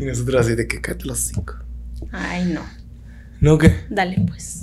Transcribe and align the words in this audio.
Y 0.00 0.04
nosotros 0.06 0.46
así 0.46 0.54
de 0.54 0.66
que 0.66 0.80
cállate 0.80 1.04
los 1.04 1.18
cinco. 1.18 1.56
Ay, 2.10 2.46
no. 2.46 2.62
¿No 3.40 3.58
qué? 3.58 3.84
Dale, 3.90 4.16
pues. 4.26 4.62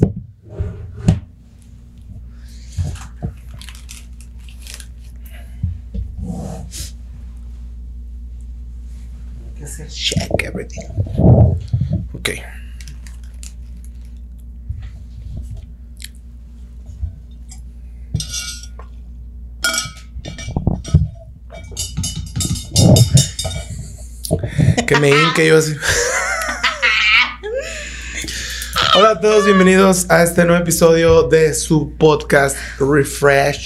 Hay 9.45 9.59
que 9.59 9.63
hacer 9.63 9.87
check 9.87 10.31
everything. 10.43 10.87
Ok. 12.13 12.29
Que 24.97 25.01
me 25.01 25.09
hinque 25.09 25.45
yo 25.45 25.57
así. 25.57 25.75
Hola 28.95 29.11
a 29.11 29.19
todos, 29.19 29.45
bienvenidos 29.45 30.09
a 30.09 30.23
este 30.23 30.43
nuevo 30.43 30.59
episodio 30.59 31.27
de 31.27 31.53
su 31.53 31.95
podcast 31.99 32.57
Refresh. 32.79 33.57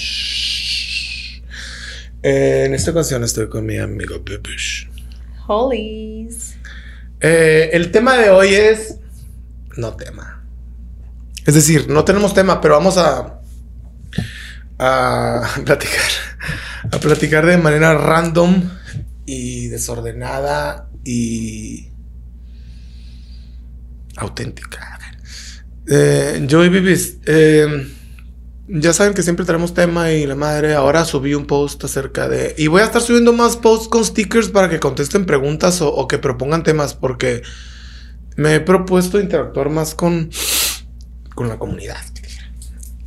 En 2.22 2.74
esta 2.74 2.90
ocasión 2.90 3.24
estoy 3.24 3.48
con 3.48 3.64
mi 3.64 3.78
amigo 3.78 4.18
Bibish. 4.18 4.90
Hollies. 5.46 6.56
Eh, 7.20 7.70
el 7.72 7.90
tema 7.92 8.18
de 8.18 8.28
hoy 8.28 8.54
es. 8.54 8.96
No 9.78 9.96
tema. 9.96 10.44
Es 11.46 11.54
decir, 11.54 11.88
no 11.88 12.04
tenemos 12.04 12.34
tema, 12.34 12.60
pero 12.60 12.74
vamos 12.74 12.98
a. 12.98 13.40
a 14.78 15.48
platicar. 15.64 16.10
A 16.90 16.98
platicar 16.98 17.46
de 17.46 17.56
manera 17.56 17.94
random 17.94 18.81
y 19.26 19.68
desordenada 19.68 20.90
y. 21.04 21.88
auténtica. 24.16 24.98
Eh, 25.88 26.44
yo 26.46 26.64
y 26.64 26.68
Bibis, 26.68 27.18
eh, 27.26 27.86
ya 28.68 28.92
saben 28.92 29.14
que 29.14 29.22
siempre 29.22 29.44
tenemos 29.44 29.74
tema 29.74 30.12
y 30.12 30.26
la 30.26 30.36
madre. 30.36 30.74
Ahora 30.74 31.04
subí 31.04 31.34
un 31.34 31.46
post 31.46 31.84
acerca 31.84 32.28
de. 32.28 32.54
Y 32.56 32.68
voy 32.68 32.82
a 32.82 32.84
estar 32.84 33.02
subiendo 33.02 33.32
más 33.32 33.56
posts 33.56 33.88
con 33.88 34.04
stickers 34.04 34.48
para 34.48 34.68
que 34.68 34.80
contesten 34.80 35.26
preguntas 35.26 35.80
o, 35.82 35.92
o 35.92 36.06
que 36.08 36.18
propongan 36.18 36.62
temas, 36.62 36.94
porque 36.94 37.42
me 38.36 38.54
he 38.54 38.60
propuesto 38.60 39.20
interactuar 39.20 39.70
más 39.70 39.94
con, 39.94 40.30
con 41.34 41.48
la 41.48 41.58
comunidad. 41.58 42.11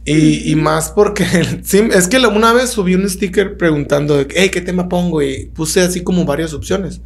Y, 0.05 0.51
y 0.51 0.55
más 0.55 0.91
porque 0.91 1.25
sí, 1.63 1.81
es 1.91 2.07
que 2.07 2.17
una 2.19 2.53
vez 2.53 2.69
subí 2.69 2.93
un 2.93 3.09
sticker 3.09 3.57
preguntando 3.57 4.23
hey, 4.35 4.49
¿qué 4.49 4.61
tema 4.61 4.87
pongo? 4.87 5.23
Y 5.23 5.47
puse 5.47 5.81
así 5.81 6.03
como 6.03 6.25
varias 6.25 6.53
opciones. 6.53 7.01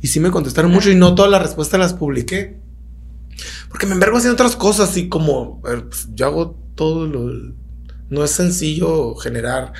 Y 0.00 0.08
sí 0.08 0.18
me 0.18 0.30
contestaron 0.30 0.70
mucho 0.70 0.90
y 0.90 0.94
no 0.94 1.14
todas 1.14 1.30
las 1.30 1.42
respuestas 1.42 1.78
las 1.78 1.94
publiqué. 1.94 2.56
Porque 3.68 3.86
me 3.86 3.92
envergo 3.92 4.16
haciendo 4.16 4.34
otras 4.34 4.56
cosas 4.56 4.96
y 4.96 5.08
como 5.08 5.60
pues, 5.60 6.08
yo 6.14 6.26
hago 6.26 6.58
todo 6.74 7.06
lo... 7.06 7.52
No 8.08 8.24
es 8.24 8.30
sencillo 8.30 9.14
generar... 9.16 9.74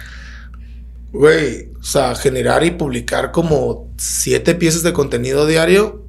Güey, 1.10 1.72
o 1.80 1.82
sea, 1.82 2.14
generar 2.14 2.64
y 2.64 2.72
publicar 2.72 3.32
como 3.32 3.90
siete 3.96 4.54
piezas 4.54 4.82
de 4.82 4.92
contenido 4.92 5.46
diario. 5.46 6.04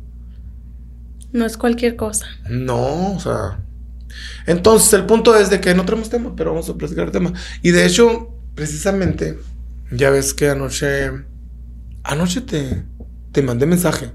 No 1.31 1.45
es 1.45 1.55
cualquier 1.55 1.95
cosa. 1.95 2.25
No, 2.49 3.13
o 3.13 3.19
sea... 3.19 3.59
Entonces, 4.45 4.93
el 4.93 5.05
punto 5.05 5.35
es 5.37 5.49
de 5.49 5.59
que 5.61 5.73
no 5.75 5.85
tenemos 5.85 6.09
tema, 6.09 6.35
pero 6.35 6.51
vamos 6.51 6.69
a 6.69 6.75
platicar 6.75 7.05
el 7.05 7.11
tema. 7.11 7.33
Y 7.61 7.71
de 7.71 7.85
hecho, 7.85 8.29
precisamente, 8.55 9.37
ya 9.91 10.09
ves 10.09 10.33
que 10.33 10.49
anoche... 10.49 11.11
Anoche 12.03 12.41
te, 12.41 12.83
te 13.31 13.41
mandé 13.41 13.65
mensaje. 13.65 14.11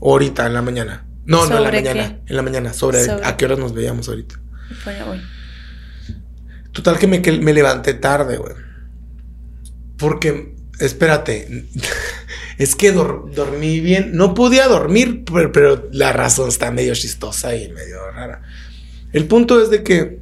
Ahorita, 0.00 0.46
en 0.46 0.54
la 0.54 0.62
mañana. 0.62 1.06
No, 1.26 1.38
no, 1.46 1.56
en 1.58 1.62
la 1.62 1.68
¿Sobre 1.70 1.82
mañana. 1.82 2.20
En 2.26 2.36
la 2.36 2.42
mañana, 2.42 2.72
sobre, 2.72 3.04
Sobre- 3.04 3.26
a 3.26 3.36
qué 3.36 3.44
horas 3.44 3.58
nos 3.58 3.74
veíamos 3.74 4.08
ahorita. 4.08 4.40
Hoy. 5.10 5.20
Total 6.72 6.98
que 6.98 7.06
me, 7.06 7.20
que 7.22 7.32
me 7.32 7.52
levanté 7.52 7.94
tarde, 7.94 8.36
güey. 8.38 8.54
Porque, 9.98 10.54
espérate, 10.78 11.66
es 12.58 12.74
que 12.76 12.94
dor- 12.94 13.30
dormí 13.34 13.80
bien. 13.80 14.12
No 14.16 14.32
podía 14.34 14.68
dormir, 14.68 15.24
pero, 15.30 15.52
pero 15.52 15.88
la 15.92 16.12
razón 16.12 16.48
está 16.48 16.70
medio 16.70 16.94
chistosa 16.94 17.54
y 17.56 17.70
medio 17.72 17.98
rara. 18.12 18.42
El 19.12 19.26
punto 19.26 19.60
es 19.62 19.70
de 19.70 19.82
que 19.82 20.20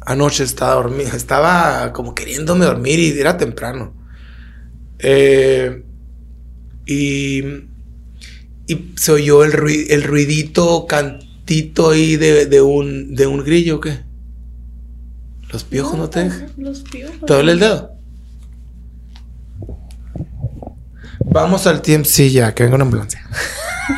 anoche 0.00 0.44
estaba 0.44 0.74
dormido, 0.74 1.10
estaba 1.16 1.92
como 1.92 2.14
queriéndome 2.14 2.64
dormir 2.64 2.98
y 2.98 3.18
era 3.18 3.36
temprano. 3.36 3.94
Eh, 4.98 5.82
y, 6.86 7.42
y 8.66 8.92
se 8.96 9.12
oyó 9.12 9.44
el, 9.44 9.52
rui- 9.52 9.86
el 9.90 10.02
ruidito, 10.02 10.86
cantito 10.86 11.90
ahí 11.90 12.16
de, 12.16 12.46
de 12.46 12.60
un, 12.60 13.14
de 13.14 13.26
un 13.26 13.44
grillo, 13.44 13.76
¿o 13.76 13.80
¿qué? 13.80 14.00
Los 15.52 15.64
piojos 15.64 15.98
no, 15.98 16.08
te 16.08 16.24
dejan. 16.24 16.46
Los 16.56 16.80
piojos. 16.82 17.20
¿Te 17.26 17.34
duele 17.34 17.52
el 17.52 17.60
dedo? 17.60 17.92
Vamos 21.24 21.66
al 21.66 21.82
tiempo. 21.82 22.08
Sí, 22.08 22.30
ya, 22.30 22.54
que 22.54 22.62
venga 22.64 22.76
una 22.76 22.84
ambulancia. 22.84 23.20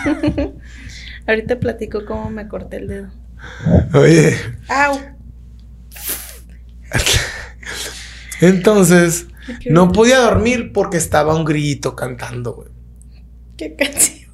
Ahorita 1.26 1.58
platico 1.60 2.04
cómo 2.06 2.30
me 2.30 2.48
corté 2.48 2.78
el 2.78 2.88
dedo. 2.88 3.08
Oye, 3.94 4.36
¡Au! 4.68 4.98
entonces 8.40 9.26
no 9.70 9.92
podía 9.92 10.18
dormir 10.20 10.72
porque 10.72 10.96
estaba 10.96 11.34
un 11.34 11.44
grillito 11.44 11.94
cantando, 11.96 12.54
güey. 12.54 12.68
¿Qué 13.56 13.74
canción? 13.76 14.30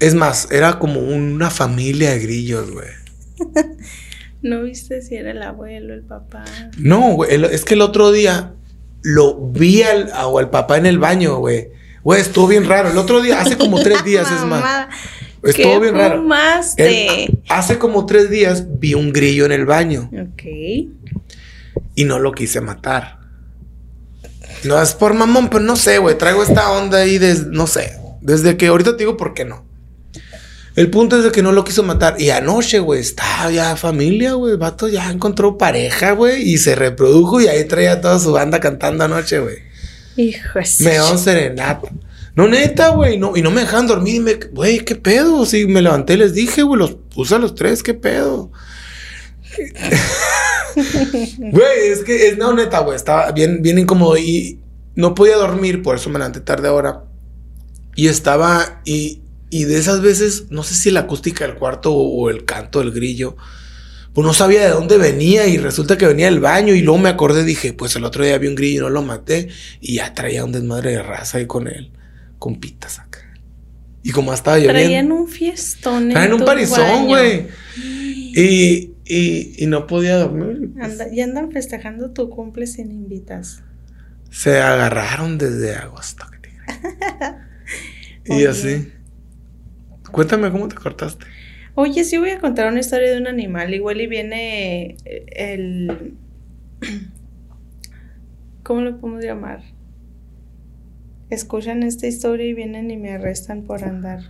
Es 0.00 0.14
más, 0.14 0.50
era 0.50 0.78
como 0.78 1.00
una 1.00 1.50
familia 1.50 2.10
de 2.10 2.18
grillos, 2.18 2.70
güey. 2.70 2.88
¿No 4.42 4.62
viste 4.62 5.00
si 5.00 5.16
era 5.16 5.30
el 5.30 5.42
abuelo, 5.42 5.94
el 5.94 6.02
papá? 6.02 6.44
No, 6.76 7.12
güey, 7.14 7.34
el- 7.34 7.44
es 7.46 7.64
que 7.64 7.74
el 7.74 7.80
otro 7.82 8.12
día 8.12 8.54
lo 9.02 9.38
vi 9.50 9.82
al, 9.82 10.10
al 10.12 10.50
papá 10.50 10.76
en 10.76 10.86
el 10.86 10.98
baño, 10.98 11.36
güey. 11.38 11.68
Güey, 12.02 12.20
estuvo 12.20 12.46
bien 12.46 12.68
raro. 12.68 12.90
El 12.90 12.98
otro 12.98 13.20
día, 13.22 13.40
hace 13.40 13.56
como 13.56 13.80
tres 13.82 14.04
días, 14.04 14.30
es 14.30 14.44
más. 14.44 14.88
Estuvo 15.46 15.74
¿qué 15.74 15.78
bien 15.80 15.94
raro. 15.94 16.26
El- 16.76 17.38
hace 17.48 17.78
como 17.78 18.06
tres 18.06 18.30
días 18.30 18.64
vi 18.78 18.94
un 18.94 19.12
grillo 19.12 19.44
en 19.46 19.52
el 19.52 19.66
baño. 19.66 20.10
Ok. 20.12 20.42
y 21.98 22.04
no 22.04 22.18
lo 22.18 22.32
quise 22.32 22.60
matar. 22.60 23.18
No 24.64 24.80
es 24.80 24.92
por 24.94 25.14
mamón, 25.14 25.48
pero 25.48 25.64
no 25.64 25.76
sé, 25.76 25.98
güey. 25.98 26.18
Traigo 26.18 26.42
esta 26.42 26.70
onda 26.72 26.98
ahí 26.98 27.18
desde, 27.18 27.46
no 27.50 27.66
sé, 27.66 27.98
desde 28.20 28.56
que 28.56 28.66
ahorita 28.66 28.92
te 28.92 28.98
digo 28.98 29.16
por 29.16 29.32
qué 29.32 29.44
no. 29.44 29.64
El 30.74 30.90
punto 30.90 31.16
es 31.16 31.24
de 31.24 31.32
que 31.32 31.42
no 31.42 31.52
lo 31.52 31.64
quiso 31.64 31.82
matar. 31.82 32.20
Y 32.20 32.28
anoche, 32.28 32.80
güey, 32.80 33.00
estaba 33.00 33.50
ya 33.50 33.76
familia, 33.76 34.34
güey. 34.34 34.52
El 34.52 34.58
vato 34.58 34.88
ya 34.88 35.10
encontró 35.10 35.56
pareja, 35.56 36.12
güey. 36.12 36.42
Y 36.42 36.58
se 36.58 36.74
reprodujo 36.74 37.40
y 37.40 37.48
ahí 37.48 37.64
traía 37.64 38.02
toda 38.02 38.18
su 38.18 38.32
banda 38.32 38.60
cantando 38.60 39.04
anoche, 39.04 39.38
güey. 39.38 39.56
Hijo 40.16 40.60
Me 40.80 40.90
dio 40.92 41.16
serenata. 41.16 41.88
No, 42.36 42.46
neta, 42.46 42.90
güey. 42.90 43.18
No, 43.18 43.36
y 43.36 43.42
no 43.42 43.50
me 43.50 43.62
dejaban 43.62 43.86
dormir. 43.86 44.16
Y 44.16 44.20
me, 44.20 44.34
güey, 44.34 44.84
¿qué 44.84 44.94
pedo? 44.94 45.44
Sí, 45.46 45.66
me 45.66 45.82
levanté 45.82 46.16
les 46.16 46.34
dije, 46.34 46.62
güey, 46.62 46.78
los 46.78 46.94
puse 46.94 47.34
a 47.34 47.38
los 47.38 47.54
tres, 47.54 47.82
¿qué 47.82 47.94
pedo? 47.94 48.52
Güey, 51.38 51.88
es 51.88 52.04
que, 52.04 52.28
es, 52.28 52.36
no, 52.36 52.52
neta, 52.52 52.80
güey, 52.80 52.96
estaba 52.96 53.32
bien, 53.32 53.62
bien 53.62 53.78
incómodo 53.78 54.18
y 54.18 54.60
no 54.94 55.14
podía 55.14 55.36
dormir, 55.36 55.82
por 55.82 55.96
eso 55.96 56.10
me 56.10 56.18
levanté 56.18 56.40
tarde 56.40 56.68
ahora. 56.68 57.04
Y 57.94 58.08
estaba, 58.08 58.82
y, 58.84 59.22
y 59.48 59.64
de 59.64 59.78
esas 59.78 60.02
veces, 60.02 60.50
no 60.50 60.62
sé 60.62 60.74
si 60.74 60.90
la 60.90 61.00
acústica 61.00 61.46
del 61.46 61.56
cuarto 61.56 61.94
o, 61.94 62.24
o 62.24 62.28
el 62.28 62.44
canto 62.44 62.80
del 62.80 62.92
grillo, 62.92 63.38
pues 64.12 64.26
no 64.26 64.34
sabía 64.34 64.64
de 64.64 64.70
dónde 64.70 64.98
venía 64.98 65.46
y 65.46 65.58
resulta 65.58 65.98
que 65.98 66.06
venía 66.06 66.26
del 66.26 66.40
baño 66.40 66.74
y 66.74 66.82
luego 66.82 66.98
me 66.98 67.08
acordé, 67.08 67.44
dije, 67.44 67.72
pues 67.72 67.96
el 67.96 68.04
otro 68.04 68.24
día 68.24 68.38
vi 68.38 68.48
un 68.48 68.54
grillo 68.54 68.80
y 68.80 68.82
no 68.84 68.90
lo 68.90 69.02
maté 69.02 69.48
y 69.80 69.96
ya 69.96 70.14
traía 70.14 70.44
un 70.44 70.52
desmadre 70.52 70.92
de 70.92 71.02
raza 71.02 71.38
ahí 71.38 71.46
con 71.46 71.68
él, 71.68 71.90
con 72.38 72.60
pitas 72.60 72.98
acá. 72.98 73.20
Y 74.02 74.10
como 74.12 74.32
estaba 74.32 74.56
lloviendo. 74.56 74.72
Traían 74.80 75.12
un 75.12 75.28
fiestón. 75.28 76.04
en 76.04 76.10
Traen 76.10 76.32
un 76.32 76.44
parizón, 76.44 77.06
güey. 77.06 77.48
Y, 77.76 78.92
y, 79.04 79.54
y 79.64 79.66
no 79.66 79.86
podía 79.86 80.16
dormir. 80.16 80.70
Anda- 80.80 81.10
ya 81.10 81.24
andan 81.24 81.50
festejando 81.50 82.12
tu 82.12 82.30
cumple 82.30 82.66
sin 82.66 82.90
invitas. 82.92 83.62
Se 84.30 84.60
agarraron 84.60 85.38
desde 85.38 85.74
agosto. 85.74 86.24
y 88.24 88.44
así. 88.44 88.92
Cuéntame 90.10 90.50
cómo 90.50 90.68
te 90.68 90.76
cortaste. 90.76 91.26
Oye, 91.74 92.04
sí 92.04 92.16
voy 92.16 92.30
a 92.30 92.38
contar 92.38 92.70
una 92.70 92.80
historia 92.80 93.10
de 93.10 93.18
un 93.18 93.26
animal. 93.26 93.74
Igual 93.74 94.00
y 94.00 94.06
viene 94.06 94.96
el... 95.04 96.14
¿Cómo 98.62 98.80
lo 98.80 98.98
podemos 98.98 99.24
llamar? 99.24 99.62
Escuchan 101.30 101.82
esta 101.82 102.06
historia 102.06 102.46
y 102.46 102.54
vienen 102.54 102.90
y 102.90 102.96
me 102.96 103.12
arrestan 103.12 103.62
por 103.62 103.82
andar. 103.84 104.20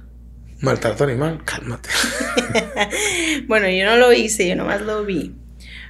Maltrato 0.61 1.05
animal, 1.05 1.43
cálmate. 1.45 1.89
Bueno, 3.49 3.69
yo 3.69 3.85
no 3.87 3.97
lo 3.97 4.13
hice, 4.13 4.49
yo 4.49 4.57
nomás 4.57 4.81
lo 4.83 5.05
vi. 5.05 5.35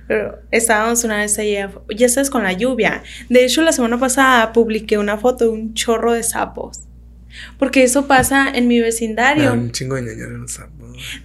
Pero 0.08 0.38
estábamos 0.50 1.02
una 1.04 1.18
vez 1.18 1.38
allá, 1.38 1.70
ya 1.94 2.08
sabes, 2.08 2.30
con 2.30 2.42
la 2.44 2.52
lluvia. 2.52 3.02
De 3.28 3.44
hecho, 3.44 3.62
la 3.62 3.72
semana 3.72 3.98
pasada 3.98 4.52
publiqué 4.52 4.98
una 4.98 5.18
foto 5.18 5.44
de 5.46 5.50
un 5.50 5.74
chorro 5.74 6.12
de 6.12 6.22
sapos. 6.22 6.80
Porque 7.58 7.82
eso 7.82 8.06
pasa 8.06 8.48
en 8.54 8.66
mi 8.66 8.76
Me 8.78 8.84
vecindario. 8.86 9.50
dan 9.50 9.58
un 9.58 9.70
chingo 9.72 9.96
de 9.96 10.02
ñañaras 10.02 10.38
los 10.38 10.52
sapos. 10.52 10.76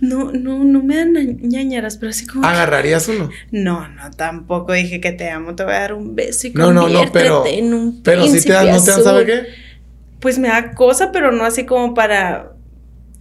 No, 0.02 0.32
no, 0.32 0.64
no 0.66 0.84
me 0.84 0.98
dan 0.98 1.14
ña- 1.14 1.38
ñañaras, 1.42 1.98
pero 1.98 2.10
así 2.10 2.26
como. 2.28 2.46
¿Agarrarías 2.46 3.08
uno? 3.08 3.30
No, 3.52 3.88
no, 3.88 4.12
tampoco 4.12 4.74
dije 4.74 5.00
que 5.00 5.12
te 5.14 5.30
amo, 5.30 5.56
te 5.56 5.64
voy 5.64 5.74
a 5.74 5.80
dar 5.80 5.94
un 5.94 6.16
beso 6.16 6.48
y 6.48 6.52
No, 6.54 6.74
no, 6.74 6.90
no, 6.90 7.12
pero. 7.14 7.46
en 7.48 7.74
un 7.74 8.02
Pero 8.04 8.26
sí 8.28 8.42
te 8.42 8.52
dan, 8.52 8.68
¿no 8.72 8.84
te 8.84 8.92
dan, 8.92 9.04
sabe 9.04 9.26
qué? 9.26 9.44
Pues 10.22 10.40
me 10.40 10.48
da 10.48 10.72
cosa, 10.72 11.12
pero 11.12 11.32
no 11.32 11.44
así 11.44 11.66
como 11.66 11.94
para. 11.94 12.52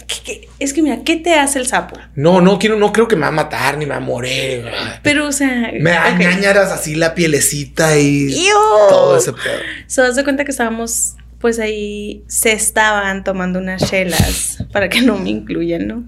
¿Qué- 0.06 0.22
qué? 0.24 0.48
Es 0.58 0.72
que 0.72 0.82
mira, 0.82 0.98
¿qué 1.04 1.16
te 1.16 1.34
hace 1.34 1.58
el 1.58 1.66
sapo? 1.66 1.96
No, 2.14 2.40
no 2.40 2.58
quiero, 2.58 2.76
no 2.76 2.92
creo 2.92 3.08
que 3.08 3.16
me 3.16 3.22
va 3.22 3.28
a 3.28 3.32
matar 3.32 3.78
ni 3.78 3.86
me 3.86 3.92
va 3.92 3.96
a 3.98 4.00
morir. 4.00 4.66
Pero, 5.02 5.26
o 5.28 5.32
sea. 5.32 5.70
Me 5.80 5.90
da 5.90 6.12
ok. 6.14 6.18
ñañaras 6.20 6.70
así 6.72 6.94
la 6.94 7.14
pielecita 7.14 7.96
y 7.98 8.28
¡Iu! 8.32 8.54
todo 8.88 9.16
ese 9.16 9.32
pedo. 9.32 9.60
Se 9.86 10.02
das 10.02 10.16
de 10.16 10.24
cuenta 10.24 10.44
que 10.44 10.50
estábamos, 10.50 11.14
pues 11.38 11.58
ahí 11.58 12.22
se 12.28 12.52
estaban 12.52 13.24
tomando 13.24 13.58
unas 13.60 13.88
chelas, 13.88 14.64
para 14.72 14.88
que 14.88 15.00
no 15.00 15.16
me 15.16 15.30
incluyan, 15.30 15.86
¿no? 15.86 16.04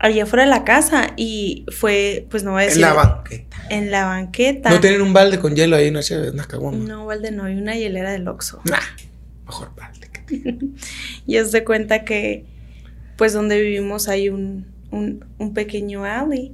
Allá 0.00 0.24
afuera 0.24 0.44
de 0.44 0.50
la 0.50 0.62
casa 0.64 1.08
y 1.16 1.66
fue, 1.76 2.26
pues 2.30 2.44
no 2.44 2.52
voy 2.52 2.60
a 2.60 2.64
En 2.64 2.68
decir. 2.68 2.82
la 2.82 2.92
banqueta. 2.92 3.56
en 3.70 3.90
la 3.90 4.04
banqueta. 4.06 4.70
No 4.70 4.80
tienen 4.80 5.02
un 5.02 5.12
balde 5.12 5.38
con 5.40 5.54
hielo 5.56 5.76
ahí, 5.76 5.90
no 5.90 6.02
sé, 6.02 6.30
una 6.30 6.44
caguama. 6.44 6.78
No, 6.78 7.06
Valde, 7.06 7.30
no, 7.32 7.44
hay 7.44 7.56
una 7.56 7.74
hielera 7.76 8.12
del 8.12 8.26
Oxxo. 8.28 8.60
Nah, 8.64 8.78
mejor 9.48 9.70
que- 10.26 10.58
Y 11.26 11.36
es 11.36 11.52
de 11.52 11.64
cuenta 11.64 12.04
que, 12.04 12.44
pues 13.16 13.32
donde 13.32 13.60
vivimos 13.60 14.08
hay 14.08 14.28
un, 14.28 14.66
un, 14.90 15.24
un 15.38 15.54
pequeño 15.54 16.04
alley 16.04 16.52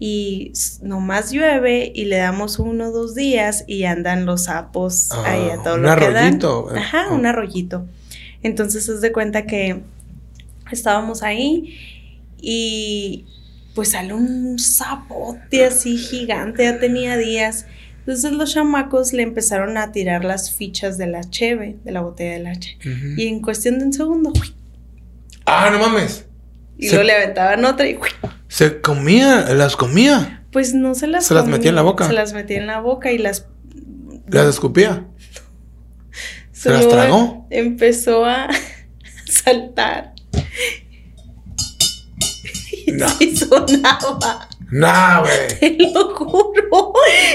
y 0.00 0.52
nomás 0.82 1.32
llueve 1.32 1.90
y 1.94 2.04
le 2.04 2.16
damos 2.18 2.58
uno 2.60 2.88
o 2.88 2.92
dos 2.92 3.14
días 3.16 3.64
y 3.66 3.82
andan 3.84 4.24
los 4.26 4.44
sapos 4.44 5.08
Ah, 5.12 5.24
ahí 5.26 5.50
a 5.50 5.62
todo 5.62 5.74
un 5.74 5.82
lo 5.82 5.94
que 5.96 6.04
dan. 6.10 6.16
arroyito, 6.16 6.74
eh. 6.74 6.78
Ajá, 6.78 7.06
Ah. 7.10 7.14
un 7.14 7.26
arroyito. 7.26 7.86
Entonces 8.44 8.88
es 8.88 9.00
de 9.00 9.10
cuenta 9.12 9.44
que 9.46 9.80
estábamos 10.70 11.22
ahí 11.24 11.76
y 12.40 13.24
pues 13.74 13.90
sale 13.90 14.14
un 14.14 14.58
sapote 14.58 15.64
así 15.64 15.96
gigante, 15.96 16.62
ya 16.64 16.78
tenía 16.78 17.16
días. 17.16 17.66
Entonces 18.08 18.32
los 18.32 18.54
chamacos 18.54 19.12
le 19.12 19.22
empezaron 19.22 19.76
a 19.76 19.92
tirar 19.92 20.24
las 20.24 20.50
fichas 20.50 20.96
de 20.96 21.08
la 21.08 21.24
cheve, 21.28 21.76
de 21.84 21.92
la 21.92 22.00
botella 22.00 22.32
de 22.32 22.38
la 22.38 22.56
cheve. 22.58 22.78
Y 23.18 23.26
en 23.28 23.42
cuestión 23.42 23.78
de 23.78 23.84
un 23.84 23.92
segundo, 23.92 24.32
¡uy! 24.34 24.54
Ah, 25.44 25.68
no 25.70 25.78
mames. 25.78 26.24
y 26.78 26.86
Se- 26.88 26.94
luego 26.94 27.06
le 27.06 27.12
aventaban 27.16 27.62
otra 27.66 27.86
y 27.86 27.96
¡uy! 27.96 28.08
Se 28.48 28.80
comía, 28.80 29.52
las 29.54 29.76
comía. 29.76 30.42
pues 30.52 30.72
no 30.72 30.94
se 30.94 31.06
las 31.06 31.26
Se 31.26 31.34
las 31.34 31.46
metía 31.48 31.68
en 31.68 31.76
la 31.76 31.82
boca. 31.82 32.06
Se 32.06 32.14
las 32.14 32.32
metía 32.32 32.56
en 32.56 32.66
la 32.66 32.80
boca 32.80 33.12
y 33.12 33.18
las 33.18 33.46
Las 34.26 34.46
escupía. 34.46 35.04
¿Se 36.52 36.70
las 36.70 36.88
tragó? 36.88 37.46
Empezó 37.50 38.24
a 38.24 38.48
saltar. 39.30 40.14
No. 42.94 43.06
Y 43.20 43.36
sonaba. 43.36 44.48
Nah, 44.70 45.20
güey. 45.22 45.48
Te 45.60 45.90
lo 45.92 46.14
juro. 46.14 46.92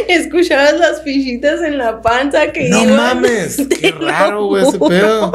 Escuchabas 0.07 0.77
las 0.77 1.01
fichitas 1.03 1.61
en 1.63 1.77
la 1.77 2.01
panza 2.01 2.51
que 2.51 2.69
No 2.69 2.83
iban. 2.83 2.95
mames, 2.95 3.57
Te 3.69 3.75
qué 3.75 3.91
raro, 3.91 4.45
güey, 4.47 4.67
ese 4.67 4.77
pedo. 4.77 5.31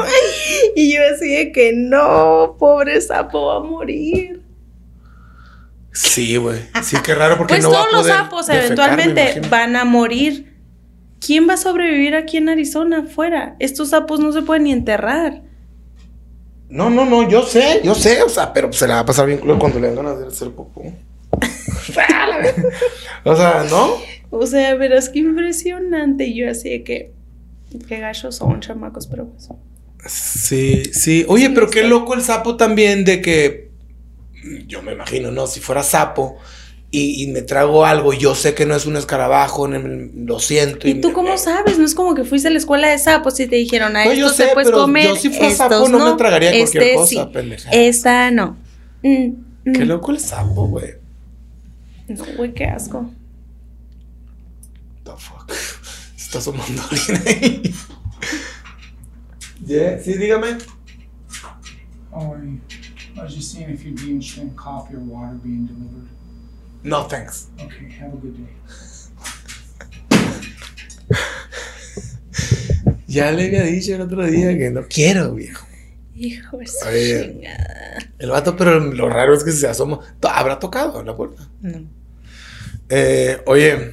Y 0.75 0.93
yo 0.95 1.01
así 1.13 1.29
de 1.29 1.51
que 1.51 1.73
no, 1.73 2.55
pobre 2.57 2.99
sapo 3.01 3.47
va 3.47 3.57
a 3.57 3.59
morir. 3.59 4.41
Sí, 5.91 6.37
güey. 6.37 6.59
Sí, 6.83 6.95
qué 7.03 7.15
raro 7.15 7.37
porque 7.37 7.55
Pues 7.55 7.63
no 7.63 7.71
va 7.71 7.81
a 7.81 7.89
todos 7.89 8.05
los 8.05 8.07
sapos 8.07 8.47
defecar, 8.47 8.65
eventualmente 8.65 9.41
van 9.49 9.75
a 9.75 9.83
morir. 9.85 10.57
¿Quién 11.19 11.49
va 11.49 11.55
a 11.55 11.57
sobrevivir 11.57 12.15
aquí 12.15 12.37
en 12.37 12.47
Arizona 12.47 12.99
afuera? 12.99 13.57
Estos 13.59 13.89
sapos 13.89 14.21
no 14.21 14.31
se 14.31 14.41
pueden 14.41 14.63
ni 14.63 14.71
enterrar. 14.71 15.41
No, 16.69 16.89
no, 16.89 17.03
no, 17.03 17.27
yo 17.27 17.41
sé, 17.43 17.81
yo 17.83 17.93
sé, 17.95 18.21
o 18.23 18.29
sea, 18.29 18.53
pero 18.53 18.71
se 18.71 18.87
la 18.87 18.93
va 18.95 18.99
a 19.01 19.05
pasar 19.05 19.25
bien 19.25 19.39
culo 19.39 19.59
cuando 19.59 19.79
le 19.79 19.87
den 19.87 19.95
ganas 19.97 20.19
de 20.19 20.27
hacer 20.27 20.51
popó. 20.51 20.83
o 23.23 23.35
sea, 23.35 23.65
¿no? 23.69 23.97
O 24.31 24.45
sea, 24.45 24.75
verás 24.75 25.09
qué 25.09 25.19
impresionante. 25.19 26.25
Y 26.27 26.35
yo 26.35 26.49
así 26.49 26.69
de 26.69 26.83
que, 26.83 27.11
qué 27.87 27.99
gachos 27.99 28.35
son, 28.35 28.59
chamacos, 28.59 29.07
pero 29.07 29.27
pues. 29.27 29.47
Sí, 30.07 30.83
sí. 30.93 31.25
Oye, 31.27 31.49
pero 31.49 31.69
qué 31.69 31.83
loco 31.83 32.13
el 32.13 32.21
sapo 32.21 32.55
también 32.55 33.03
de 33.05 33.21
que 33.21 33.69
yo 34.67 34.81
me 34.81 34.93
imagino, 34.93 35.31
¿no? 35.31 35.47
Si 35.47 35.59
fuera 35.59 35.83
sapo 35.83 36.37
y, 36.91 37.23
y 37.23 37.27
me 37.27 37.41
trago 37.41 37.85
algo 37.85 38.13
yo 38.13 38.33
sé 38.33 38.55
que 38.55 38.65
no 38.65 38.75
es 38.75 38.85
un 38.85 38.95
escarabajo, 38.95 39.67
lo 39.67 40.39
siento. 40.39 40.87
¿Y 40.87 40.95
tú 41.01 41.09
me- 41.09 41.13
cómo 41.13 41.29
me- 41.31 41.37
sabes? 41.37 41.77
No 41.77 41.85
es 41.85 41.93
como 41.95 42.15
que 42.15 42.23
fuiste 42.23 42.47
a 42.47 42.51
la 42.51 42.57
escuela 42.57 42.87
de 42.89 42.97
sapos 42.97 43.39
y 43.39 43.47
te 43.47 43.57
dijeron, 43.57 43.95
a 43.97 44.05
No, 44.05 44.11
esto 44.11 44.21
yo 44.21 44.29
sé, 44.29 44.45
te 44.47 44.53
puedes 44.53 44.69
pero 44.69 44.81
comer. 44.83 45.07
yo 45.07 45.15
si 45.15 45.29
fuera 45.29 45.53
sapo 45.53 45.89
no 45.89 46.11
me 46.11 46.17
tragaría 46.17 46.51
cualquier 46.51 46.83
este 46.83 46.95
cosa, 46.95 47.09
sí, 47.25 47.29
pendeja. 47.33 47.69
Esta 47.71 48.31
no. 48.31 48.57
Mm, 49.03 49.25
mm. 49.65 49.71
Qué 49.73 49.85
loco 49.85 50.11
el 50.11 50.19
sapo, 50.19 50.67
güey. 50.67 50.98
No, 52.09 52.25
güey, 52.37 52.53
qué 52.53 52.65
asco. 52.65 53.09
The 55.03 55.11
fuck. 55.17 55.51
Se 56.15 56.25
está 56.25 56.39
asomando 56.39 56.81
alguien 56.91 57.21
ahí. 57.27 57.75
Yeah, 59.65 59.99
sí, 60.01 60.13
dígame. 60.17 60.57
I 62.11 62.59
I 63.15 63.23
was 63.23 63.35
just 63.35 63.51
seeing 63.51 63.69
if 63.69 63.83
you'd 63.83 63.95
be 63.95 64.11
interested 64.11 64.43
in 64.43 64.55
coffee 64.55 64.95
or 64.95 64.99
water 64.99 65.35
being 65.35 65.65
delivered. 65.65 66.07
No, 66.83 67.03
thanks. 67.03 67.49
Okay, 67.59 67.89
have 67.99 68.13
a 68.13 68.17
good 68.17 68.35
day. 68.37 68.49
Ya 73.07 73.31
le 73.31 73.47
había 73.47 73.63
dicho 73.63 73.95
el 73.95 74.01
otro 74.01 74.23
día 74.27 74.55
que 74.55 74.69
no 74.69 74.83
quiero, 74.87 75.33
viejo. 75.33 75.65
Hijo 76.13 76.57
de 76.57 76.67
su 76.67 76.87
Oye. 76.87 77.31
chingada. 77.33 77.97
El 78.19 78.29
vato, 78.29 78.55
pero 78.55 78.79
lo 78.79 79.09
raro 79.09 79.33
es 79.33 79.43
que 79.43 79.51
se 79.51 79.67
asoma. 79.67 79.99
Habrá 80.21 80.59
tocado 80.59 81.03
la 81.03 81.15
puerta. 81.15 81.49
No. 81.61 81.89
Eh, 82.89 83.37
oye, 83.45 83.91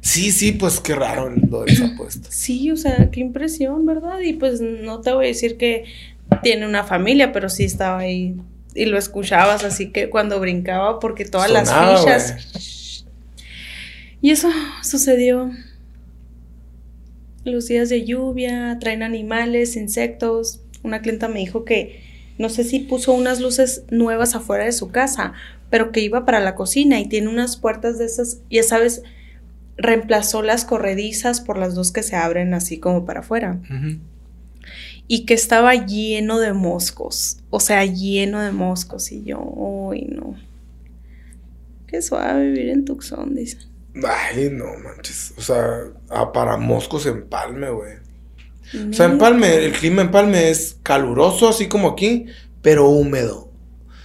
sí, 0.00 0.32
sí, 0.32 0.52
pues 0.52 0.80
qué 0.80 0.94
raro 0.94 1.30
lo 1.30 1.64
del 1.64 1.76
sapo 1.76 2.06
este. 2.08 2.30
Sí, 2.30 2.70
o 2.70 2.76
sea, 2.76 3.10
qué 3.10 3.20
impresión, 3.20 3.86
¿verdad? 3.86 4.20
Y 4.20 4.34
pues 4.34 4.60
no 4.60 5.00
te 5.00 5.12
voy 5.12 5.26
a 5.26 5.28
decir 5.28 5.56
que 5.56 5.84
tiene 6.42 6.66
una 6.66 6.84
familia, 6.84 7.32
pero 7.32 7.48
sí 7.48 7.64
estaba 7.64 8.00
ahí 8.00 8.36
y 8.74 8.86
lo 8.86 8.98
escuchabas, 8.98 9.64
así 9.64 9.90
que 9.90 10.10
cuando 10.10 10.40
brincaba, 10.40 10.98
porque 10.98 11.24
todas 11.24 11.48
Sonaba, 11.48 11.92
las 11.92 12.32
fichas. 12.32 13.06
Y 14.20 14.30
eso 14.30 14.50
sucedió 14.82 15.50
los 17.44 17.68
días 17.68 17.88
de 17.88 18.04
lluvia, 18.04 18.78
traen 18.80 19.02
animales, 19.02 19.76
insectos. 19.76 20.60
Una 20.82 21.02
clienta 21.02 21.28
me 21.28 21.40
dijo 21.40 21.64
que 21.64 22.02
no 22.38 22.48
sé 22.48 22.64
si 22.64 22.80
puso 22.80 23.12
unas 23.12 23.40
luces 23.40 23.84
nuevas 23.90 24.34
afuera 24.34 24.64
de 24.64 24.72
su 24.72 24.90
casa, 24.90 25.32
pero 25.70 25.92
que 25.92 26.00
iba 26.00 26.24
para 26.24 26.40
la 26.40 26.54
cocina 26.54 27.00
y 27.00 27.08
tiene 27.08 27.28
unas 27.28 27.56
puertas 27.56 27.98
de 27.98 28.06
esas, 28.06 28.40
ya 28.50 28.62
sabes, 28.62 29.02
reemplazó 29.76 30.42
las 30.42 30.64
corredizas 30.64 31.40
por 31.40 31.58
las 31.58 31.74
dos 31.74 31.92
que 31.92 32.02
se 32.02 32.16
abren 32.16 32.54
así 32.54 32.78
como 32.78 33.04
para 33.04 33.20
afuera 33.20 33.60
y 35.06 35.26
que 35.26 35.34
estaba 35.34 35.74
lleno 35.74 36.38
de 36.38 36.52
moscos, 36.52 37.38
o 37.50 37.60
sea, 37.60 37.84
lleno 37.84 38.40
de 38.40 38.52
moscos 38.52 39.12
y 39.12 39.24
yo, 39.24 39.40
uy, 39.40 40.06
no. 40.10 40.36
Qué 41.86 42.00
suave 42.00 42.50
vivir 42.50 42.70
en 42.70 42.84
Tucson, 42.84 43.34
dice. 43.34 43.58
Ay, 44.02 44.50
no 44.50 44.66
manches. 44.78 45.34
O 45.36 45.42
sea, 45.42 45.84
ah, 46.08 46.32
para 46.32 46.56
moscos 46.56 47.06
en 47.06 47.28
Palme, 47.28 47.70
güey. 47.70 48.03
O 48.90 48.92
sea, 48.92 49.06
en 49.06 49.18
Palme, 49.18 49.54
el 49.64 49.72
clima 49.72 50.02
en 50.02 50.10
Palme 50.10 50.50
es 50.50 50.78
caluroso, 50.82 51.48
así 51.48 51.68
como 51.68 51.88
aquí, 51.90 52.26
pero 52.62 52.88
húmedo. 52.88 53.52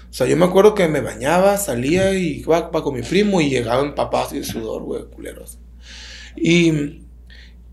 O 0.09 0.13
sea, 0.13 0.27
yo 0.27 0.35
me 0.37 0.45
acuerdo 0.45 0.73
que 0.75 0.87
me 0.87 1.01
bañaba, 1.01 1.57
salía 1.57 2.13
y 2.13 2.39
iba, 2.41 2.71
con 2.71 2.93
mi 2.95 3.01
primo 3.03 3.41
y 3.41 3.49
llegaba 3.49 3.81
empapado 3.83 4.31
de 4.31 4.43
sudor, 4.43 4.83
güey, 4.83 5.03
culeros. 5.05 5.59
Y, 6.35 7.03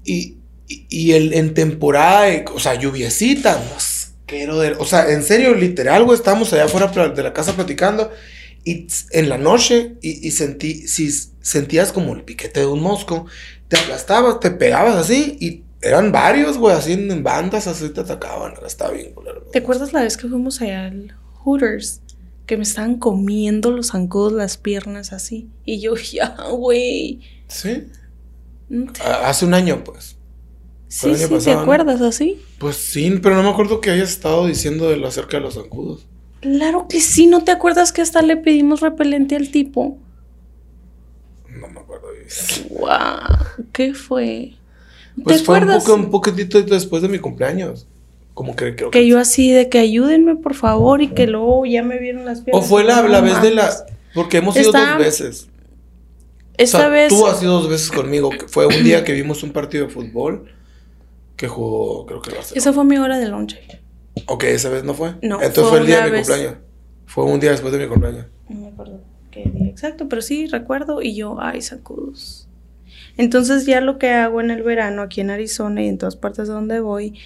y, 0.05 0.39
y, 0.69 1.13
el, 1.13 1.33
en 1.35 1.55
temporada, 1.55 2.23
de- 2.25 2.45
o 2.55 2.59
sea, 2.61 2.75
lluviecita, 2.75 3.63
mosquero 3.73 4.59
de... 4.59 4.73
O 4.73 4.85
sea, 4.85 5.11
en 5.13 5.23
serio, 5.23 5.55
literal, 5.55 6.05
güey, 6.05 6.17
estábamos 6.19 6.53
allá 6.53 6.65
afuera 6.65 6.89
de 7.09 7.23
la 7.23 7.33
casa 7.33 7.55
platicando 7.55 8.11
y 8.65 8.87
en 9.13 9.29
la 9.29 9.39
noche 9.39 9.95
y, 10.03 10.27
y 10.27 10.31
sentí, 10.33 10.89
si 10.89 11.11
sentías 11.41 11.93
como 11.93 12.15
el 12.15 12.23
piquete 12.25 12.61
de 12.61 12.67
un 12.67 12.81
mosco, 12.83 13.27
te 13.69 13.79
aplastabas, 13.79 14.41
te 14.41 14.51
pegabas 14.51 14.97
así 14.97 15.37
y 15.41 15.63
eran 15.83 16.13
varios, 16.13 16.59
güey, 16.59 16.75
así 16.75 16.93
en 16.95 17.23
bandas, 17.23 17.67
así 17.67 17.89
te 17.91 18.01
atacaban. 18.01 18.55
Estaba 18.67 18.93
bien, 18.93 19.13
culero. 19.15 19.43
¿Te 19.53 19.59
acuerdas 19.59 19.93
la 19.93 20.03
vez 20.03 20.17
que 20.17 20.29
fuimos 20.29 20.61
allá 20.61 20.87
al 20.87 21.15
Hooters? 21.45 22.01
Que 22.47 22.57
me 22.57 22.63
estaban 22.63 22.99
comiendo 22.99 23.71
los 23.73 23.89
zancudos, 23.89 24.33
las 24.33 24.57
piernas 24.57 25.13
así. 25.13 25.49
Y 25.65 25.81
yo, 25.81 25.95
ya, 26.13 26.35
güey. 26.51 27.21
Sí, 27.49 27.85
No 28.69 28.93
te- 28.93 29.03
a- 29.03 29.29
hace 29.29 29.45
un 29.47 29.55
año, 29.55 29.83
pues. 29.85 30.17
Sí, 30.89 31.15
sí, 31.17 31.23
¿te 31.29 31.35
pasado, 31.35 31.57
¿no? 31.57 31.63
acuerdas 31.63 32.01
así? 32.01 32.41
Pues 32.59 32.77
sí, 32.77 33.19
pero 33.23 33.35
no 33.35 33.43
me 33.43 33.49
acuerdo 33.51 33.81
que 33.81 33.91
hayas 33.91 34.11
estado 34.11 34.47
diciendo 34.47 34.89
de 34.89 34.97
lo 34.97 35.09
acerca 35.09 35.37
de 35.37 35.43
los 35.43 35.55
zancudos. 35.55 36.07
Claro 36.41 36.87
que 36.89 37.01
sí, 37.01 37.27
¿no 37.27 37.43
te 37.43 37.51
acuerdas 37.51 37.93
que 37.93 38.03
hasta 38.03 38.23
le 38.23 38.37
pedimos 38.37 38.81
repelente 38.81 39.35
al 39.35 39.51
tipo? 39.51 39.99
No 41.51 41.69
me 41.69 41.81
acuerdo. 41.81 42.07
¡Wow! 42.71 43.67
¿Qué 43.73 43.95
fue? 43.95 44.55
¿No 45.17 45.25
Pues 45.25 45.39
¿Te 45.39 45.45
fue 45.45 45.57
un, 45.57 45.63
acuerdas? 45.65 45.85
poco, 45.85 45.95
un 45.97 46.11
poquitito 46.11 46.61
después 46.63 47.03
de 47.03 47.09
mi 47.09 47.19
cumpleaños. 47.19 47.87
Como 48.35 48.55
que 48.55 48.77
creo 48.77 48.91
Que 48.91 49.07
yo 49.07 49.19
así 49.19 49.51
de 49.51 49.71
que 49.71 49.79
ayúdenme, 49.79 50.37
por 50.37 50.55
favor, 50.55 51.01
y 51.01 51.09
que 51.09 51.27
luego 51.27 51.65
ya 51.65 51.83
me 51.83 51.99
vieron 51.99 52.27
las 52.27 52.41
O 52.41 52.45
piernas. 52.45 52.67
fue 52.69 52.85
la, 52.85 53.01
la 53.03 53.21
vez 53.23 53.41
de 53.41 53.51
la. 53.55 53.71
Porque 54.15 54.39
hemos 54.39 54.55
ido 54.57 54.67
Está- 54.67 54.91
dos 54.91 54.99
veces. 54.99 55.49
Esta 56.59 56.79
O 56.79 56.81
sea, 56.83 56.89
vez. 56.91 57.09
Tú 57.09 57.27
has 57.27 57.43
ido 57.43 57.61
dos 57.61 57.69
veces 57.71 57.91
conmigo. 57.91 58.29
que 58.31 58.47
Fue 58.49 58.67
un 58.67 58.83
día 58.85 59.05
que 59.05 59.13
vimos 59.13 59.43
un 59.43 59.53
partido 59.53 59.87
de 59.87 59.93
fútbol 59.93 60.47
que 61.37 61.49
jugó, 61.49 62.05
creo 62.07 62.21
que 62.23 62.31
el 62.31 62.37
Barcelona. 62.37 62.59
Esa 62.61 62.73
fue 62.73 62.85
mi 62.85 62.99
hora 62.99 63.19
de 63.19 63.29
lonche. 63.29 63.61
Ok, 64.27 64.45
esa 64.45 64.69
vez 64.71 64.85
no 64.85 64.95
fue. 64.95 65.15
No, 65.23 65.37
Entonces 65.43 65.63
fue 65.65 65.71
fue, 65.71 65.79
el 65.81 65.87
día 65.87 65.99
de 65.99 66.05
mi 66.05 66.11
vez. 66.13 66.27
cumpleaños. 66.29 66.59
Fue 67.07 67.25
un 67.25 67.41
día 67.41 67.51
después 67.53 67.73
de 67.73 67.79
mi 67.79 67.87
cumpleaños. 67.89 68.27
No 68.49 68.61
me 68.61 68.69
acuerdo 68.69 69.01
qué 69.31 69.45
día 69.45 69.69
exacto, 69.69 70.09
pero 70.09 70.21
sí 70.23 70.47
recuerdo. 70.47 71.01
Y 71.03 71.15
yo, 71.15 71.37
ay, 71.41 71.61
sacudos. 71.63 72.46
Entonces, 73.17 73.67
ya 73.67 73.81
lo 73.81 73.99
que 73.99 74.11
hago 74.11 74.41
en 74.41 74.51
el 74.51 74.63
verano 74.63 75.03
aquí 75.03 75.21
en 75.21 75.31
Arizona 75.31 75.83
y 75.83 75.89
en 75.89 75.99
todas 75.99 76.17
partes 76.17 76.49
donde 76.49 76.81
voy, 76.81 77.19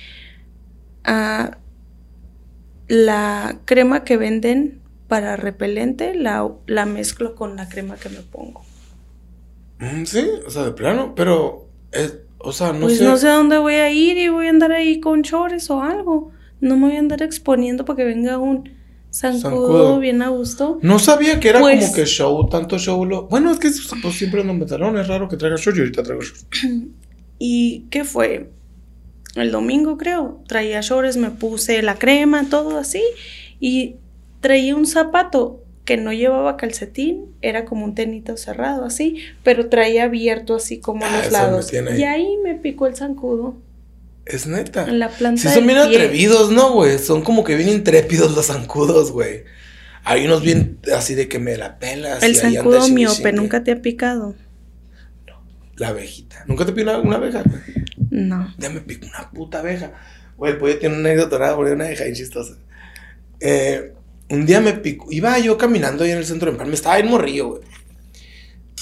ah, 1.05 1.59
la 2.89 3.59
crema 3.65 4.05
que 4.05 4.17
venden 4.17 4.81
para 5.09 5.37
repelente 5.37 6.15
la, 6.15 6.49
la 6.67 6.87
mezclo 6.87 7.35
con 7.35 7.57
la 7.57 7.69
crema 7.69 7.97
que 7.97 8.09
me 8.09 8.21
pongo. 8.21 8.63
Mm, 9.81 10.05
sí, 10.05 10.29
o 10.47 10.51
sea, 10.51 10.65
de 10.65 10.73
plano. 10.73 11.15
Pero, 11.17 11.69
es, 11.91 12.19
o 12.39 12.53
sea, 12.53 12.73
no 12.73 12.83
pues 12.83 12.99
sé. 12.99 13.05
no 13.05 13.17
sé 13.17 13.29
a 13.29 13.35
dónde 13.35 13.59
voy 13.59 13.75
a 13.75 13.91
ir 13.91 14.17
y 14.19 14.29
voy 14.29 14.47
a 14.47 14.51
andar 14.51 14.73
ahí 14.73 15.01
con 15.01 15.23
chores 15.23 15.71
o 15.71 15.83
algo. 15.83 16.31
No 16.61 16.77
me 16.77 16.89
voy 16.89 16.97
a 16.97 17.01
andar 17.01 17.23
exponiendo 17.23 17.85
para 17.85 17.97
que 17.97 18.05
venga 18.05 18.39
un 18.39 18.80
zancudo, 19.13 19.99
bien 19.99 20.23
a 20.23 20.29
gusto. 20.29 20.79
No 20.83 20.99
sabía 20.99 21.41
que 21.41 21.49
era 21.51 21.61
Pues- 21.61 21.81
como 21.81 21.93
que 21.95 22.05
show, 22.07 22.49
tanto 22.49 22.79
show. 22.79 23.05
Lo... 23.05 23.27
Bueno, 23.29 23.51
es 23.51 23.59
que 23.59 23.71
pues, 24.03 24.15
siempre 24.17 24.41
ando 24.41 24.53
en 24.53 24.59
pantalón. 24.61 24.99
Es 24.99 25.09
raro 25.09 25.29
que 25.29 25.37
traiga 25.37 25.57
show 25.57 25.73
y 25.75 25.81
ahorita 25.81 26.03
traigo 26.03 26.23
show. 26.23 26.37
¿Y 27.39 27.87
qué 27.91 28.05
fue? 28.05 28.51
El 29.35 29.51
domingo 29.53 29.97
creo. 29.97 30.43
Traía 30.47 30.81
shorts, 30.81 31.17
me 31.17 31.31
puse 31.31 31.83
la 31.83 31.97
crema, 31.97 32.47
todo 32.51 32.79
así. 32.79 33.03
Y 33.61 33.97
traía 34.41 34.75
un 34.77 34.87
zapato 34.87 35.63
que 35.85 35.97
no 35.97 36.13
llevaba 36.13 36.57
calcetín. 36.57 37.27
Era 37.43 37.65
como 37.65 37.85
un 37.85 37.95
tenito 37.95 38.37
cerrado 38.37 38.85
así. 38.85 39.17
Pero 39.43 39.69
traía 39.69 40.05
abierto 40.05 40.55
así 40.57 40.79
como 40.81 41.05
Ah, 41.05 41.19
los 41.23 41.33
lados. 41.33 41.73
ahí. 41.73 42.01
Y 42.01 42.05
ahí 42.05 42.37
me 42.43 42.55
picó 42.57 42.87
el 42.87 42.95
zancudo. 42.97 43.57
Es 44.27 44.47
neta. 44.47 44.85
En 44.87 44.99
la 44.99 45.09
planta 45.09 45.41
Sí, 45.43 45.49
son 45.49 45.67
bien 45.67 45.79
pie. 45.79 45.97
atrevidos, 45.97 46.51
¿no, 46.51 46.73
güey? 46.73 46.99
Son 46.99 47.23
como 47.23 47.43
que 47.45 47.57
bien 47.57 47.69
intrépidos 47.69 48.35
los 48.37 48.47
zancudos, 48.47 49.11
güey. 49.13 49.45
Hay 50.05 50.25
unos 50.25 50.43
bien 50.43 50.79
así 50.97 51.15
de 51.15 51.29
que 51.29 51.39
me 51.39 51.57
la 51.57 51.79
pelas. 51.79 52.23
El 52.23 52.37
zancudo 52.37 52.89
miope 52.89 53.33
nunca 53.33 53.65
te 53.65 53.73
ha 53.73 53.83
picado. 53.83 54.35
La 55.77 55.89
abejita. 55.89 56.45
¿Nunca 56.47 56.67
te 56.67 56.73
picó 56.73 56.91
una, 56.91 56.99
una 56.99 57.17
abeja? 57.17 57.43
güey? 57.43 57.61
No. 58.11 58.55
Ya 58.59 58.69
me 58.71 58.81
picó 58.81 59.07
una 59.07 59.31
puta 59.31 59.61
abeja. 59.61 59.93
Güey, 60.37 60.53
el 60.53 60.59
pollo 60.59 60.79
tiene 60.79 60.97
una 60.99 61.09
anécdota 61.11 61.57
porque 61.57 61.73
una 61.73 61.85
abeja 61.87 62.05
bien 62.05 62.17
chistosa. 62.17 62.55
Eh, 63.41 63.95
un 64.29 64.47
día 64.47 64.61
me 64.61 64.75
picó. 64.75 65.07
Iba 65.11 65.39
yo 65.39 65.57
caminando 65.57 66.05
ahí 66.05 66.11
en 66.11 66.19
el 66.19 66.27
centro 66.27 66.47
de 66.47 66.53
Empalme. 66.53 66.75
Estaba 66.75 66.99
en 66.99 67.09
morrillo, 67.09 67.49
güey. 67.49 67.63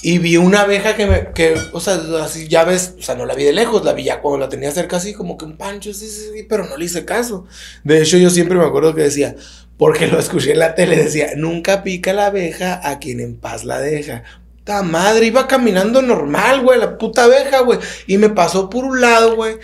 Y 0.02 0.18
vi 0.18 0.36
una 0.36 0.60
abeja 0.60 0.96
que 0.96 1.06
me. 1.06 1.32
Que, 1.32 1.56
o 1.72 1.80
sea, 1.80 2.00
así 2.22 2.48
ya 2.48 2.64
ves. 2.64 2.94
O 2.98 3.02
sea, 3.02 3.14
no 3.14 3.26
la 3.26 3.34
vi 3.34 3.44
de 3.44 3.52
lejos. 3.52 3.84
La 3.84 3.92
vi 3.92 4.04
ya 4.04 4.20
cuando 4.20 4.38
la 4.38 4.48
tenía 4.48 4.70
cerca, 4.70 4.96
así 4.96 5.12
como 5.12 5.36
que 5.36 5.44
un 5.44 5.56
pancho, 5.56 5.92
sí, 5.92 6.06
sí, 6.06 6.30
sí, 6.32 6.42
pero 6.48 6.66
no 6.66 6.76
le 6.76 6.84
hice 6.84 7.04
caso. 7.04 7.46
De 7.84 8.02
hecho, 8.02 8.16
yo 8.16 8.30
siempre 8.30 8.58
me 8.58 8.64
acuerdo 8.64 8.94
que 8.94 9.02
decía. 9.02 9.34
Porque 9.76 10.08
lo 10.08 10.18
escuché 10.18 10.52
en 10.52 10.58
la 10.58 10.74
tele, 10.74 10.96
decía: 10.96 11.30
Nunca 11.36 11.82
pica 11.82 12.12
la 12.12 12.26
abeja 12.26 12.80
a 12.82 12.98
quien 12.98 13.20
en 13.20 13.36
paz 13.36 13.64
la 13.64 13.78
deja. 13.78 14.24
Ta 14.64 14.82
madre, 14.82 15.26
iba 15.26 15.46
caminando 15.46 16.02
normal, 16.02 16.62
güey, 16.62 16.78
la 16.78 16.98
puta 16.98 17.24
abeja, 17.24 17.60
güey. 17.60 17.78
Y 18.06 18.18
me 18.18 18.28
pasó 18.28 18.68
por 18.68 18.84
un 18.84 19.00
lado, 19.00 19.36
güey. 19.36 19.56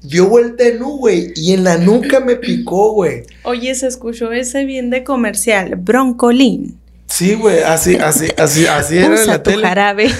Dio 0.00 0.28
vuelta 0.28 0.66
en 0.66 0.82
U, 0.82 0.98
güey. 0.98 1.32
Y 1.34 1.52
en 1.52 1.64
la 1.64 1.76
nuca 1.76 2.20
me 2.20 2.36
picó, 2.36 2.92
güey. 2.92 3.22
Oye, 3.42 3.74
se 3.74 3.86
escuchó 3.86 4.32
ese 4.32 4.64
bien 4.64 4.90
de 4.90 5.04
comercial. 5.04 5.76
Broncolín. 5.76 6.78
Sí, 7.08 7.34
güey, 7.34 7.60
así, 7.62 7.96
así, 7.96 8.28
así, 8.36 8.66
así 8.66 8.98
era 8.98 9.06
en 9.06 9.12
Usa 9.14 9.26
la 9.26 9.42
tu 9.42 9.50
tele. 9.50 9.62
jarabe. 9.66 10.10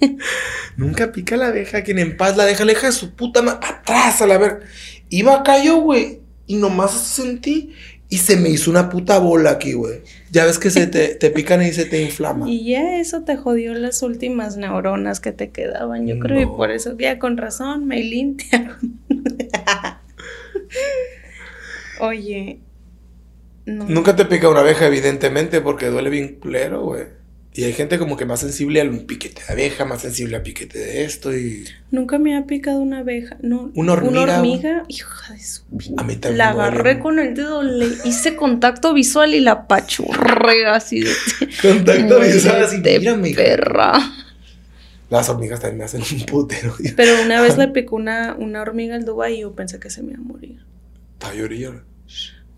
Nunca 0.76 1.12
pica 1.12 1.36
la 1.36 1.48
abeja, 1.48 1.82
quien 1.82 1.98
en 1.98 2.16
paz 2.16 2.36
la 2.36 2.46
deja, 2.46 2.64
la 2.64 2.72
deja 2.72 2.86
de 2.86 2.92
su 2.92 3.14
puta 3.14 3.42
madre. 3.42 3.58
Atrás, 3.66 4.22
a 4.22 4.26
la 4.26 4.38
ver. 4.38 4.60
Iba 5.10 5.34
acá 5.36 5.62
yo, 5.62 5.80
güey. 5.80 6.20
Y 6.46 6.56
nomás 6.56 6.92
sentí. 6.92 7.74
Y 8.08 8.18
se 8.18 8.36
me 8.36 8.48
hizo 8.48 8.70
una 8.70 8.88
puta 8.88 9.18
bola 9.18 9.50
aquí, 9.50 9.74
güey. 9.74 10.00
Ya 10.32 10.44
ves 10.44 10.58
que 10.58 10.70
se 10.70 10.86
te, 10.86 11.14
te 11.14 11.30
pican 11.30 11.62
y 11.62 11.72
se 11.72 11.84
te 11.84 12.02
inflama. 12.02 12.48
Y 12.48 12.70
ya 12.70 12.98
eso 12.98 13.22
te 13.22 13.36
jodió 13.36 13.74
las 13.74 14.02
últimas 14.02 14.56
neuronas 14.56 15.20
que 15.20 15.30
te 15.30 15.50
quedaban, 15.50 16.06
yo 16.08 16.18
creo, 16.18 16.40
y 16.40 16.46
por 16.46 16.72
eso, 16.72 16.96
ya 16.98 17.20
con 17.20 17.36
razón, 17.36 17.86
me 17.86 18.02
limpiaron. 18.02 18.98
Oye, 22.00 22.58
no. 23.66 23.84
Nunca 23.86 24.16
te 24.16 24.24
pica 24.24 24.48
una 24.48 24.60
abeja, 24.60 24.86
evidentemente, 24.86 25.60
porque 25.60 25.86
duele 25.86 26.10
bien 26.10 26.36
culero, 26.36 26.82
güey. 26.82 27.04
Y 27.52 27.64
hay 27.64 27.72
gente 27.72 27.98
como 27.98 28.16
que 28.16 28.26
más 28.26 28.40
sensible 28.40 28.80
al 28.80 28.90
piquete 29.06 29.42
de 29.44 29.52
abeja, 29.52 29.84
más 29.84 30.02
sensible 30.02 30.36
al 30.36 30.42
piquete 30.42 30.78
de 30.78 31.04
esto 31.04 31.36
y... 31.36 31.64
Nunca 31.90 32.16
me 32.18 32.36
ha 32.36 32.46
picado 32.46 32.78
una 32.78 32.98
abeja, 33.00 33.38
no. 33.42 33.72
Una 33.74 33.94
hormiga, 33.94 34.22
Una 34.22 34.36
hormiga, 34.38 34.84
hija 34.86 35.34
de 35.34 35.42
su 35.42 35.62
A 35.96 36.04
mí 36.04 36.14
también 36.14 36.38
La 36.38 36.50
agarré 36.50 36.94
duele. 36.94 37.00
con 37.00 37.18
el 37.18 37.34
dedo, 37.34 37.64
le 37.64 37.86
hice 38.04 38.36
contacto 38.36 38.94
visual 38.94 39.34
y 39.34 39.40
la 39.40 39.66
pachurré 39.66 40.66
así 40.66 41.00
de. 41.00 41.10
Contacto 41.62 42.20
visual 42.20 42.62
así, 42.62 42.76
hija. 42.76 43.20
perra. 43.34 43.92
Las 45.08 45.28
hormigas 45.28 45.58
también 45.58 45.78
me 45.78 45.84
hacen 45.84 46.02
un 46.02 46.26
putero. 46.26 46.72
Pero 46.96 47.20
una 47.24 47.42
vez 47.42 47.58
le 47.58 47.66
picó 47.66 47.96
una, 47.96 48.36
una 48.38 48.62
hormiga 48.62 48.94
al 48.94 49.04
Dubai 49.04 49.34
y 49.34 49.40
yo 49.40 49.56
pensé 49.56 49.80
que 49.80 49.90
se 49.90 50.04
me 50.04 50.12
iba 50.12 50.20
a 50.20 50.24
morir. 50.24 50.64
Está 51.14 51.34
llorando. 51.34 51.82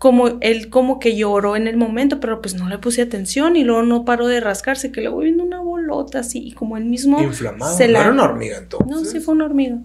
Como 0.03 0.37
él 0.41 0.69
como 0.69 0.99
que 0.99 1.15
lloró 1.15 1.55
en 1.55 1.65
el 1.65 1.77
momento, 1.77 2.19
pero 2.19 2.41
pues 2.41 2.55
no 2.55 2.67
le 2.67 2.77
puse 2.77 3.01
atención 3.01 3.55
y 3.55 3.63
luego 3.63 3.83
no 3.83 4.03
paró 4.03 4.27
de 4.27 4.41
rascarse, 4.41 4.91
que 4.91 4.99
le 4.99 5.07
voy 5.07 5.23
viendo 5.27 5.45
una 5.45 5.61
bolota 5.61 6.19
así 6.19 6.39
y 6.45 6.51
como 6.51 6.75
él 6.75 6.83
mismo 6.83 7.21
Inflamado. 7.21 7.77
se 7.77 7.87
No 7.87 7.93
la- 7.93 7.99
era 8.01 8.11
una 8.11 8.23
hormiga 8.25 8.57
entonces. 8.57 8.91
No, 8.91 9.05
sí 9.05 9.21
fue 9.21 9.33
una 9.33 9.45
hormiga. 9.45 9.77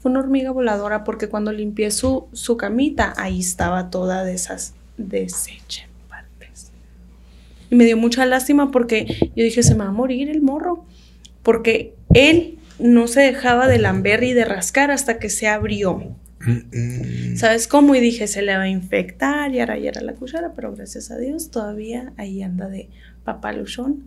Fue 0.00 0.10
una 0.10 0.20
hormiga 0.20 0.50
voladora 0.50 1.04
porque 1.04 1.30
cuando 1.30 1.52
limpié 1.52 1.90
su, 1.90 2.26
su 2.34 2.58
camita, 2.58 3.14
ahí 3.16 3.40
estaba 3.40 3.88
toda 3.88 4.24
de 4.24 4.34
esas 4.34 4.74
deshecha 4.98 5.84
en 5.84 6.08
partes. 6.10 6.70
Y 7.70 7.74
me 7.74 7.86
dio 7.86 7.96
mucha 7.96 8.26
lástima 8.26 8.70
porque 8.70 9.06
yo 9.34 9.42
dije, 9.42 9.62
se 9.62 9.74
me 9.74 9.84
va 9.84 9.88
a 9.88 9.92
morir 9.92 10.28
el 10.28 10.42
morro. 10.42 10.84
Porque 11.42 11.94
él 12.12 12.58
no 12.78 13.08
se 13.08 13.22
dejaba 13.22 13.68
de 13.68 13.78
lamber 13.78 14.22
y 14.22 14.34
de 14.34 14.44
rascar 14.44 14.90
hasta 14.90 15.18
que 15.18 15.30
se 15.30 15.48
abrió. 15.48 16.02
Mm, 16.44 17.32
mm. 17.32 17.36
¿Sabes 17.36 17.68
cómo? 17.68 17.94
Y 17.94 18.00
dije, 18.00 18.26
se 18.26 18.42
le 18.42 18.56
va 18.56 18.62
a 18.64 18.68
infectar 18.68 19.52
y 19.54 19.60
ahora 19.60 19.78
ya 19.78 19.90
era 19.90 20.00
la 20.00 20.14
cuchara, 20.14 20.52
pero 20.54 20.74
gracias 20.74 21.10
a 21.10 21.18
Dios 21.18 21.50
todavía 21.50 22.12
ahí 22.16 22.42
anda 22.42 22.68
de 22.68 22.88
papaluchón. 23.24 24.04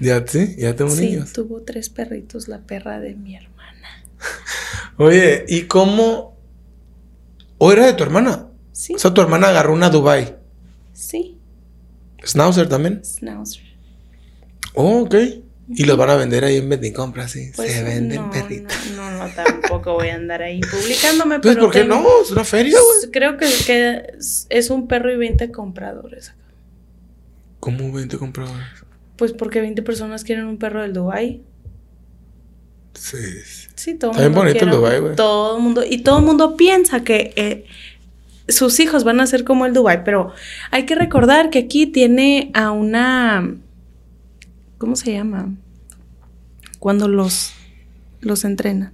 Ya, 0.00 0.26
sí, 0.26 0.54
ya 0.58 0.74
tengo 0.76 0.90
Sí, 0.90 1.06
niños. 1.10 1.32
tuvo 1.32 1.62
tres 1.62 1.88
perritos, 1.88 2.48
la 2.48 2.58
perra 2.60 3.00
de 3.00 3.14
mi 3.14 3.36
hermana. 3.36 3.88
Oye, 4.98 5.44
¿y 5.48 5.62
cómo? 5.62 6.36
¿O 7.58 7.72
era 7.72 7.86
de 7.86 7.92
tu 7.94 8.02
hermana? 8.02 8.48
Sí, 8.72 8.94
O 8.94 8.98
sea, 8.98 9.14
tu 9.14 9.20
hermana 9.20 9.48
agarró 9.48 9.72
una 9.72 9.88
Dubai. 9.90 10.36
sí, 10.92 11.38
Schnauzer 12.24 12.68
también. 12.68 13.02
schnauzer. 13.04 13.62
Oh, 14.74 15.00
ok. 15.02 15.14
Y 15.76 15.84
los 15.84 15.96
van 15.96 16.10
a 16.10 16.16
vender 16.16 16.44
ahí 16.44 16.56
en 16.56 16.68
Vendicompra, 16.68 17.28
sí. 17.28 17.50
Pues, 17.54 17.72
Se 17.72 17.82
venden 17.82 18.22
no, 18.22 18.30
perritos. 18.30 18.76
No, 18.96 19.10
no, 19.10 19.26
no, 19.28 19.34
tampoco 19.34 19.94
voy 19.94 20.08
a 20.08 20.14
andar 20.16 20.42
ahí 20.42 20.60
publicándome, 20.60 21.40
Pues, 21.40 21.54
pero 21.54 21.66
¿por 21.66 21.74
qué 21.74 21.80
tengo- 21.80 21.96
no? 21.96 22.22
Es 22.22 22.30
una 22.30 22.44
feria, 22.44 22.78
güey. 22.78 23.10
Creo 23.10 23.36
que, 23.36 23.46
que 23.66 24.02
es, 24.50 24.70
un 24.70 24.88
perro 24.88 25.12
y 25.12 25.16
20 25.16 25.50
compradores 25.50 26.30
acá. 26.30 26.38
¿Cómo 27.60 27.92
20 27.92 28.18
compradores? 28.18 28.66
Pues 29.16 29.32
porque 29.32 29.60
20 29.60 29.82
personas 29.82 30.24
quieren 30.24 30.46
un 30.46 30.58
perro 30.58 30.82
del 30.82 30.92
Dubai. 30.92 31.42
Sí. 32.94 33.16
sí. 33.44 33.68
Sí, 33.74 33.94
todo 33.94 34.12
el 34.12 34.16
Está 34.16 34.28
bien 34.28 34.32
mundo 34.32 34.48
bonito 34.48 34.64
el 34.64 34.70
Dubái, 34.70 35.00
güey. 35.00 35.16
Todo 35.16 35.56
el 35.56 35.62
mundo, 35.62 35.82
y 35.88 35.98
todo 36.02 36.18
el 36.18 36.24
mundo 36.24 36.56
piensa 36.56 37.02
que 37.02 37.32
eh, 37.36 37.64
sus 38.48 38.78
hijos 38.80 39.02
van 39.02 39.20
a 39.20 39.26
ser 39.26 39.44
como 39.44 39.66
el 39.66 39.72
Dubai, 39.72 40.04
pero 40.04 40.32
hay 40.70 40.84
que 40.86 40.94
recordar 40.94 41.50
que 41.50 41.58
aquí 41.58 41.86
tiene 41.86 42.50
a 42.54 42.70
una, 42.70 43.54
¿cómo 44.78 44.94
se 44.94 45.12
llama? 45.12 45.52
Cuando 46.82 47.06
los, 47.06 47.52
los 48.22 48.44
entrena. 48.44 48.92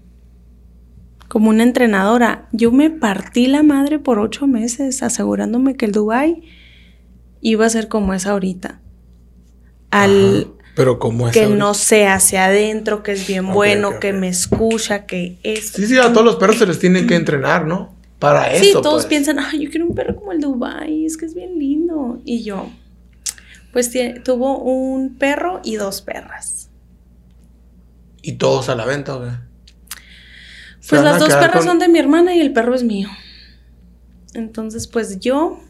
Como 1.27 1.49
una 1.49 1.63
entrenadora. 1.63 2.47
Yo 2.53 2.71
me 2.71 2.91
partí 2.91 3.47
la 3.47 3.63
madre 3.63 3.99
por 3.99 4.19
ocho 4.19 4.47
meses 4.47 5.03
asegurándome 5.03 5.75
que 5.75 5.87
el 5.87 5.93
Dubai 5.93 6.43
iba 7.41 7.65
a 7.65 7.71
ser 7.71 7.89
como 7.89 8.13
es 8.13 8.27
ahorita. 8.27 8.83
Al, 9.91 10.43
Ajá. 10.43 10.73
Pero 10.77 10.99
¿cómo 10.99 11.29
es 11.29 11.33
que 11.33 11.45
ahorita? 11.45 11.59
no 11.59 11.73
se 11.73 12.07
hacia 12.07 12.45
adentro, 12.45 13.03
que 13.03 13.13
es 13.13 13.27
bien 13.27 13.47
bueno, 13.47 13.99
que 13.99 14.13
me 14.13 14.29
escucha, 14.29 15.07
que 15.07 15.39
es. 15.43 15.71
Sí, 15.71 15.87
sí, 15.87 15.97
a 15.97 16.13
todos 16.13 16.27
los 16.27 16.37
perros 16.37 16.59
se 16.59 16.67
les 16.67 16.79
tiene 16.79 17.07
que 17.07 17.15
entrenar, 17.15 17.67
¿no? 17.67 17.95
Para 18.19 18.53
eso. 18.53 18.65
Sí, 18.65 18.73
todos 18.75 18.93
pues. 18.93 19.07
piensan, 19.07 19.39
ay, 19.39 19.65
yo 19.65 19.71
quiero 19.71 19.87
un 19.87 19.95
perro 19.95 20.15
como 20.15 20.33
el 20.33 20.43
Dubai, 20.43 21.07
es 21.07 21.17
que 21.17 21.25
es 21.25 21.35
bien 21.35 21.59
lindo. 21.59 22.21
Y 22.27 22.43
yo, 22.43 22.69
pues 23.73 23.91
tuvo 24.25 24.59
un 24.59 25.17
perro 25.17 25.63
y 25.65 25.77
dos 25.77 26.03
perras. 26.03 26.58
¿Y 28.29 28.33
todos 28.33 28.69
a 28.69 28.75
la 28.75 28.85
venta, 28.85 29.15
güey? 29.15 29.31
Se 30.81 30.91
Pues 30.91 31.03
las 31.03 31.19
dos 31.19 31.31
perras 31.31 31.53
con- 31.61 31.65
son 31.65 31.79
de 31.79 31.89
mi 31.89 31.99
hermana 31.99 32.35
y 32.35 32.41
el 32.41 32.53
perro 32.53 32.75
es 32.75 32.85
mío. 32.85 33.09
Entonces, 34.35 34.87
pues 34.87 35.19
yo 35.19 35.61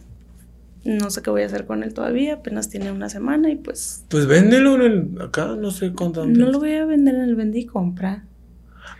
no 0.82 1.10
sé 1.10 1.22
qué 1.22 1.30
voy 1.30 1.42
a 1.42 1.46
hacer 1.46 1.66
con 1.66 1.84
él 1.84 1.94
todavía, 1.94 2.34
apenas 2.34 2.68
tiene 2.68 2.90
una 2.90 3.08
semana 3.08 3.48
y 3.50 3.54
pues 3.56 4.02
Pues 4.08 4.26
véndelo 4.26 4.74
en 4.74 4.82
el, 4.82 5.22
acá, 5.22 5.54
no 5.56 5.70
sé 5.70 5.92
cuánto. 5.92 6.26
no 6.26 6.50
lo 6.50 6.58
voy 6.58 6.74
a 6.74 6.84
vender 6.84 7.14
en 7.14 7.20
el 7.22 7.36
vendí 7.36 7.60
y 7.60 7.66
compra. 7.66 8.24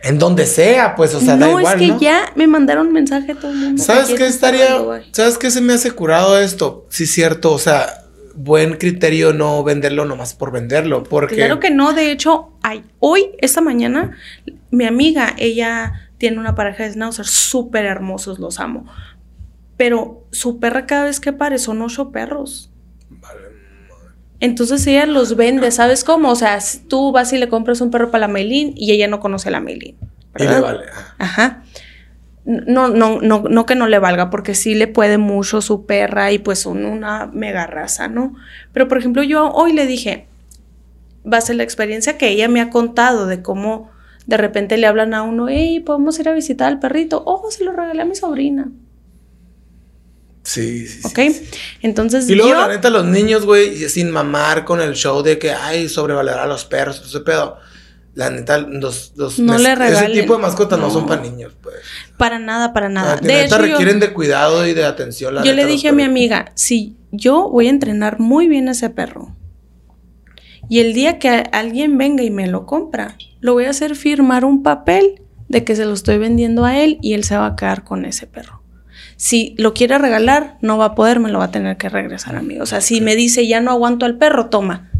En 0.03 0.17
donde 0.19 0.45
sea, 0.45 0.95
pues, 0.95 1.13
o 1.15 1.19
sea, 1.19 1.35
da 1.35 1.47
no, 1.47 1.59
igual, 1.59 1.81
es 1.81 1.81
que 1.81 1.87
¿no? 1.95 1.99
ya 1.99 2.31
me 2.37 2.47
mandaron 2.47 2.93
mensaje 2.93 3.33
a 3.33 3.35
todo 3.35 3.51
el 3.51 3.57
mundo. 3.57 3.83
¿Sabes 3.83 4.07
que 4.07 4.15
qué 4.15 4.27
estaría? 4.27 4.67
¿Sabes 5.11 5.37
qué 5.37 5.51
se 5.51 5.59
me 5.59 5.73
hace 5.73 5.91
curado 5.91 6.39
esto? 6.39 6.85
Sí, 6.89 7.05
cierto, 7.07 7.51
o 7.51 7.59
sea, 7.59 7.98
buen 8.39 8.77
criterio 8.77 9.33
no 9.33 9.63
venderlo 9.63 10.05
nomás 10.05 10.33
por 10.33 10.51
venderlo, 10.51 11.03
porque... 11.03 11.35
Claro 11.35 11.59
que 11.59 11.71
no, 11.71 11.93
de 11.93 12.11
hecho, 12.11 12.53
ay, 12.61 12.83
hoy, 12.99 13.31
esta 13.39 13.59
mañana, 13.59 14.17
mi 14.71 14.85
amiga, 14.85 15.35
ella 15.37 16.09
tiene 16.17 16.39
una 16.39 16.55
pareja 16.55 16.83
de 16.83 16.93
schnauzer 16.93 17.25
súper 17.25 17.85
hermosos, 17.85 18.39
los 18.39 18.59
amo. 18.59 18.85
Pero 19.75 20.25
su 20.31 20.59
perra 20.59 20.85
cada 20.85 21.05
vez 21.05 21.19
que 21.19 21.33
pare 21.33 21.57
son 21.57 21.81
ocho 21.81 22.11
perros. 22.11 22.71
Entonces 24.39 24.87
ella 24.87 25.05
los 25.05 25.35
vende, 25.35 25.69
¿sabes 25.71 26.05
cómo? 26.05 26.31
O 26.31 26.35
sea, 26.35 26.59
tú 26.87 27.11
vas 27.11 27.33
y 27.33 27.37
le 27.37 27.49
compras 27.49 27.81
un 27.81 27.91
perro 27.91 28.09
para 28.09 28.21
la 28.21 28.27
Maylin 28.29 28.73
y 28.75 28.91
ella 28.93 29.07
no 29.07 29.19
conoce 29.19 29.49
a 29.49 29.51
la 29.51 29.59
Maylin. 29.59 29.97
Y 30.37 30.43
le 30.43 30.59
vale. 30.61 30.85
Ajá. 31.17 31.63
No, 32.51 32.87
no, 32.87 33.21
no, 33.21 33.43
no 33.47 33.65
que 33.67 33.75
no 33.75 33.87
le 33.87 33.99
valga, 33.99 34.31
porque 34.31 34.55
sí 34.55 34.73
le 34.73 34.87
puede 34.87 35.19
mucho 35.19 35.61
su 35.61 35.85
perra 35.85 36.31
y 36.31 36.39
pues 36.39 36.57
son 36.59 36.83
una 36.83 37.27
mega 37.27 37.67
raza, 37.67 38.07
¿no? 38.07 38.33
Pero 38.73 38.87
por 38.87 38.97
ejemplo, 38.97 39.21
yo 39.21 39.51
hoy 39.51 39.71
le 39.73 39.85
dije, 39.85 40.25
va 41.31 41.37
a 41.37 41.41
ser 41.41 41.57
la 41.57 41.63
experiencia 41.63 42.17
que 42.17 42.29
ella 42.29 42.47
me 42.47 42.59
ha 42.59 42.71
contado 42.71 43.27
de 43.27 43.43
cómo 43.43 43.91
de 44.25 44.37
repente 44.37 44.77
le 44.77 44.87
hablan 44.87 45.13
a 45.13 45.21
uno, 45.21 45.47
hey, 45.47 45.79
podemos 45.79 46.17
ir 46.19 46.27
a 46.27 46.33
visitar 46.33 46.67
al 46.69 46.79
perrito. 46.79 47.21
Oh, 47.25 47.49
se 47.51 47.63
lo 47.63 47.71
regalé 47.71 48.01
a 48.01 48.05
mi 48.05 48.15
sobrina. 48.15 48.69
Sí, 50.43 50.87
sí, 50.87 51.01
sí, 51.01 51.07
¿Ok? 51.07 51.33
sí. 51.33 51.49
Entonces 51.81 52.27
Y 52.29 52.35
luego, 52.35 52.51
yo. 52.51 52.57
la 52.59 52.67
neta, 52.69 52.89
los 52.89 53.05
niños, 53.05 53.45
güey, 53.45 53.87
sin 53.89 54.09
mamar 54.09 54.65
con 54.65 54.81
el 54.81 54.93
show 54.95 55.21
de 55.21 55.37
que, 55.37 55.51
ay, 55.51 55.89
sobrevalorar 55.89 56.39
a 56.45 56.47
los 56.47 56.65
perros, 56.65 57.03
ese 57.05 57.19
pedo. 57.19 57.57
La 58.15 58.29
neta, 58.29 58.57
los, 58.57 59.13
los 59.15 59.39
No 59.39 59.57
le 59.57 59.73
ese 59.73 60.09
tipo 60.09 60.35
de 60.35 60.41
mascotas 60.41 60.79
no, 60.79 60.87
No. 60.87 60.93
son 60.93 61.05
para 61.05 61.21
niños, 61.21 61.55
pues. 61.61 61.75
Para 62.19 62.37
nada, 62.37 62.73
para 62.73 62.89
nada. 62.89 63.15
La 63.15 63.27
De 63.27 63.45
hecho, 63.45 63.55
yo- 63.55 63.61
requieren 63.63 63.99
de 64.01 64.11
cuidado 64.13 64.67
y 64.67 64.73
de 64.73 64.83
atención. 64.83 65.33
la 65.33 65.43
Yo 65.43 65.53
le 65.53 65.65
dije 65.65 65.87
a 65.87 65.93
mi 65.93 66.03
amiga, 66.03 66.51
si 66.53 66.97
yo 67.11 67.49
voy 67.49 67.67
a 67.67 67.69
entrenar 67.69 68.19
muy 68.19 68.47
bien 68.49 68.67
a 68.67 68.71
ese 68.73 68.89
perro 68.89 69.35
y 70.67 70.79
el 70.81 70.93
día 70.93 71.17
que 71.17 71.29
alguien 71.53 71.97
venga 71.97 72.21
y 72.21 72.29
me 72.29 72.45
lo 72.47 72.65
compra, 72.65 73.15
lo 73.39 73.53
voy 73.53 73.65
a 73.65 73.69
hacer 73.69 73.95
firmar 73.95 74.43
un 74.43 74.63
papel 74.63 75.21
de 75.47 75.63
que 75.63 75.77
se 75.77 75.85
lo 75.85 75.93
estoy 75.93 76.17
vendiendo 76.17 76.65
a 76.65 76.77
él 76.77 76.99
y 77.01 77.13
él 77.13 77.23
se 77.23 77.37
va 77.37 77.47
a 77.47 77.55
quedar 77.55 77.85
con 77.85 78.03
ese 78.03 78.27
perro. 78.27 78.61
Si 79.15 79.55
lo 79.57 79.73
quiere 79.73 79.97
regalar, 79.97 80.57
no 80.61 80.77
va 80.77 80.85
a 80.85 80.95
poder, 80.95 81.19
me 81.21 81.29
lo 81.29 81.39
va 81.39 81.45
a 81.45 81.51
tener 81.51 81.77
que 81.77 81.87
regresar 81.87 82.35
a 82.35 82.41
mí. 82.41 82.59
O 82.59 82.65
sea, 82.65 82.81
si 82.81 82.99
me 83.01 83.15
dice 83.15 83.47
ya 83.47 83.61
no 83.61 83.71
aguanto 83.71 84.05
al 84.05 84.17
perro, 84.17 84.47
toma. 84.47 84.91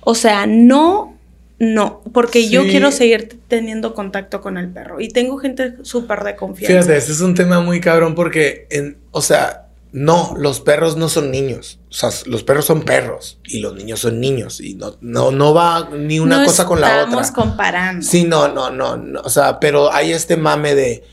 O 0.00 0.14
sea, 0.14 0.46
no, 0.46 1.16
no, 1.62 2.02
porque 2.12 2.48
yo 2.48 2.64
quiero 2.64 2.90
seguir 2.90 3.38
teniendo 3.46 3.94
contacto 3.94 4.40
con 4.40 4.58
el 4.58 4.68
perro 4.68 5.00
y 5.00 5.06
tengo 5.06 5.38
gente 5.38 5.76
súper 5.82 6.24
de 6.24 6.34
confianza. 6.34 6.82
Fíjate, 6.82 6.98
este 6.98 7.12
es 7.12 7.20
un 7.20 7.36
tema 7.36 7.60
muy 7.60 7.80
cabrón 7.80 8.16
porque, 8.16 8.66
en, 8.68 8.98
o 9.12 9.22
sea, 9.22 9.68
no, 9.92 10.34
los 10.36 10.58
perros 10.58 10.96
no 10.96 11.08
son 11.08 11.30
niños. 11.30 11.78
O 11.88 11.92
sea, 11.92 12.10
los 12.26 12.42
perros 12.42 12.64
son 12.64 12.82
perros 12.82 13.38
y 13.44 13.60
los 13.60 13.76
niños 13.76 14.00
son 14.00 14.18
niños 14.18 14.60
y 14.60 14.74
no, 14.74 14.96
no, 15.00 15.30
no 15.30 15.54
va 15.54 15.88
ni 15.96 16.18
una 16.18 16.40
No 16.40 16.46
cosa 16.46 16.66
con 16.66 16.80
la 16.80 16.88
otra. 16.88 17.02
Estamos 17.02 17.30
comparando. 17.30 18.04
Sí, 18.04 18.24
no, 18.24 18.48
no, 18.48 18.70
no, 18.70 18.96
no. 18.96 19.20
O 19.20 19.30
sea, 19.30 19.60
pero 19.60 19.92
hay 19.92 20.10
este 20.10 20.36
mame 20.36 20.74
de 20.74 21.04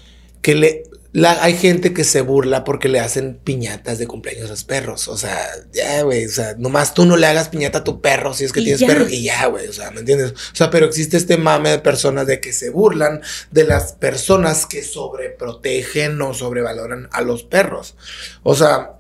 que 0.42 0.56
le. 0.56 0.84
La, 1.12 1.44
hay 1.44 1.58
gente 1.58 1.92
que 1.92 2.04
se 2.04 2.22
burla 2.22 2.64
porque 2.64 2.88
le 2.88 3.00
hacen 3.00 3.40
piñatas 3.44 3.98
de 3.98 4.06
cumpleaños 4.06 4.46
a 4.46 4.52
los 4.52 4.64
perros. 4.64 5.08
O 5.08 5.18
sea, 5.18 5.40
ya, 5.74 6.04
güey. 6.04 6.26
O 6.26 6.30
sea, 6.30 6.54
nomás 6.60 6.94
tú 6.94 7.06
no 7.06 7.18
le 7.18 7.26
hagas 7.26 7.50
piñata 7.50 7.80
a 7.80 7.84
tu 7.84 8.00
perro 8.00 8.34
si 8.36 8.46
es 8.46 8.54
que 8.54 8.60
Y 8.60 8.66
tienes 8.66 8.82
ya. 8.82 8.88
perro 8.88 9.10
y 9.10 9.24
ya, 9.24 9.48
güey. 9.48 9.68
O 9.68 9.74
sea, 9.74 9.90
¿me 9.90 10.02
entiendes? 10.02 10.34
O 10.34 10.56
sea, 10.56 10.70
pero 10.70 10.86
existe 10.86 11.18
este 11.18 11.38
mame 11.38 11.72
de 11.72 11.80
personas 11.80 12.28
de 12.28 12.40
que 12.40 12.54
se 12.54 12.70
burlan 12.70 13.22
de 13.50 13.64
las 13.64 13.94
personas 13.94 14.68
que 14.68 14.84
sobreprotegen 14.84 16.22
o 16.22 16.36
sobrevaloran 16.36 17.10
a 17.12 17.22
los 17.22 17.42
perros. 17.44 17.96
O 18.44 18.54
sea, 18.56 19.00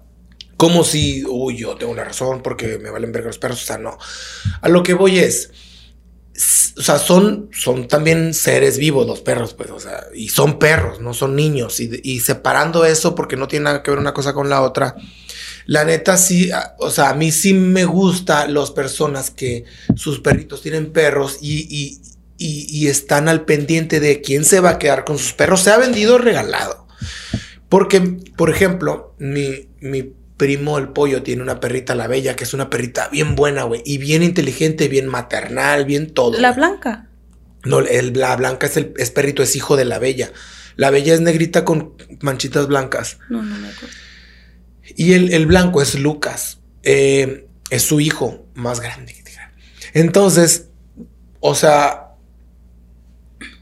como 0.58 0.84
si, 0.84 1.24
uy, 1.26 1.58
yo 1.58 1.78
tengo 1.78 1.94
la 1.94 2.06
razón 2.06 2.42
porque 2.42 2.80
me 2.80 2.90
valen 2.90 3.12
verga 3.12 3.28
los 3.28 3.38
perros. 3.38 3.62
O 3.62 3.66
sea, 3.66 3.78
no. 3.78 4.00
A 4.62 4.68
lo 4.68 4.82
que 4.82 4.96
voy 4.96 5.20
es 5.20 5.52
o 6.78 6.82
sea, 6.82 6.98
son, 6.98 7.50
son 7.52 7.88
también 7.90 8.34
seres 8.34 8.78
vivos 8.78 9.06
los 9.06 9.20
perros, 9.20 9.54
pues, 9.54 9.72
o 9.72 9.80
sea, 9.80 10.06
y 10.16 10.30
son 10.30 10.58
perros, 10.58 11.02
no 11.02 11.14
son 11.14 11.36
niños. 11.36 11.80
Y, 11.82 12.20
separando 12.22 12.86
eso, 12.86 13.14
porque 13.14 13.36
no 13.36 13.48
tiene 13.48 13.66
nada 13.66 13.84
que 13.84 13.92
ver 13.92 14.00
una 14.00 14.14
cosa 14.14 14.34
con 14.34 14.50
la 14.50 14.62
otra, 14.62 14.96
la 15.66 15.84
neta 15.84 16.18
sí, 16.18 16.50
o 16.78 16.92
sea, 16.92 17.10
a 17.10 17.14
mí 17.14 17.32
sí 17.32 17.54
me 17.54 17.84
gusta 17.84 18.48
las 18.48 18.72
personas 18.72 19.32
que 19.32 19.66
sus 19.96 20.22
perritos 20.22 20.62
tienen 20.62 20.94
perros 20.94 21.40
y, 21.42 22.00
y, 22.38 22.88
están 22.88 23.28
al 23.28 23.44
pendiente 23.44 24.00
de 24.00 24.22
quién 24.22 24.46
se 24.46 24.62
va 24.62 24.72
a 24.72 24.80
quedar 24.80 25.04
con 25.04 25.18
sus 25.18 25.34
perros, 25.34 25.62
se 25.62 25.72
ha 25.72 25.78
vendido 25.78 26.18
regalado. 26.18 26.88
Porque, 27.68 28.00
por 28.36 28.50
ejemplo, 28.50 29.14
mi, 29.20 29.68
mi 29.82 30.14
primo 30.40 30.80
el 30.80 30.88
pollo 30.88 31.22
tiene 31.22 31.44
una 31.44 31.60
perrita, 31.60 31.94
la 31.94 32.08
bella, 32.08 32.36
que 32.36 32.46
es 32.46 32.56
una 32.56 32.72
perrita 32.72 33.10
bien 33.10 33.36
buena, 33.36 33.66
güey, 33.66 33.84
y 33.86 34.00
bien 34.00 34.24
inteligente, 34.24 34.88
bien 34.88 35.06
maternal, 35.08 35.86
bien 35.86 36.10
todo. 36.16 36.40
La 36.40 36.54
blanca. 36.54 37.08
No, 37.64 37.82
el, 37.82 38.14
la 38.14 38.36
blanca 38.36 38.66
es 38.66 38.76
el 38.78 38.94
es 38.98 39.12
perrito, 39.12 39.44
es 39.44 39.56
hijo 39.56 39.78
de 39.78 39.86
la 39.86 40.00
bella. 40.00 40.32
La 40.78 40.90
bella 40.90 41.14
es 41.14 41.22
negrita 41.22 41.64
con 41.64 41.94
manchitas 42.22 42.66
blancas. 42.66 43.20
No, 43.30 43.44
no 43.44 43.56
me 43.60 43.68
acuerdo. 43.68 43.96
Y 44.96 45.14
el, 45.14 45.32
el 45.34 45.46
blanco 45.46 45.84
es 45.84 45.94
Lucas. 45.94 46.58
eh, 46.82 47.46
es 47.70 47.84
su 47.84 48.00
hijo 48.00 48.48
más 48.56 48.80
grande. 48.80 49.16
Entonces, 49.94 50.70
o 51.40 51.56
sea, 51.56 52.09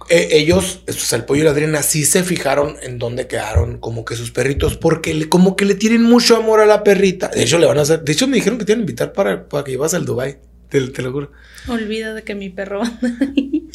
e- 0.09 0.37
ellos, 0.37 0.81
o 0.87 0.91
sea, 0.93 1.17
el 1.19 1.25
pollo 1.25 1.41
y 1.41 1.43
la 1.45 1.51
Adriana, 1.51 1.81
sí 1.83 2.05
se 2.05 2.23
fijaron 2.23 2.75
en 2.81 2.97
dónde 2.99 3.27
quedaron 3.27 3.77
como 3.79 4.05
que 4.05 4.15
sus 4.15 4.31
perritos, 4.31 4.77
porque 4.77 5.13
le- 5.13 5.29
como 5.29 5.55
que 5.55 5.65
le 5.65 5.75
tienen 5.75 6.03
mucho 6.03 6.35
amor 6.37 6.59
a 6.59 6.65
la 6.65 6.83
perrita. 6.83 7.27
De 7.29 7.43
hecho, 7.43 7.57
le 7.59 7.65
van 7.67 7.77
a 7.77 7.81
hacer, 7.81 8.01
de 8.03 8.11
hecho, 8.13 8.27
me 8.27 8.35
dijeron 8.35 8.57
que 8.59 8.65
te 8.65 8.71
iban 8.73 8.79
a 8.79 8.83
invitar 8.83 9.13
para, 9.13 9.47
para 9.47 9.63
que 9.63 9.71
llevas 9.71 9.93
al 9.93 10.05
Dubai. 10.05 10.37
Te, 10.69 10.81
te 10.87 11.01
lo 11.01 11.11
juro. 11.13 11.31
Olvida 11.69 12.13
de 12.13 12.23
que 12.23 12.35
mi 12.35 12.49
perro. 12.49 12.81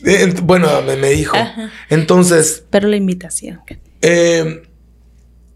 Eh, 0.05 0.35
bueno, 0.42 0.83
me, 0.83 0.97
me 0.97 1.11
dijo. 1.11 1.37
Ajá. 1.37 1.71
Entonces, 1.88 2.64
Pero 2.71 2.88
la 2.88 2.97
invitación. 2.97 3.61
Eh, 4.03 4.62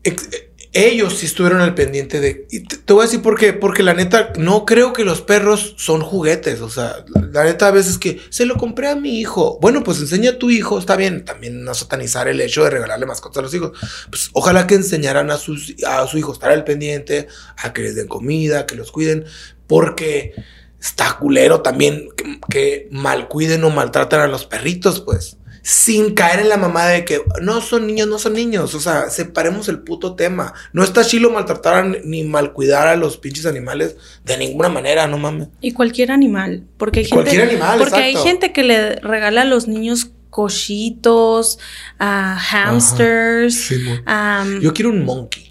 ex- 0.04 0.28
eh, 0.32 0.45
ellos 0.76 1.16
sí 1.16 1.26
estuvieron 1.26 1.62
al 1.62 1.74
pendiente 1.74 2.20
de. 2.20 2.46
Y 2.50 2.60
te, 2.60 2.92
voy 2.92 3.02
a 3.02 3.06
decir 3.06 3.22
por 3.22 3.38
qué. 3.38 3.54
Porque 3.54 3.82
la 3.82 3.94
neta, 3.94 4.32
no 4.36 4.66
creo 4.66 4.92
que 4.92 5.04
los 5.04 5.22
perros 5.22 5.74
son 5.78 6.02
juguetes. 6.02 6.60
O 6.60 6.68
sea, 6.68 7.04
la, 7.32 7.44
neta, 7.44 7.68
a 7.68 7.70
veces 7.70 7.96
que 7.96 8.20
se 8.28 8.44
lo 8.44 8.56
compré 8.56 8.88
a 8.88 8.94
mi 8.94 9.18
hijo. 9.18 9.58
Bueno, 9.62 9.82
pues 9.82 10.00
enseña 10.00 10.32
a 10.32 10.38
tu 10.38 10.50
hijo. 10.50 10.78
Está 10.78 10.96
bien. 10.96 11.24
También 11.24 11.64
no 11.64 11.72
satanizar 11.72 12.28
el 12.28 12.40
hecho 12.42 12.62
de 12.62 12.70
regalarle 12.70 13.06
mascotas 13.06 13.38
a 13.38 13.42
los 13.42 13.54
hijos. 13.54 13.72
Pues 14.10 14.28
ojalá 14.34 14.66
que 14.66 14.74
enseñaran 14.74 15.30
a, 15.30 15.38
sus, 15.38 15.74
a 15.86 16.06
su 16.06 16.18
hijo 16.18 16.32
a 16.32 16.34
estar 16.34 16.50
al 16.50 16.64
pendiente, 16.64 17.26
a 17.56 17.72
que 17.72 17.82
les 17.82 17.94
den 17.94 18.06
comida, 18.06 18.66
que 18.66 18.74
los 18.74 18.92
cuiden. 18.92 19.24
Porque 19.66 20.34
está 20.78 21.16
culero 21.18 21.62
también 21.62 22.08
que, 22.16 22.38
que 22.50 22.88
mal 22.90 23.28
cuiden 23.28 23.64
o 23.64 23.70
maltratan 23.70 24.20
a 24.20 24.26
los 24.26 24.44
perritos, 24.44 25.00
pues 25.00 25.38
sin 25.68 26.14
caer 26.14 26.38
en 26.38 26.48
la 26.48 26.56
mamada 26.56 26.90
de 26.90 27.04
que 27.04 27.22
no 27.42 27.60
son 27.60 27.88
niños, 27.88 28.06
no 28.06 28.20
son 28.20 28.34
niños. 28.34 28.72
O 28.76 28.78
sea, 28.78 29.10
separemos 29.10 29.68
el 29.68 29.80
puto 29.80 30.14
tema. 30.14 30.54
No 30.72 30.84
está 30.84 31.04
chilo 31.04 31.28
maltratar 31.32 31.74
a- 31.74 31.82
ni 32.04 32.22
mal 32.22 32.52
cuidar 32.52 32.86
a 32.86 32.94
los 32.94 33.16
pinches 33.16 33.46
animales 33.46 33.96
de 34.24 34.38
ninguna 34.38 34.68
manera, 34.68 35.08
no 35.08 35.18
mames. 35.18 35.48
Y 35.60 35.72
cualquier 35.72 36.12
animal. 36.12 36.62
Porque 36.76 37.00
hay 37.00 37.04
gente. 37.06 37.16
Cualquier 37.20 37.48
animal, 37.48 37.78
Porque 37.80 37.96
hay 37.96 38.14
gente 38.14 38.52
que 38.52 38.62
le 38.62 38.94
regala 39.00 39.42
a 39.42 39.44
los 39.44 39.66
niños 39.66 40.12
cochitos, 40.30 41.58
a 41.98 42.38
hamsters. 42.38 43.72
am, 44.04 44.60
Yo 44.60 44.72
quiero 44.72 44.90
un 44.90 45.04
monkey. 45.04 45.45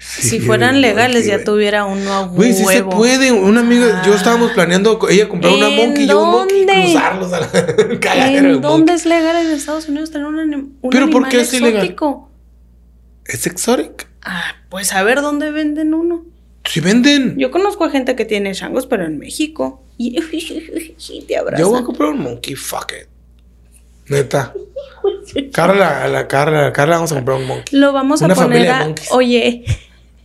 Si 0.00 0.40
fueran 0.40 0.80
legales, 0.80 1.26
ya 1.26 1.44
tuviera 1.44 1.84
uno 1.84 2.12
a 2.12 2.26
Güey, 2.26 2.52
sí 2.52 2.60
se 2.60 2.64
huevo. 2.66 2.90
puede. 2.90 3.30
Una 3.32 3.60
amiga, 3.60 4.02
yo 4.04 4.14
Ah. 4.14 4.16
estábamos 4.16 4.52
planeando 4.52 4.98
ella 5.10 5.28
comprar 5.28 5.52
una 5.52 5.68
¿En 5.68 5.76
monkey 5.76 6.04
y 6.04 6.08
yo 6.08 6.22
un 6.22 6.30
monkey 6.30 6.64
cruzarlos 6.66 7.32
a 7.34 7.40
la 7.40 7.46
cagadera 8.00 8.42
de 8.48 8.54
¿En 8.54 8.60
dónde 8.62 8.94
es 8.94 9.04
legal 9.04 9.36
en 9.44 9.52
Estados 9.52 9.88
Unidos 9.88 10.10
tener 10.10 10.26
un, 10.26 10.38
un 10.80 10.90
¿Pero 10.90 11.06
por 11.10 11.24
animal 11.24 11.30
qué 11.30 11.40
es 11.42 11.52
ilegal? 11.52 11.82
exótico? 11.82 12.30
Es 13.26 13.46
exotic. 13.46 14.08
Ah, 14.22 14.54
pues 14.70 14.92
a 14.94 15.02
ver 15.02 15.20
dónde 15.20 15.50
venden 15.50 15.92
uno. 15.94 16.24
Si 16.64 16.80
venden. 16.80 17.36
Yo 17.38 17.50
conozco 17.50 17.84
a 17.84 17.90
gente 17.90 18.16
que 18.16 18.24
tiene 18.24 18.52
changos, 18.54 18.86
pero 18.86 19.04
en 19.04 19.18
México. 19.18 19.82
Y 19.98 20.18
te 21.28 21.36
abrazan. 21.36 21.60
Yo 21.60 21.68
voy 21.70 21.80
a 21.80 21.84
comprar 21.84 22.10
un 22.10 22.20
monkey, 22.22 22.54
fuck 22.54 22.92
it. 23.00 23.08
Neta. 24.08 24.52
Carla, 25.52 26.02
a 26.04 26.08
la 26.08 26.26
Carla, 26.26 26.60
a 26.60 26.62
la 26.64 26.72
Carla 26.72 26.96
vamos 26.96 27.12
a 27.12 27.14
comprar 27.16 27.36
un 27.38 27.46
monkey. 27.46 27.78
Lo 27.78 27.92
vamos 27.92 28.22
a 28.22 28.28
poner 28.28 28.68
a. 28.68 28.94
Oye, 29.12 29.64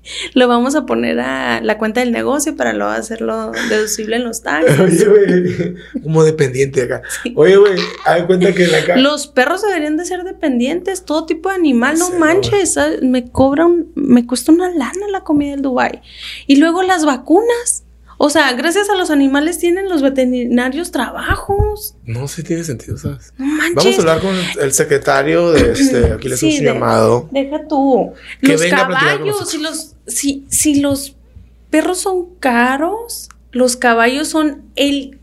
lo 0.34 0.48
vamos 0.48 0.76
a 0.76 0.86
poner 0.86 1.20
a 1.20 1.62
la 1.62 1.78
cuenta 1.78 2.00
del 2.02 2.12
negocio 2.12 2.56
para 2.56 2.74
luego 2.74 2.92
hacerlo 2.92 3.52
deducible 3.70 4.16
en 4.18 4.24
los 4.24 4.42
taxes. 4.42 4.80
Oye, 4.80 5.06
güey, 5.06 5.76
como 6.04 6.24
dependiente 6.24 6.84
acá. 6.84 7.02
Oye, 7.36 7.58
güey, 7.58 7.80
haz 8.06 8.24
cuenta 8.24 8.54
que 8.54 8.68
la 8.68 8.84
ca- 8.86 8.98
Los 8.98 9.28
perros 9.28 9.62
deberían 9.62 9.98
de 9.98 10.06
ser 10.06 10.24
dependientes, 10.24 11.06
todo 11.06 11.26
tipo 11.26 11.50
de 11.50 11.56
animal, 11.56 11.98
no 11.98 12.12
manches, 12.20 12.74
¿sabes? 12.74 13.02
me 13.02 13.30
cobra 13.32 13.66
un, 13.66 13.92
me 13.96 14.26
cuesta 14.28 14.52
una 14.52 14.70
lana 14.70 15.08
la 15.12 15.22
comida 15.22 15.52
del 15.52 15.62
Dubai. 15.62 16.02
Y 16.48 16.58
luego 16.58 16.84
las 16.84 17.06
vacunas. 17.06 17.85
O 18.18 18.30
sea, 18.30 18.54
gracias 18.54 18.90
a 18.90 18.96
los 18.96 19.10
animales 19.12 19.58
tienen 19.60 19.90
los 19.90 20.02
veterinarios 20.02 20.92
trabajos. 20.92 21.96
No 22.06 22.28
sé, 22.28 22.44
tiene 22.44 22.64
sentido, 22.64 22.98
¿sabes? 22.98 23.34
No 23.38 23.46
manches. 23.46 23.76
Vamos 23.76 23.98
a 23.98 24.02
hablar 24.02 24.22
con 24.22 24.36
el 24.64 24.72
secretario 24.74 25.52
de 25.52 25.72
este. 25.74 26.06
Aquí 26.14 26.30
le 26.30 26.38
Sí, 26.38 26.58
de- 26.60 26.66
llamado. 26.66 27.28
Deja 27.32 27.68
tú. 27.68 28.14
Que 28.42 28.54
los 28.54 28.64
caballos, 28.66 29.50
si 29.50 29.58
los, 29.58 29.96
si, 30.08 30.46
si 30.50 30.80
los 30.80 31.16
perros 31.70 31.98
son 32.00 32.28
caros, 32.40 33.28
los 33.52 33.76
caballos 33.76 34.30
son 34.30 34.64
el 34.76 35.20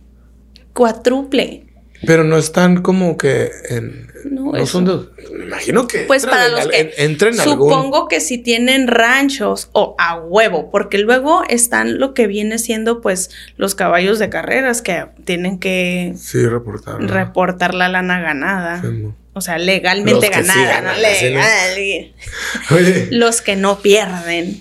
cuádruple. 0.74 1.61
Pero 2.06 2.24
no 2.24 2.36
están 2.38 2.82
como 2.82 3.16
que 3.16 3.50
en. 3.68 4.10
No, 4.24 4.52
No, 4.52 4.66
son 4.66 4.84
de. 4.84 4.98
Me 5.36 5.44
imagino 5.46 5.86
que. 5.88 6.00
Pues 6.00 6.26
para 6.26 6.46
en 6.46 6.52
los 6.52 6.68
que 6.68 6.80
en- 6.80 6.90
entren 6.96 7.40
algún. 7.40 7.70
supongo 7.70 8.06
que 8.08 8.20
si 8.20 8.38
tienen 8.38 8.86
ranchos 8.86 9.68
o 9.72 9.96
a 9.98 10.16
huevo, 10.18 10.70
porque 10.70 10.98
luego 10.98 11.42
están 11.48 11.98
lo 11.98 12.14
que 12.14 12.26
viene 12.28 12.58
siendo 12.58 13.00
pues 13.00 13.30
los 13.56 13.74
caballos 13.74 14.18
de 14.20 14.28
carreras 14.30 14.80
que 14.82 15.06
tienen 15.24 15.58
que 15.58 16.14
Sí, 16.16 16.44
reportar. 16.46 17.00
¿no? 17.00 17.08
reportar 17.12 17.74
la 17.74 17.88
lana 17.88 18.20
ganada. 18.20 18.80
Sí. 18.82 19.08
O 19.34 19.40
sea, 19.40 19.58
legalmente 19.58 20.12
Los 20.12 20.24
que 20.36 20.42
sí 20.42 20.48
ganada, 20.48 20.80
ganan. 20.82 21.02
Legal. 21.02 21.78
Oye, 22.70 23.08
Los 23.10 23.40
que 23.40 23.56
no 23.56 23.80
pierden. 23.80 24.58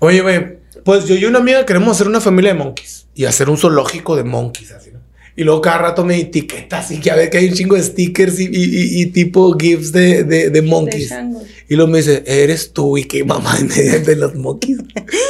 oye, 0.00 0.20
güey. 0.20 0.58
Pues 0.84 1.04
yo 1.06 1.14
y 1.14 1.24
una 1.26 1.38
amiga 1.38 1.64
queremos 1.66 1.90
hacer 1.96 2.08
una 2.08 2.20
familia 2.20 2.52
de 2.54 2.58
monkeys 2.58 3.06
y 3.14 3.26
hacer 3.26 3.48
un 3.50 3.56
zoológico 3.58 4.16
de 4.16 4.24
monkeys, 4.24 4.72
así, 4.72 4.90
¿no? 4.90 4.99
Y 5.36 5.44
luego 5.44 5.60
cada 5.60 5.78
rato 5.78 6.04
me 6.04 6.18
etiqueta 6.20 6.78
así 6.80 7.00
que 7.00 7.10
a 7.10 7.14
ver 7.16 7.30
que 7.30 7.38
hay 7.38 7.48
un 7.48 7.54
chingo 7.54 7.76
de 7.76 7.82
stickers 7.82 8.38
y, 8.40 8.44
y- 8.44 8.48
y- 8.48 9.02
y 9.02 9.06
tipo 9.06 9.52
GIFs 9.56 9.92
de, 9.92 10.24
de, 10.24 10.50
de 10.50 10.62
monkeys. 10.62 11.12
y 11.68 11.76
luego 11.76 11.90
me 11.90 11.98
dice, 11.98 12.22
eres 12.26 12.72
tú 12.72 12.98
y 12.98 13.04
qué 13.04 13.24
mamá 13.24 13.56
de 13.58 14.16
los 14.16 14.34
monkeys. 14.34 14.78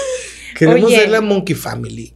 Queremos 0.57 0.85
Oye. 0.85 0.97
hacer 0.97 1.11
la 1.11 1.21
monkey 1.21 1.55
family. 1.55 2.15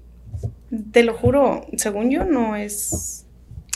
Te 0.92 1.02
lo 1.04 1.14
juro, 1.14 1.66
según 1.76 2.10
yo 2.10 2.24
no 2.24 2.56
es 2.56 3.24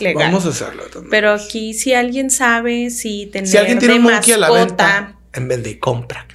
legal. 0.00 0.24
Vamos 0.26 0.46
a 0.46 0.48
hacerlo 0.48 0.84
también. 0.92 1.10
Pero 1.10 1.32
aquí 1.32 1.74
si 1.74 1.92
alguien 1.94 2.30
sabe 2.30 2.90
si 2.90 3.26
tener 3.26 3.48
si 3.48 3.56
alguien 3.56 3.78
tiene 3.78 3.94
de 3.94 4.00
un 4.00 4.06
monkey 4.06 4.32
a 4.32 4.38
la 4.38 4.50
venta, 4.50 5.18
en 5.32 5.48
vez 5.48 5.62
de 5.62 5.78
compra. 5.78 6.26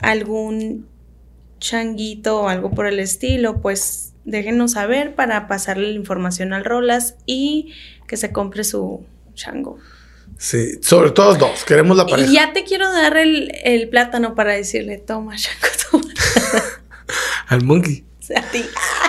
algún 0.00 0.86
changuito 1.58 2.42
o 2.42 2.48
algo 2.48 2.70
por 2.70 2.86
el 2.86 3.00
estilo, 3.00 3.60
pues 3.60 4.09
déjenos 4.30 4.72
saber 4.72 5.14
para 5.14 5.48
pasarle 5.48 5.88
la 5.88 5.94
información 5.94 6.52
al 6.52 6.64
Rolas 6.64 7.16
y 7.26 7.72
que 8.06 8.16
se 8.16 8.32
compre 8.32 8.64
su 8.64 9.04
chango. 9.34 9.78
Sí, 10.38 10.78
sobre 10.82 11.10
todo 11.10 11.34
dos. 11.34 11.64
Queremos 11.64 11.96
la 11.96 12.06
pareja. 12.06 12.30
Y 12.30 12.34
ya 12.34 12.52
te 12.52 12.64
quiero 12.64 12.90
dar 12.90 13.16
el, 13.16 13.52
el 13.64 13.88
plátano 13.88 14.34
para 14.34 14.52
decirle, 14.52 14.98
toma, 14.98 15.36
chango, 15.36 15.66
toma. 15.90 16.14
Al 17.48 17.62
monkey. 17.64 18.04
A 18.34 18.42
ti. 18.42 18.64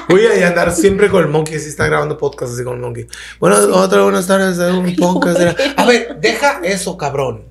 Voy 0.10 0.26
a 0.26 0.48
andar 0.48 0.74
siempre 0.74 1.10
con 1.10 1.24
el 1.24 1.30
monkey, 1.30 1.60
si 1.60 1.70
está 1.70 1.86
grabando 1.86 2.18
podcast 2.18 2.54
así 2.54 2.64
con 2.64 2.76
el 2.76 2.82
monkey. 2.82 3.08
Bueno, 3.40 3.56
otra 3.76 4.02
buenas 4.02 4.28
tardes, 4.28 4.58
un 4.74 4.96
podcast. 4.96 5.40
A 5.78 5.86
ver, 5.86 6.18
deja 6.20 6.60
eso, 6.64 6.98
cabrón. 6.98 7.44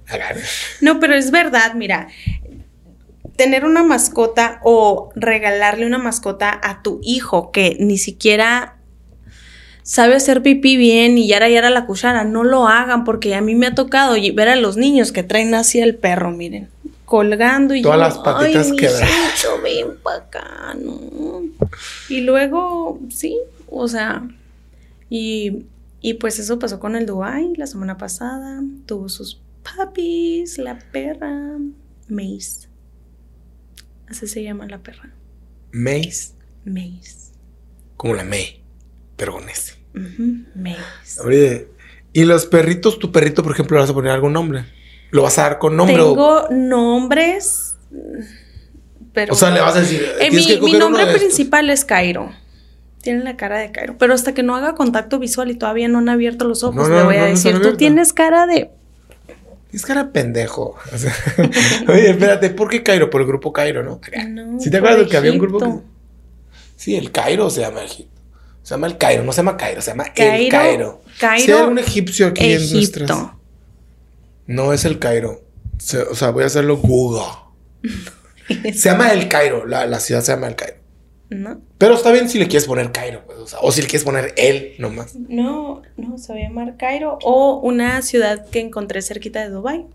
No, 0.81 0.99
pero 0.99 1.15
es 1.15 1.31
verdad, 1.31 1.75
mira, 1.75 2.09
tener 3.41 3.65
una 3.65 3.83
mascota 3.83 4.61
o 4.65 5.09
regalarle 5.15 5.87
una 5.87 5.97
mascota 5.97 6.61
a 6.63 6.83
tu 6.83 7.01
hijo 7.03 7.53
que 7.53 7.79
ni 7.81 7.97
siquiera 7.97 8.77
sabe 9.83 10.15
hacer 10.15 10.43
pipí 10.43 10.77
bien 10.77 11.17
y 11.17 11.27
yara 11.27 11.49
yara 11.49 11.71
la 11.71 11.87
cuchara, 11.87 12.23
no 12.25 12.45
lo 12.45 12.69
hagan 12.69 13.05
porque 13.05 13.35
a 13.35 13.41
mí 13.41 13.55
me 13.55 13.67
ha 13.69 13.75
tocado 13.75 14.15
ver 14.35 14.49
a 14.49 14.57
los 14.57 14.77
niños 14.77 15.11
que 15.11 15.23
traen 15.23 15.55
así 15.55 15.81
el 15.81 15.95
perro, 15.95 16.33
miren, 16.33 16.69
colgando 17.07 17.75
y 17.75 17.81
Todas 17.81 17.97
yo, 17.97 18.01
las 18.03 18.19
patitas 18.19 18.71
"Ay, 18.73 18.77
quebradas". 18.77 19.47
ven 19.65 19.87
pa' 20.03 20.17
acá, 20.17 20.77
no. 20.79 21.01
Y 22.11 22.21
luego, 22.21 23.01
sí, 23.09 23.39
o 23.71 23.89
sea, 23.89 24.23
y, 25.09 25.65
y 26.03 26.15
pues 26.15 26.39
eso 26.39 26.59
pasó 26.59 26.79
con 26.79 26.95
el 26.95 27.07
Dubai 27.07 27.55
la 27.57 27.67
semana 27.67 27.97
pasada, 27.97 28.61
tuvo 28.85 29.09
sus 29.09 29.41
papis, 29.77 30.59
la 30.59 30.79
perra, 30.93 31.57
Mace. 32.07 32.69
Así 34.11 34.27
se 34.27 34.43
llama 34.43 34.67
la 34.67 34.79
perra, 34.79 35.11
Mace, 35.73 36.33
Mace. 36.65 37.33
como 37.97 38.15
la 38.15 38.25
May, 38.25 38.63
pero 39.17 39.33
con 39.35 39.49
ese. 39.49 39.75
Ujú, 39.95 40.45
Mace. 40.55 41.21
Oye, 41.25 41.69
y 42.13 42.25
los 42.25 42.47
perritos, 42.47 42.99
tu 42.99 43.13
perrito, 43.13 43.43
por 43.43 43.53
ejemplo, 43.53 43.77
le 43.77 43.83
vas 43.83 43.91
a 43.91 43.95
poner 43.95 44.11
algún 44.13 44.33
nombre. 44.33 44.65
¿Lo 45.13 45.23
vas 45.23 45.39
a 45.39 45.43
dar 45.43 45.59
con 45.59 45.77
nombre? 45.77 46.01
o- 46.01 46.09
Tengo 46.11 46.49
nombres, 46.51 47.77
pero... 49.13 49.33
O 49.33 49.37
sea, 49.37 49.51
le 49.51 49.61
vas 49.61 49.77
a 49.77 49.81
decir. 49.81 50.05
Eh, 50.21 50.31
mi, 50.31 50.45
que 50.47 50.79
nombre 50.79 51.07
principal 51.07 51.69
es 51.71 51.85
Cairo. 51.85 52.31
Tiene 53.03 53.25
la 53.25 53.37
cara 53.37 53.59
de 53.59 53.73
Cairo. 53.73 53.97
Pero 53.99 54.13
hasta 54.15 54.35
que 54.35 54.43
no 54.43 54.55
haga 54.55 54.75
contacto 54.75 55.19
visual 55.19 55.51
y 55.51 55.55
todavía 55.57 55.89
no 55.89 55.99
han 55.99 56.09
abierto 56.09 56.47
los 56.47 56.63
ojos, 56.63 56.77
No, 56.77 56.89
no, 56.89 56.97
le 56.97 57.03
voy 57.05 57.17
no, 57.17 57.23
a 57.23 57.27
decir, 57.27 57.53
tú 57.53 57.57
abiertos". 57.59 57.79
tienes 57.79 58.13
cara 58.13 58.47
de... 58.47 58.71
Es 59.73 59.87
cara 59.87 60.05
de 60.05 60.11
pendejo. 60.11 60.77
O 60.95 60.99
sea, 60.99 61.15
Oye, 61.89 62.11
espérate, 62.11 62.51
¿por 62.51 62.69
qué 62.69 62.83
Cairo? 62.83 63.09
Por 63.11 63.21
el 63.21 63.27
grupo 63.27 63.53
Cairo, 63.53 63.83
¿no? 63.83 64.01
No, 64.29 64.61
¿Sí 64.61 64.71
te 64.71 64.79
acuerdas 64.79 65.09
que 65.09 65.17
había 65.17 65.33
un 65.33 65.39
grupo? 65.39 65.59
Que- 65.59 65.91
Sí, 66.77 66.97
el 66.97 67.13
Cairo 67.13 67.51
se 67.51 67.61
llama 67.61 67.83
Egipto. 67.85 68.21
Se 68.63 68.71
llama 68.75 68.87
el 68.87 68.97
Cairo, 68.99 69.23
no 69.23 69.33
se 69.33 69.39
llama 69.39 69.57
Cairo, 69.57 69.81
se 69.83 69.91
llama 69.91 70.05
el 70.05 70.13
Cairo, 70.15 70.33
Cairo. 70.51 71.03
Si 71.45 71.51
hay 71.53 71.59
algún 71.61 71.79
egipcio 71.79 72.27
aquí 72.29 72.45
en 72.53 72.59
nuestras. 72.75 73.09
No 74.47 74.73
es 74.73 74.85
el 74.85 74.99
Cairo. 74.99 75.43
Se- 75.79 76.03
o 76.03 76.15
sea, 76.15 76.31
voy 76.31 76.45
a 76.45 76.47
hacerlo 76.47 76.77
Google. 76.79 77.23
Se 78.49 78.89
llama 78.91 79.13
el 79.13 79.29
Cairo. 79.29 79.65
La, 79.67 79.87
la 79.87 80.01
ciudad 80.01 80.23
se 80.23 80.33
llama 80.33 80.49
el 80.49 80.57
Cairo. 80.57 80.77
¿No? 81.31 81.61
Pero 81.79 81.95
está 81.95 82.11
bien 82.11 82.29
si 82.29 82.39
le 82.39 82.49
quieres 82.49 82.67
poner 82.67 82.91
Cairo, 82.91 83.25
pues, 83.25 83.39
o, 83.39 83.47
sea, 83.47 83.61
o 83.63 83.71
si 83.71 83.83
le 83.83 83.87
quieres 83.87 84.05
poner 84.05 84.35
él 84.37 84.75
nomás. 84.79 85.15
No, 85.15 85.83
no, 85.97 86.19
se 86.19 86.33
va 86.33 86.39
a 86.41 86.43
llamar 86.43 86.77
Cairo. 86.77 87.19
O 87.23 87.61
una 87.63 88.03
ciudad 88.03 88.47
que 88.51 88.59
encontré 88.59 89.01
cerquita 89.01 89.41
de 89.41 89.51
Dubai. 89.51 89.87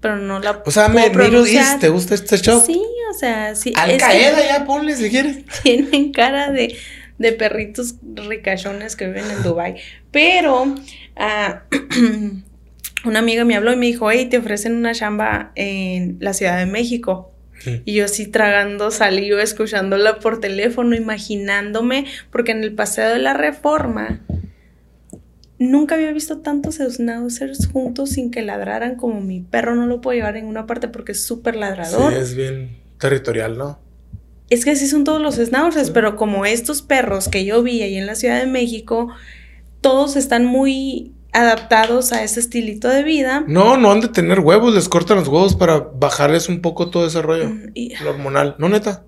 Pero 0.00 0.16
no 0.16 0.40
la 0.40 0.62
O 0.64 0.70
sea, 0.70 0.88
me, 0.88 1.08
Middle. 1.10 1.52
East, 1.52 1.80
¿te 1.80 1.88
gusta 1.88 2.14
este 2.14 2.38
show? 2.38 2.60
Sí, 2.64 2.82
o 3.10 3.14
sea, 3.14 3.54
sí. 3.54 3.72
Al 3.76 3.96
Qaeda 3.98 4.44
ya 4.44 4.64
ponle 4.64 4.96
si 4.96 5.10
quieres. 5.10 5.44
tienen 5.62 6.10
cara 6.12 6.50
de, 6.50 6.76
de 7.18 7.32
perritos 7.32 7.96
ricachones 8.02 8.96
que 8.96 9.06
viven 9.06 9.30
en 9.30 9.42
Dubai. 9.42 9.76
Pero 10.10 10.74
ah, 11.16 11.64
una 13.04 13.18
amiga 13.18 13.44
me 13.44 13.56
habló 13.56 13.72
y 13.72 13.76
me 13.76 13.86
dijo, 13.86 14.10
hey, 14.10 14.26
te 14.26 14.38
ofrecen 14.38 14.74
una 14.74 14.94
chamba 14.94 15.52
en 15.54 16.16
la 16.20 16.32
Ciudad 16.32 16.58
de 16.58 16.66
México. 16.66 17.32
Y 17.84 17.94
yo 17.94 18.04
así 18.04 18.26
tragando 18.26 18.90
saliva, 18.90 19.42
escuchándola 19.42 20.18
por 20.18 20.40
teléfono, 20.40 20.96
imaginándome, 20.96 22.06
porque 22.30 22.52
en 22.52 22.62
el 22.62 22.74
Paseo 22.74 23.10
de 23.10 23.18
la 23.18 23.34
Reforma 23.34 24.20
nunca 25.58 25.94
había 25.94 26.10
visto 26.12 26.38
tantos 26.38 26.76
schnauzers 26.76 27.66
juntos 27.66 28.10
sin 28.10 28.30
que 28.30 28.40
ladraran 28.42 28.96
como 28.96 29.20
mi 29.20 29.40
perro 29.40 29.74
no 29.74 29.86
lo 29.86 30.00
puedo 30.00 30.16
llevar 30.16 30.38
en 30.38 30.46
una 30.46 30.66
parte 30.66 30.88
porque 30.88 31.12
es 31.12 31.22
súper 31.22 31.54
ladrador. 31.54 32.12
Sí, 32.12 32.18
es 32.18 32.34
bien 32.34 32.78
territorial, 32.98 33.58
¿no? 33.58 33.78
Es 34.48 34.64
que 34.64 34.70
así 34.70 34.88
son 34.88 35.04
todos 35.04 35.20
los 35.20 35.36
schnauzers, 35.36 35.90
pero 35.90 36.16
como 36.16 36.46
estos 36.46 36.82
perros 36.82 37.28
que 37.28 37.44
yo 37.44 37.62
vi 37.62 37.82
ahí 37.82 37.96
en 37.96 38.06
la 38.06 38.14
Ciudad 38.14 38.40
de 38.40 38.46
México, 38.46 39.14
todos 39.80 40.16
están 40.16 40.44
muy 40.46 41.12
adaptados 41.32 42.12
a 42.12 42.22
ese 42.24 42.40
estilito 42.40 42.88
de 42.88 43.02
vida. 43.02 43.44
No, 43.46 43.76
no 43.76 43.90
han 43.92 44.00
de 44.00 44.08
tener 44.08 44.40
huevos, 44.40 44.74
les 44.74 44.88
cortan 44.88 45.18
los 45.18 45.28
huevos 45.28 45.54
para 45.56 45.78
bajarles 45.78 46.48
un 46.48 46.60
poco 46.60 46.90
todo 46.90 47.06
ese 47.06 47.22
rollo. 47.22 47.48
Mm, 47.50 47.70
y- 47.74 47.92
El 47.94 48.06
hormonal. 48.08 48.56
No, 48.58 48.68
neta. 48.68 49.04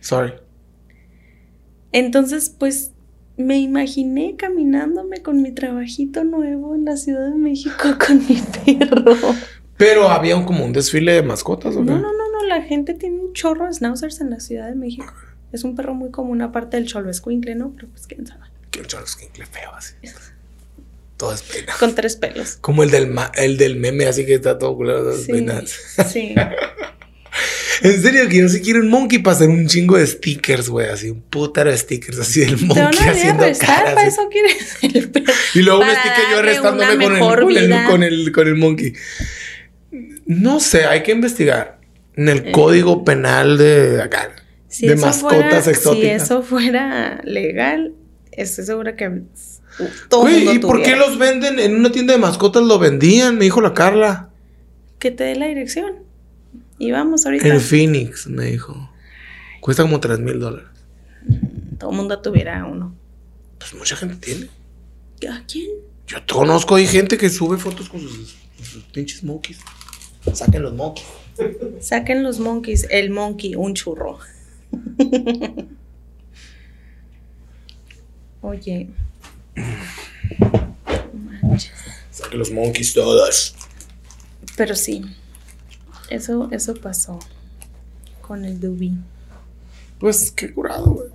Sorry. 0.00 0.32
Entonces, 1.92 2.50
pues 2.56 2.92
me 3.36 3.58
imaginé 3.58 4.36
caminándome 4.36 5.22
con 5.22 5.42
mi 5.42 5.52
trabajito 5.52 6.24
nuevo 6.24 6.74
en 6.74 6.84
la 6.84 6.96
Ciudad 6.96 7.28
de 7.30 7.36
México 7.36 7.76
con 8.06 8.18
mi 8.26 8.42
perro. 8.64 9.14
Pero 9.76 10.08
había 10.08 10.36
un, 10.36 10.44
como 10.44 10.64
un 10.64 10.72
desfile 10.72 11.12
de 11.12 11.22
mascotas, 11.22 11.76
¿o 11.76 11.80
qué? 11.80 11.84
No, 11.86 11.98
no, 11.98 12.12
no, 12.12 12.32
no, 12.32 12.44
la 12.46 12.62
gente 12.62 12.94
tiene 12.94 13.20
un 13.20 13.32
chorro 13.32 13.66
de 13.66 13.72
schnauzers 13.74 14.20
en 14.20 14.30
la 14.30 14.40
Ciudad 14.40 14.68
de 14.68 14.74
México. 14.74 15.12
Es 15.52 15.64
un 15.64 15.76
perro 15.76 15.94
muy 15.94 16.10
común 16.10 16.42
aparte 16.42 16.76
del 16.76 16.86
cholo 16.86 17.10
escuincle, 17.10 17.54
¿no? 17.54 17.72
Pero 17.74 17.88
pues 17.88 18.06
quién 18.06 18.26
sabe. 18.26 18.42
Que 18.70 18.80
un 18.80 18.86
chorosquincle 18.86 19.46
feo 19.46 19.70
así. 19.74 19.94
Todo 21.18 21.34
es 21.34 21.42
pena. 21.42 21.74
Con 21.78 21.94
tres 21.94 22.16
pelos. 22.16 22.56
Como 22.60 22.82
el 22.82 22.90
del, 22.90 23.08
ma- 23.08 23.30
el 23.34 23.58
del 23.58 23.76
meme, 23.76 24.06
así 24.06 24.24
que 24.24 24.34
está 24.34 24.56
todo 24.58 24.74
culero, 24.76 25.02
todas 25.02 25.20
Sí, 25.24 25.34
sí. 26.10 26.34
En 27.82 28.02
serio, 28.02 28.28
que 28.28 28.38
yo 28.38 28.48
sí 28.48 28.60
quiero 28.60 28.80
un 28.80 28.88
monkey 28.88 29.20
para 29.20 29.36
hacer 29.36 29.48
un 29.48 29.68
chingo 29.68 29.96
de 29.96 30.04
stickers, 30.06 30.68
güey. 30.68 30.88
Así, 30.88 31.10
un 31.10 31.20
putero 31.22 31.70
de 31.70 31.78
stickers, 31.78 32.18
así 32.18 32.40
del 32.40 32.56
monkey 32.58 32.82
a 33.06 33.10
haciendo 33.12 33.44
caras. 33.60 33.94
para 33.94 34.06
eso 34.08 34.28
quieres 34.30 34.76
el. 34.82 35.12
Y 35.54 35.62
luego 35.62 35.80
un 35.80 35.86
sticker 35.86 36.24
yo 36.32 36.38
arrestándome 36.38 36.96
con 37.04 37.12
el, 37.16 37.20
con, 37.20 37.56
el, 37.56 37.84
con, 37.84 38.02
el, 38.02 38.32
con 38.32 38.48
el 38.48 38.54
monkey. 38.56 38.94
No 40.26 40.58
sé, 40.60 40.86
hay 40.86 41.02
que 41.04 41.12
investigar. 41.12 41.78
en 42.16 42.28
el 42.28 42.50
código 42.50 43.04
penal 43.04 43.58
de 43.58 44.02
acá. 44.02 44.34
Si 44.68 44.88
de 44.88 44.96
mascotas 44.96 45.38
fuera, 45.38 45.62
Si 45.62 45.70
exóticas. 45.70 46.22
eso 46.24 46.42
fuera 46.42 47.20
legal, 47.24 47.94
estoy 48.32 48.64
segura 48.64 48.96
que 48.96 49.22
todo 50.08 50.22
Güey, 50.22 50.44
mundo 50.44 50.52
¿y 50.52 50.58
por 50.58 50.82
qué 50.82 50.96
los 50.96 51.18
venden 51.18 51.58
en 51.58 51.76
una 51.76 51.90
tienda 51.90 52.14
de 52.14 52.18
mascotas? 52.18 52.62
Lo 52.62 52.78
vendían, 52.78 53.36
me 53.36 53.44
dijo 53.44 53.60
la 53.60 53.74
Carla. 53.74 54.30
Que 54.98 55.10
te 55.10 55.24
dé 55.24 55.36
la 55.36 55.46
dirección. 55.46 56.04
Y 56.78 56.90
vamos 56.90 57.24
ahorita. 57.26 57.46
En 57.46 57.60
Phoenix, 57.60 58.26
me 58.26 58.46
dijo. 58.46 58.90
Cuesta 59.60 59.82
como 59.82 60.00
3 60.00 60.20
mil 60.20 60.38
dólares. 60.38 60.68
Todo 61.78 61.90
el 61.90 61.96
mundo 61.96 62.20
tuviera 62.20 62.64
uno. 62.64 62.94
Pues 63.58 63.74
mucha 63.74 63.96
gente 63.96 64.16
tiene. 64.16 64.48
¿A 65.28 65.42
quién? 65.46 65.70
Yo 66.06 66.18
conozco, 66.26 66.76
hay 66.76 66.86
gente 66.86 67.18
que 67.18 67.28
sube 67.28 67.58
fotos 67.58 67.88
con 67.88 68.00
sus, 68.00 68.36
con 68.56 68.64
sus 68.64 68.82
pinches 68.84 69.22
monkeys. 69.22 69.58
Saquen 70.32 70.62
los 70.62 70.74
monkeys. 70.74 71.06
Saquen 71.80 72.22
los 72.22 72.38
monkeys. 72.38 72.86
El 72.90 73.10
monkey, 73.10 73.54
un 73.54 73.74
churro. 73.74 74.18
Oye. 78.40 78.88
Manches. 81.42 81.72
Saquen 82.10 82.38
los 82.38 82.50
monkeys 82.50 82.94
todos. 82.94 83.54
Pero 84.56 84.74
sí. 84.74 85.04
Eso, 86.10 86.48
eso 86.50 86.74
pasó. 86.74 87.18
Con 88.20 88.44
el 88.44 88.60
Dubi. 88.60 88.94
Pues 89.98 90.30
qué 90.30 90.52
curado, 90.52 90.90
güey. 90.90 91.08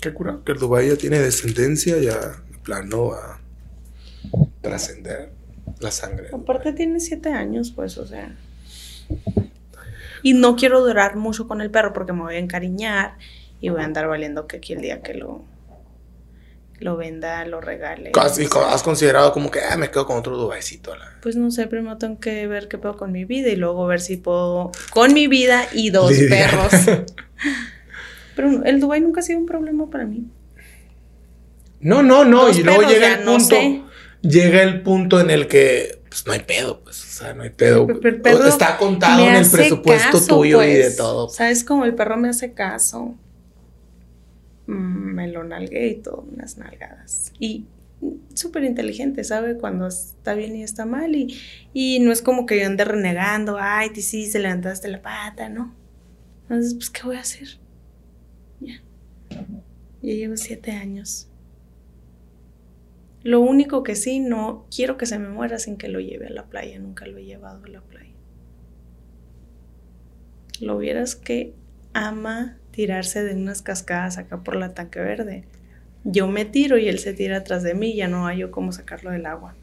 Qué 0.00 0.12
curado. 0.12 0.44
Que 0.44 0.52
el 0.52 0.58
Dubai 0.58 0.88
ya 0.88 0.96
tiene 0.96 1.18
descendencia, 1.18 1.98
ya 1.98 2.18
de 2.18 2.58
plano 2.62 3.12
a 3.12 3.40
trascender 4.60 5.30
la 5.80 5.90
sangre. 5.90 6.28
Aparte 6.32 6.72
tiene 6.72 7.00
siete 7.00 7.30
años, 7.30 7.72
pues, 7.74 7.98
o 7.98 8.06
sea. 8.06 8.34
Y 10.22 10.34
no 10.34 10.56
quiero 10.56 10.84
durar 10.84 11.16
mucho 11.16 11.46
con 11.46 11.60
el 11.60 11.70
perro 11.70 11.92
porque 11.92 12.12
me 12.12 12.22
voy 12.22 12.34
a 12.34 12.38
encariñar 12.38 13.16
y 13.60 13.68
voy 13.68 13.80
a 13.80 13.84
andar 13.84 14.08
valiendo 14.08 14.46
que 14.46 14.56
aquí 14.58 14.72
el 14.72 14.80
día 14.80 15.02
que 15.02 15.14
lo, 15.14 15.42
lo 16.78 16.96
venda, 16.96 17.44
lo 17.46 17.60
regale. 17.60 18.12
¿Has, 18.20 18.38
y 18.38 18.46
has 18.68 18.82
considerado 18.82 19.32
como 19.32 19.50
que 19.50 19.60
ah, 19.60 19.76
me 19.76 19.90
quedo 19.90 20.06
con 20.06 20.18
otro 20.18 20.36
Dubaicito? 20.36 20.94
la- 20.94 21.14
Pues 21.22 21.36
no 21.36 21.50
sé, 21.50 21.66
primero 21.66 21.96
tengo 21.98 22.18
que 22.20 22.46
ver 22.46 22.68
qué 22.68 22.78
puedo 22.78 22.96
con 22.96 23.12
mi 23.12 23.24
vida 23.24 23.48
y 23.48 23.56
luego 23.56 23.86
ver 23.86 24.00
si 24.00 24.16
puedo 24.16 24.72
con 24.92 25.12
mi 25.14 25.26
vida 25.26 25.66
y 25.72 25.90
dos 25.90 26.12
perros. 26.28 26.72
Pero 28.36 28.50
no, 28.50 28.64
el 28.64 28.80
Dubai 28.80 29.00
nunca 29.00 29.20
ha 29.20 29.22
sido 29.22 29.38
un 29.38 29.46
problema 29.46 29.88
para 29.88 30.04
mí. 30.04 30.24
No, 31.80 32.02
no, 32.02 32.24
no. 32.24 32.46
Dos 32.46 32.58
y 32.58 32.62
luego 32.62 32.80
perros, 32.80 32.94
llega 32.94 33.14
el 33.18 33.24
no 33.24 33.32
punto. 33.36 33.44
sé. 33.56 33.82
Llega 34.22 34.62
el 34.62 34.82
punto 34.82 35.20
en 35.20 35.30
el 35.30 35.46
que 35.46 36.00
pues 36.08 36.26
no 36.26 36.32
hay 36.32 36.40
pedo, 36.40 36.80
pues. 36.82 37.02
O 37.02 37.08
sea, 37.18 37.34
no 37.34 37.42
hay 37.44 37.50
pedo. 37.50 37.86
Pero 37.86 38.46
Está 38.46 38.76
contado 38.76 39.26
en 39.26 39.36
el 39.36 39.50
presupuesto 39.50 40.12
caso, 40.18 40.26
tuyo 40.26 40.62
y 40.62 40.72
de 40.74 40.82
pues. 40.84 40.96
todo. 40.96 41.28
¿Sabes 41.28 41.64
cómo 41.64 41.84
el 41.84 41.94
perro 41.94 42.16
me 42.16 42.28
hace 42.28 42.52
caso? 42.52 43.14
Me 44.66 45.28
lo 45.28 45.44
nalgué 45.44 45.88
y 45.88 45.94
todo, 45.96 46.26
unas 46.32 46.58
nalgadas. 46.58 47.32
Y 47.38 47.66
súper 48.34 48.64
inteligente, 48.64 49.24
sabe 49.24 49.56
cuando 49.56 49.86
está 49.86 50.34
bien 50.34 50.56
y 50.56 50.62
está 50.62 50.86
mal. 50.86 51.14
Y, 51.14 51.38
y 51.72 52.00
no 52.00 52.12
es 52.12 52.22
como 52.22 52.46
que 52.46 52.58
yo 52.58 52.66
ande 52.66 52.84
renegando, 52.84 53.56
ay, 53.58 53.90
ti 53.90 54.02
sí, 54.02 54.26
se 54.26 54.38
levantaste 54.38 54.88
la 54.88 55.02
pata, 55.02 55.48
¿no? 55.48 55.74
Entonces, 56.42 56.74
pues, 56.74 56.90
¿qué 56.90 57.02
voy 57.02 57.16
a 57.16 57.20
hacer? 57.20 57.58
Ya. 58.60 58.82
Ya 60.02 60.12
llevo 60.14 60.36
siete 60.36 60.72
años. 60.72 61.28
Lo 63.22 63.40
único 63.40 63.82
que 63.82 63.96
sí, 63.96 64.20
no 64.20 64.66
quiero 64.74 64.96
que 64.96 65.06
se 65.06 65.18
me 65.18 65.28
muera 65.28 65.58
sin 65.58 65.76
que 65.76 65.88
lo 65.88 65.98
lleve 65.98 66.28
a 66.28 66.30
la 66.30 66.46
playa. 66.46 66.78
Nunca 66.78 67.06
lo 67.06 67.18
he 67.18 67.24
llevado 67.24 67.64
a 67.64 67.68
la 67.68 67.80
playa. 67.80 68.12
Lo 70.60 70.78
vieras 70.78 71.16
que 71.16 71.52
ama 71.92 72.56
tirarse 72.76 73.24
de 73.24 73.34
unas 73.34 73.62
cascadas 73.62 74.18
acá 74.18 74.42
por 74.42 74.54
la 74.54 74.74
tanque 74.74 75.00
verde. 75.00 75.44
Yo 76.04 76.28
me 76.28 76.44
tiro 76.44 76.76
y 76.76 76.88
él 76.88 76.98
se 76.98 77.14
tira 77.14 77.38
atrás 77.38 77.62
de 77.62 77.74
mí, 77.74 77.96
ya 77.96 78.06
no 78.06 78.26
hay 78.26 78.40
yo 78.40 78.50
cómo 78.50 78.70
sacarlo 78.70 79.10
del 79.10 79.24
agua. 79.24 79.54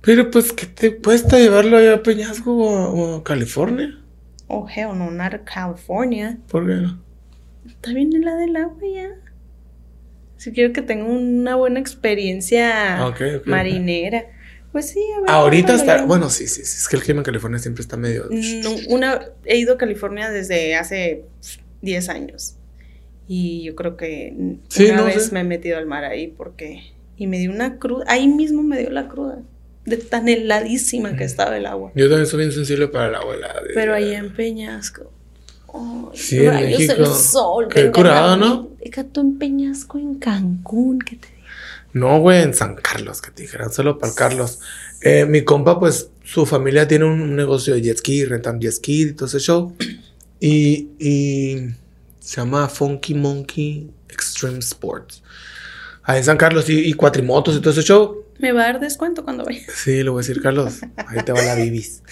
Pero 0.00 0.30
pues, 0.30 0.52
¿qué 0.52 0.66
te 0.66 0.96
cuesta 0.96 1.40
llevarlo 1.40 1.76
allá 1.76 1.94
a 1.94 2.02
Peñasco 2.04 2.56
o 2.56 3.16
a, 3.16 3.18
a 3.18 3.22
California? 3.24 3.98
Oh, 4.46 4.68
hell 4.68 4.96
no, 4.96 5.10
not 5.10 5.42
California. 5.42 6.38
¿Por 6.48 6.68
qué 6.68 6.74
no? 6.74 7.02
Está 7.66 7.92
bien 7.92 8.14
en 8.14 8.24
la 8.24 8.36
del 8.36 8.54
agua 8.54 8.80
ya. 8.94 9.10
Si 10.36 10.52
quiero 10.52 10.72
que 10.72 10.82
tenga 10.82 11.04
una 11.06 11.56
buena 11.56 11.80
experiencia 11.80 13.12
marinera. 13.44 14.26
Pues 14.76 14.90
sí, 14.90 15.00
a 15.16 15.20
ver. 15.22 15.30
Ahorita 15.30 15.74
está. 15.74 16.04
Bueno, 16.04 16.28
sí, 16.28 16.46
sí, 16.48 16.62
sí. 16.66 16.76
Es 16.76 16.86
que 16.86 16.96
el 16.96 17.02
clima 17.02 17.20
en 17.20 17.24
California 17.24 17.58
siempre 17.58 17.80
está 17.80 17.96
medio. 17.96 18.26
No, 18.30 18.70
una, 18.90 19.22
he 19.46 19.56
ido 19.56 19.72
a 19.72 19.78
California 19.78 20.28
desde 20.30 20.74
hace 20.76 21.24
10 21.80 22.08
años. 22.10 22.56
Y 23.26 23.62
yo 23.62 23.74
creo 23.74 23.96
que 23.96 24.36
Sí, 24.68 24.84
una 24.84 24.96
no 24.98 25.04
vez 25.06 25.24
sé. 25.28 25.32
me 25.32 25.40
he 25.40 25.44
metido 25.44 25.78
al 25.78 25.86
mar 25.86 26.04
ahí 26.04 26.26
porque... 26.28 26.92
Y 27.16 27.26
me 27.26 27.38
dio 27.38 27.50
una 27.52 27.78
cruda. 27.78 28.04
Ahí 28.06 28.28
mismo 28.28 28.62
me 28.62 28.78
dio 28.78 28.90
la 28.90 29.08
cruda. 29.08 29.38
De 29.86 29.96
tan 29.96 30.28
heladísima 30.28 31.16
que 31.16 31.24
estaba 31.24 31.56
el 31.56 31.64
agua. 31.64 31.90
Yo 31.94 32.06
también 32.10 32.26
soy 32.26 32.40
bien 32.40 32.52
sensible 32.52 32.88
para 32.88 33.10
la 33.10 33.18
abuela. 33.20 33.54
Pero 33.72 33.94
ahí 33.94 34.12
en 34.12 34.34
Peñasco. 34.34 35.10
ay, 35.72 35.80
Sí, 36.12 36.36
en 36.40 36.52
rayos 36.52 36.80
México. 36.80 36.94
del 37.02 37.06
sol. 37.14 37.68
Qué 37.72 37.90
curado. 37.90 38.36
¿no? 38.36 38.68
Deja 38.84 39.04
tú 39.04 39.22
en 39.22 39.38
Peñasco, 39.38 39.96
en 39.96 40.16
Cancún, 40.16 40.98
¿qué 40.98 41.16
te? 41.16 41.28
No, 41.96 42.20
güey, 42.20 42.42
en 42.42 42.52
San 42.52 42.74
Carlos, 42.74 43.22
que 43.22 43.30
te 43.30 43.40
dijeran, 43.40 43.72
solo 43.72 43.98
para 43.98 44.12
Carlos. 44.14 44.58
Eh, 45.00 45.24
mi 45.24 45.44
compa, 45.44 45.80
pues, 45.80 46.10
su 46.24 46.44
familia 46.44 46.86
tiene 46.86 47.06
un, 47.06 47.22
un 47.22 47.34
negocio 47.34 47.72
de 47.72 47.80
jet 47.80 47.96
ski, 47.96 48.26
rentan 48.26 48.60
jet 48.60 48.72
ski 48.72 49.02
y 49.02 49.12
todo 49.14 49.24
ese 49.24 49.38
show. 49.38 49.74
Y, 50.38 50.90
y 50.98 51.70
se 52.20 52.36
llama 52.36 52.68
Funky 52.68 53.14
Monkey 53.14 53.88
Extreme 54.10 54.58
Sports. 54.58 55.22
Ahí 56.02 56.18
en 56.18 56.24
San 56.24 56.36
Carlos 56.36 56.68
y, 56.68 56.80
y 56.80 56.92
cuatrimotos 56.92 57.56
y 57.56 57.60
todo 57.60 57.70
ese 57.70 57.82
show. 57.82 58.26
Me 58.40 58.52
va 58.52 58.64
a 58.64 58.72
dar 58.72 58.80
descuento 58.80 59.24
cuando 59.24 59.46
vaya. 59.46 59.62
Sí, 59.74 60.02
lo 60.02 60.12
voy 60.12 60.20
a 60.20 60.26
decir, 60.26 60.42
Carlos. 60.42 60.80
Ahí 60.98 61.24
te 61.24 61.32
va 61.32 61.40
la 61.40 61.54
bibis. 61.54 62.02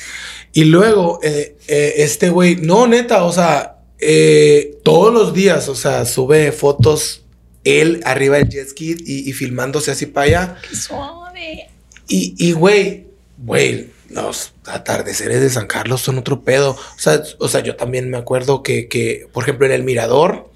Y 0.55 0.65
luego, 0.65 1.21
eh, 1.23 1.59
eh, 1.69 1.93
este 1.99 2.31
güey, 2.31 2.57
no, 2.57 2.87
neta, 2.87 3.25
o 3.25 3.33
sea, 3.33 3.81
eh, 3.99 4.79
todos 4.83 5.13
los 5.13 5.35
días, 5.35 5.69
o 5.69 5.75
sea, 5.75 6.07
sube 6.07 6.53
fotos 6.53 7.24
él 7.65 8.01
arriba 8.05 8.37
del 8.37 8.49
jet 8.49 8.69
ski 8.69 8.97
y, 9.05 9.29
y 9.29 9.33
filmándose 9.33 9.91
así 9.91 10.07
para 10.07 10.27
allá. 10.27 10.59
¡Qué 10.69 10.77
suave! 10.77 11.69
Y, 12.09 12.35
y, 12.39 12.53
güey, 12.53 13.07
güey, 13.39 13.91
los 14.11 14.53
atardeceres 14.67 15.41
de 15.41 15.51
San 15.51 15.67
Carlos 15.67 16.03
son 16.03 16.19
otro 16.19 16.43
pedo. 16.43 16.73
O 16.73 16.99
sea, 16.99 17.23
o 17.39 17.49
sea 17.49 17.61
yo 17.61 17.77
también 17.77 18.11
me 18.11 18.19
acuerdo 18.19 18.63
que, 18.63 18.89
que, 18.89 19.29
por 19.33 19.43
ejemplo, 19.43 19.67
en 19.67 19.73
el 19.73 19.83
Mirador, 19.83 20.51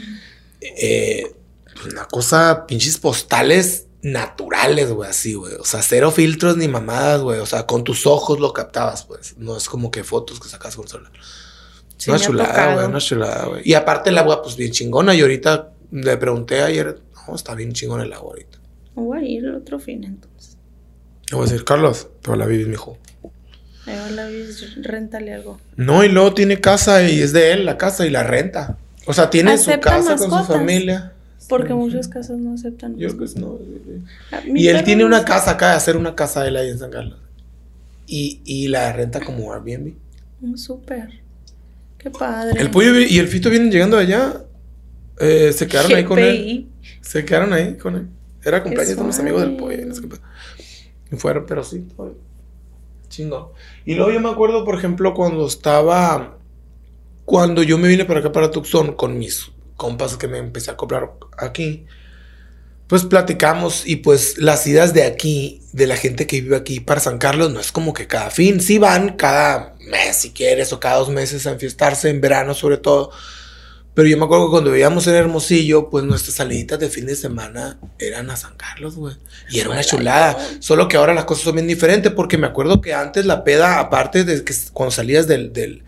eh, 0.60 1.32
pues, 1.74 1.92
una 1.92 2.06
cosa, 2.06 2.64
pinches 2.66 2.98
postales 2.98 3.86
naturales, 4.02 4.92
güey, 4.92 5.10
así, 5.10 5.34
güey. 5.34 5.54
O 5.54 5.64
sea, 5.64 5.82
cero 5.82 6.10
filtros 6.10 6.56
ni 6.56 6.68
mamadas, 6.68 7.22
güey. 7.22 7.40
O 7.40 7.46
sea, 7.46 7.66
con 7.66 7.84
tus 7.84 8.06
ojos 8.06 8.38
lo 8.38 8.52
captabas, 8.52 9.04
pues. 9.04 9.36
No 9.38 9.56
es 9.56 9.68
como 9.68 9.90
que 9.90 10.04
fotos 10.04 10.38
que 10.38 10.48
sacas 10.48 10.76
con 10.76 10.84
el 10.84 10.90
celular. 10.90 11.12
Sí, 11.96 12.10
una 12.10 12.20
chulada, 12.20 12.74
güey, 12.74 12.86
una 12.86 13.00
chulada, 13.00 13.46
güey. 13.46 13.62
Y 13.64 13.74
aparte 13.74 14.10
el 14.10 14.18
agua, 14.18 14.42
pues 14.42 14.56
bien 14.56 14.72
chingona. 14.72 15.14
Y 15.14 15.22
ahorita 15.22 15.73
le 15.94 16.16
pregunté 16.16 16.62
ayer, 16.62 16.98
no, 17.28 17.34
está 17.34 17.54
bien 17.54 17.72
chingón 17.72 18.00
el 18.00 18.12
agua 18.12 18.30
ahorita. 18.32 18.58
Voy 18.94 19.18
a 19.18 19.22
ir 19.24 19.44
el 19.44 19.54
otro 19.54 19.78
fin 19.78 20.04
entonces. 20.04 20.56
Le 21.30 21.36
voy 21.36 21.46
a 21.46 21.50
decir, 21.50 21.64
Carlos, 21.64 22.08
va 22.28 22.36
la 22.36 22.46
vivir, 22.46 22.68
mijo. 22.68 22.98
La 23.86 24.26
bis, 24.28 24.76
réntale 24.82 25.34
algo. 25.34 25.60
No, 25.76 26.04
y 26.04 26.08
luego 26.08 26.32
tiene 26.34 26.60
casa 26.60 27.02
y 27.08 27.20
es 27.20 27.32
de 27.32 27.52
él 27.52 27.64
la 27.66 27.76
casa 27.76 28.06
y 28.06 28.10
la 28.10 28.22
renta. 28.22 28.78
O 29.06 29.12
sea, 29.12 29.28
tiene 29.30 29.56
su 29.58 29.70
¿Aceptan 29.70 30.02
casa 30.04 30.16
con 30.16 30.30
su 30.30 30.52
familia. 30.52 31.12
Porque 31.48 31.68
Sí. 31.68 31.74
muchas 31.74 32.08
casas 32.08 32.38
no 32.38 32.54
aceptan. 32.54 32.96
Yo 32.96 33.14
creo 33.16 33.28
que 33.32 33.40
no. 33.40 33.58
Ah, 34.32 34.40
Y 34.46 34.68
él 34.68 34.82
tiene 34.84 35.04
una 35.04 35.24
casa 35.24 35.52
acá, 35.52 35.70
de 35.70 35.76
hacer 35.76 35.96
una 35.96 36.14
casa 36.14 36.42
de 36.42 36.48
él 36.48 36.56
ahí 36.56 36.70
en 36.70 36.78
San 36.78 36.90
Carlos. 36.90 37.18
Y, 38.06 38.40
y 38.44 38.68
la 38.68 38.92
renta 38.92 39.20
como 39.20 39.52
Airbnb. 39.52 39.92
Mm, 40.40 40.56
Súper. 40.56 41.20
Qué 41.98 42.10
padre. 42.10 42.60
El 42.60 42.70
pollo 42.70 42.98
y 42.98 43.18
el 43.18 43.28
fito 43.28 43.50
vienen 43.50 43.70
llegando 43.70 43.98
allá. 43.98 44.42
Eh, 45.18 45.52
se 45.52 45.66
quedaron 45.66 45.94
ahí 45.94 46.04
con 46.04 46.18
él. 46.18 46.68
Se 47.00 47.24
quedaron 47.24 47.52
ahí 47.52 47.76
con 47.76 47.96
él. 47.96 48.08
Era 48.42 48.62
cumpleaños 48.62 48.96
de 48.96 49.02
unos 49.02 49.18
amigos 49.18 49.40
del 49.40 49.56
pollo. 49.56 49.80
y 49.80 49.84
no 49.84 49.94
sé 49.94 50.02
qué 50.02 50.08
pedo. 50.08 50.20
Y 51.12 51.16
fueron, 51.16 51.46
pero 51.46 51.62
sí. 51.64 51.86
todo 51.96 52.14
Chingón. 53.08 53.48
Y 53.84 53.94
luego 53.94 54.12
yo 54.12 54.20
me 54.20 54.30
acuerdo, 54.30 54.64
por 54.64 54.76
ejemplo, 54.76 55.14
cuando 55.14 55.46
estaba. 55.46 56.38
Cuando 57.24 57.62
yo 57.62 57.78
me 57.78 57.88
vine 57.88 58.04
para 58.04 58.20
acá, 58.20 58.32
para 58.32 58.50
Tucson, 58.50 58.94
con 58.94 59.18
mis 59.18 59.50
compas 59.76 60.16
que 60.16 60.28
me 60.28 60.38
empecé 60.38 60.70
a 60.70 60.76
comprar 60.76 61.12
aquí. 61.38 61.86
Pues 62.86 63.04
platicamos 63.04 63.86
y 63.86 63.96
pues 63.96 64.36
las 64.36 64.66
idas 64.66 64.92
de 64.92 65.04
aquí, 65.04 65.62
de 65.72 65.86
la 65.86 65.96
gente 65.96 66.26
que 66.26 66.42
vive 66.42 66.56
aquí 66.56 66.80
para 66.80 67.00
San 67.00 67.16
Carlos, 67.16 67.50
no 67.50 67.60
es 67.60 67.72
como 67.72 67.94
que 67.94 68.06
cada 68.06 68.30
fin, 68.30 68.60
sí 68.60 68.76
van 68.76 69.16
cada 69.16 69.74
mes 69.80 70.16
si 70.16 70.32
quieres 70.32 70.70
o 70.74 70.80
cada 70.80 70.96
dos 70.96 71.08
meses 71.08 71.46
a 71.46 71.52
enfiestarse, 71.52 72.10
en 72.10 72.20
verano 72.20 72.52
sobre 72.52 72.76
todo. 72.76 73.10
Pero 73.94 74.08
yo 74.08 74.18
me 74.18 74.24
acuerdo 74.24 74.46
que 74.46 74.50
cuando 74.50 74.72
vivíamos 74.72 75.06
en 75.06 75.14
Hermosillo, 75.14 75.88
pues 75.88 76.04
nuestras 76.04 76.34
saliditas 76.34 76.80
de 76.80 76.88
fin 76.88 77.06
de 77.06 77.14
semana 77.14 77.78
eran 78.00 78.28
a 78.28 78.36
San 78.36 78.56
Carlos, 78.56 78.96
güey. 78.96 79.16
Y 79.50 79.60
era 79.60 79.70
una 79.70 79.84
chulada. 79.84 80.36
Solo 80.58 80.88
que 80.88 80.96
ahora 80.96 81.14
las 81.14 81.26
cosas 81.26 81.44
son 81.44 81.54
bien 81.54 81.68
diferentes 81.68 82.10
porque 82.10 82.36
me 82.36 82.48
acuerdo 82.48 82.80
que 82.80 82.92
antes 82.92 83.24
la 83.24 83.44
peda, 83.44 83.78
aparte 83.78 84.24
de 84.24 84.42
que 84.42 84.52
cuando 84.72 84.90
salías 84.90 85.28
del, 85.28 85.52
del 85.52 85.84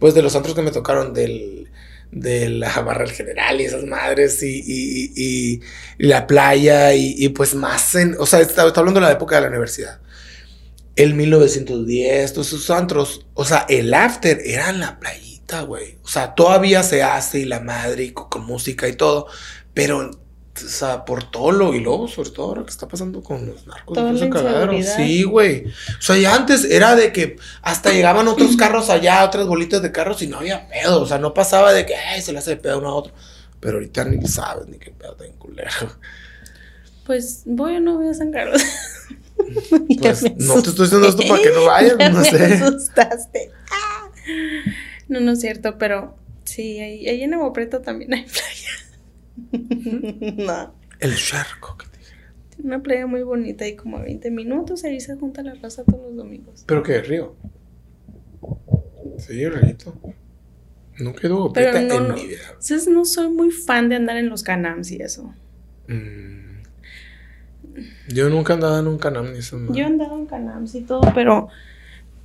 pues 0.00 0.14
de 0.14 0.22
los 0.22 0.34
antros 0.34 0.56
que 0.56 0.62
me 0.62 0.72
tocaron, 0.72 1.14
del, 1.14 1.70
de 2.10 2.48
la 2.48 2.80
barra 2.80 3.04
del 3.04 3.14
general 3.14 3.60
y 3.60 3.64
esas 3.64 3.84
madres 3.84 4.42
y, 4.42 4.60
y, 4.66 5.12
y, 5.14 5.60
y 5.98 6.06
la 6.06 6.26
playa 6.26 6.92
y, 6.94 7.28
pues 7.28 7.54
más 7.54 7.94
en, 7.94 8.16
o 8.18 8.26
sea, 8.26 8.40
está, 8.40 8.66
está 8.66 8.80
hablando 8.80 8.98
de 8.98 9.06
la 9.06 9.12
época 9.12 9.36
de 9.36 9.42
la 9.42 9.48
universidad. 9.48 10.00
El 10.96 11.14
1910, 11.14 12.32
todos 12.32 12.48
esos 12.48 12.70
antros, 12.70 13.26
o 13.34 13.44
sea, 13.44 13.64
el 13.68 13.94
after 13.94 14.40
era 14.44 14.70
en 14.70 14.80
la 14.80 14.98
playa 14.98 15.33
güey. 15.62 15.98
O 16.02 16.08
sea, 16.08 16.34
todavía 16.34 16.82
se 16.82 17.02
hace 17.02 17.40
y 17.40 17.44
la 17.44 17.60
madre 17.60 18.04
y 18.04 18.12
con, 18.12 18.44
música 18.44 18.88
y 18.88 18.94
todo, 18.94 19.26
pero 19.72 20.10
o 20.56 20.68
sea, 20.68 21.04
por 21.04 21.24
todo 21.24 21.50
lo 21.50 21.74
y 21.74 21.80
luego, 21.80 22.06
sobre 22.06 22.30
todo 22.30 22.54
lo 22.54 22.64
que 22.64 22.70
está 22.70 22.86
pasando 22.86 23.22
con 23.22 23.44
los 23.46 23.66
narcos. 23.66 23.98
Sí, 24.96 25.24
güey. 25.24 25.66
O 25.66 26.02
sea, 26.02 26.16
ya 26.16 26.34
antes 26.34 26.64
era 26.64 26.94
de 26.94 27.12
que 27.12 27.36
hasta 27.62 27.92
llegaban 27.92 28.28
otros 28.28 28.56
carros 28.58 28.88
allá, 28.88 29.24
otras 29.24 29.46
bolitas 29.46 29.82
de 29.82 29.90
carros 29.90 30.22
y 30.22 30.28
no 30.28 30.38
había 30.38 30.68
pedo. 30.68 31.02
O 31.02 31.06
sea, 31.06 31.18
no 31.18 31.34
pasaba 31.34 31.72
de 31.72 31.84
que 31.86 31.96
Ay, 31.96 32.22
se 32.22 32.32
le 32.32 32.38
hace 32.38 32.50
de 32.50 32.56
pedo 32.58 32.78
uno 32.78 32.88
a 32.88 32.94
otro. 32.94 33.12
Pero 33.58 33.78
ahorita 33.78 34.04
ni 34.04 34.26
sabes 34.28 34.68
ni 34.68 34.78
qué 34.78 34.90
pedo 34.92 35.14
tan 35.14 35.32
culero. 35.32 35.70
Pues 37.04 37.42
voy 37.44 37.76
o 37.76 37.80
no 37.80 37.96
voy 37.96 38.08
a 38.08 38.14
San 38.14 38.30
Carlos. 38.30 38.62
pues 40.00 40.22
no 40.36 40.62
te 40.62 40.70
estoy 40.70 40.84
diciendo 40.84 41.08
esto 41.08 41.22
para 41.28 41.42
que 41.42 41.50
no 41.50 41.64
vayas, 41.64 41.96
no 42.12 42.24
sé. 42.24 42.38
Me 42.38 42.54
asustaste. 42.54 43.50
Ah. 43.70 44.08
No, 45.14 45.20
no 45.20 45.30
es 45.30 45.40
cierto, 45.40 45.78
pero 45.78 46.16
sí, 46.42 46.80
ahí, 46.80 47.06
ahí 47.06 47.22
en 47.22 47.34
Agua 47.34 47.52
Preta 47.52 47.80
también 47.80 48.14
hay 48.14 48.24
playa. 48.24 49.52
no. 50.36 50.74
El 50.98 51.14
charco 51.14 51.76
que 51.76 51.86
te 51.86 51.98
dije. 51.98 52.14
Una 52.64 52.82
playa 52.82 53.06
muy 53.06 53.22
bonita 53.22 53.64
y 53.64 53.76
como 53.76 53.98
a 53.98 54.02
20 54.02 54.32
minutos 54.32 54.82
ahí 54.82 54.98
se 54.98 55.14
junta 55.14 55.44
la 55.44 55.54
raza 55.54 55.84
todos 55.84 56.02
los 56.02 56.16
domingos. 56.16 56.64
¿Pero 56.66 56.82
qué? 56.82 57.00
¿Río? 57.00 57.36
Sí, 59.18 59.48
rarito. 59.48 59.96
Nunca 60.98 61.20
he 61.22 61.26
ido 61.26 61.44
a 61.44 61.52
Preta 61.52 61.80
no, 61.82 61.94
en 61.94 62.08
no. 62.08 62.14
mi 62.14 62.26
vida. 62.26 62.42
Entonces 62.48 62.88
no 62.88 63.04
soy 63.04 63.28
muy 63.28 63.52
fan 63.52 63.88
de 63.88 63.94
andar 63.94 64.16
en 64.16 64.28
los 64.28 64.42
canams 64.42 64.90
y 64.90 65.00
eso. 65.00 65.32
Mm. 65.86 66.62
Yo 68.08 68.28
nunca 68.30 68.52
he 68.52 68.54
andado 68.54 68.80
en 68.80 68.88
un 68.88 68.98
canam 68.98 69.32
ni 69.32 69.38
eso. 69.38 69.60
Yo 69.68 69.84
he 69.84 69.86
andado 69.86 70.18
en 70.18 70.26
canams 70.26 70.74
y 70.74 70.80
todo, 70.80 71.02
pero, 71.14 71.50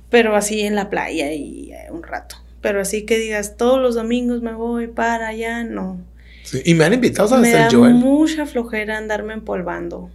pero 0.08 0.34
así 0.34 0.62
en 0.62 0.74
la 0.74 0.90
playa 0.90 1.32
y 1.32 1.70
eh, 1.70 1.86
un 1.92 2.02
rato. 2.02 2.49
Pero 2.60 2.80
así 2.80 3.04
que 3.04 3.18
digas, 3.18 3.56
todos 3.56 3.80
los 3.80 3.94
domingos 3.94 4.42
me 4.42 4.52
voy 4.52 4.86
para 4.86 5.28
allá, 5.28 5.64
no. 5.64 5.98
Sí, 6.44 6.60
y 6.64 6.74
me 6.74 6.84
han 6.84 6.94
invitado 6.94 7.34
a 7.34 7.38
me 7.38 7.52
hacer 7.52 7.80
da 7.80 7.88
mucha 7.90 8.46
flojera 8.46 8.98
andarme 8.98 9.34
empolvando. 9.34 10.10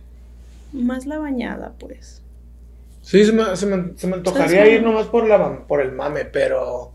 Más 0.74 1.06
la 1.06 1.18
bañada, 1.18 1.74
pues. 1.80 2.22
Sí, 3.02 3.24
se 3.24 3.32
me, 3.32 3.56
se 3.56 3.66
me, 3.66 3.98
se 3.98 4.08
me 4.08 4.16
antojaría 4.16 4.68
ir 4.68 4.84
nomás 4.84 5.08
por, 5.08 5.28
la, 5.28 5.66
por 5.68 5.82
el 5.82 5.92
mame, 5.92 6.26
pero... 6.26 6.92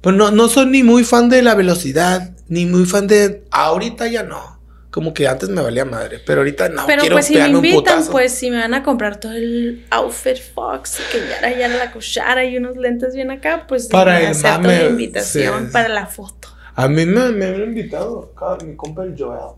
Pues 0.00 0.16
no, 0.16 0.30
no 0.30 0.48
soy 0.48 0.66
ni 0.66 0.82
muy 0.82 1.04
fan 1.04 1.28
de 1.28 1.42
la 1.42 1.54
velocidad, 1.54 2.30
ni 2.48 2.66
muy 2.66 2.86
fan 2.86 3.06
de... 3.06 3.44
Ahorita 3.50 4.06
ya 4.06 4.22
no 4.22 4.59
como 4.90 5.14
que 5.14 5.28
antes 5.28 5.48
me 5.48 5.62
valía 5.62 5.84
madre, 5.84 6.20
pero 6.24 6.40
ahorita 6.40 6.68
no. 6.68 6.84
Pero 6.86 7.00
quiero 7.00 7.16
pues 7.16 7.26
si 7.26 7.34
me 7.34 7.48
invitan, 7.48 8.04
pues 8.10 8.32
si 8.32 8.50
me 8.50 8.58
van 8.58 8.74
a 8.74 8.82
comprar 8.82 9.20
todo 9.20 9.32
el 9.32 9.86
outfit 9.90 10.38
Fox, 10.38 11.00
que 11.12 11.20
ya 11.40 11.56
ya 11.56 11.68
la 11.68 11.92
cuchara 11.92 12.44
y 12.44 12.56
unos 12.56 12.76
lentes 12.76 13.14
bien 13.14 13.30
acá, 13.30 13.66
pues 13.68 13.86
para 13.86 14.20
el 14.20 14.36
mame, 14.36 14.86
invitación 14.86 15.70
para 15.70 15.88
la 15.88 16.06
foto. 16.06 16.48
A 16.74 16.88
mí 16.88 17.06
me, 17.06 17.30
me 17.30 17.46
han 17.46 17.62
invitado, 17.62 18.32
mi 18.64 18.74
compa 18.74 19.04
el 19.04 19.14
Joel. 19.16 19.56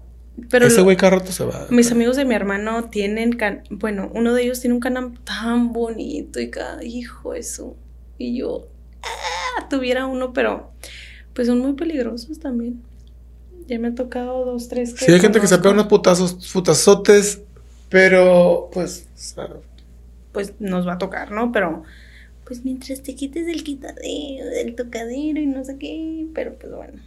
Pero 0.50 0.66
Ese 0.66 0.80
güey 0.80 0.96
cada 0.96 1.18
rato 1.18 1.30
se 1.30 1.44
va. 1.44 1.66
Mis 1.70 1.92
amigos 1.92 2.16
de 2.16 2.24
mi 2.24 2.34
hermano 2.34 2.84
tienen, 2.84 3.34
can 3.34 3.62
bueno, 3.70 4.10
uno 4.14 4.34
de 4.34 4.42
ellos 4.42 4.60
tiene 4.60 4.74
un 4.74 4.80
canal 4.80 5.12
tan 5.24 5.72
bonito 5.72 6.40
y 6.40 6.50
cada 6.50 6.82
hijo 6.82 7.34
eso. 7.34 7.76
Y 8.18 8.38
yo, 8.38 8.66
ah, 9.02 9.68
tuviera 9.68 10.06
uno, 10.06 10.32
pero 10.32 10.72
pues 11.34 11.48
son 11.48 11.58
muy 11.58 11.74
peligrosos 11.74 12.38
también. 12.38 12.82
Ya 13.66 13.78
me 13.78 13.88
ha 13.88 13.94
tocado 13.94 14.44
dos, 14.44 14.68
tres. 14.68 14.94
sí, 14.96 15.12
hay 15.12 15.20
gente 15.20 15.40
que 15.40 15.46
se 15.46 15.58
pega 15.58 15.70
unos 15.70 15.86
putazos, 15.86 16.50
putazotes, 16.52 17.40
pero 17.88 18.70
pues. 18.72 19.06
Pues 20.32 20.54
nos 20.58 20.86
va 20.86 20.94
a 20.94 20.98
tocar, 20.98 21.30
¿no? 21.30 21.52
Pero 21.52 21.82
pues 22.44 22.64
mientras 22.64 23.02
te 23.02 23.14
quites 23.14 23.46
del 23.46 23.64
quitadero, 23.64 24.46
del 24.46 24.74
tocadero 24.74 25.40
y 25.40 25.46
no 25.46 25.64
sé 25.64 25.78
qué, 25.78 26.26
pero 26.34 26.54
pues 26.54 26.72
bueno. 26.72 27.00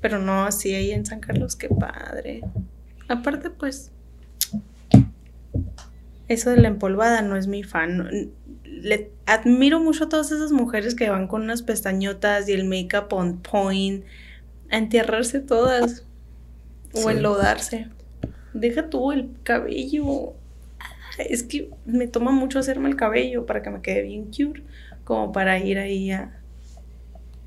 Pero 0.00 0.18
no, 0.18 0.44
así 0.44 0.74
ahí 0.74 0.92
en 0.92 1.06
San 1.06 1.20
Carlos, 1.20 1.56
qué 1.56 1.68
padre. 1.68 2.42
Aparte, 3.08 3.50
pues. 3.50 3.90
Eso 6.28 6.50
de 6.50 6.56
la 6.56 6.68
empolvada 6.68 7.22
no 7.22 7.36
es 7.36 7.46
mi 7.46 7.62
fan. 7.62 8.30
Le 8.64 9.10
admiro 9.26 9.80
mucho 9.80 10.04
a 10.04 10.08
todas 10.08 10.32
esas 10.32 10.52
mujeres 10.52 10.94
que 10.94 11.08
van 11.08 11.28
con 11.28 11.42
unas 11.42 11.62
pestañotas 11.62 12.48
y 12.48 12.52
el 12.52 12.64
make-up 12.64 13.12
on 13.12 13.38
point 13.38 14.04
a 14.70 14.78
enterrarse 14.78 15.40
todas 15.40 16.04
o 16.92 17.10
enlodarse. 17.10 17.88
Deja 18.52 18.88
tú 18.88 19.12
el 19.12 19.30
cabello. 19.42 20.34
Es 21.18 21.42
que 21.42 21.70
me 21.84 22.06
toma 22.06 22.30
mucho 22.30 22.58
hacerme 22.58 22.88
el 22.88 22.96
cabello 22.96 23.46
para 23.46 23.62
que 23.62 23.70
me 23.70 23.80
quede 23.80 24.02
bien 24.02 24.26
cute, 24.26 24.62
como 25.04 25.32
para 25.32 25.58
ir 25.58 25.78
ahí 25.78 26.10
a 26.10 26.40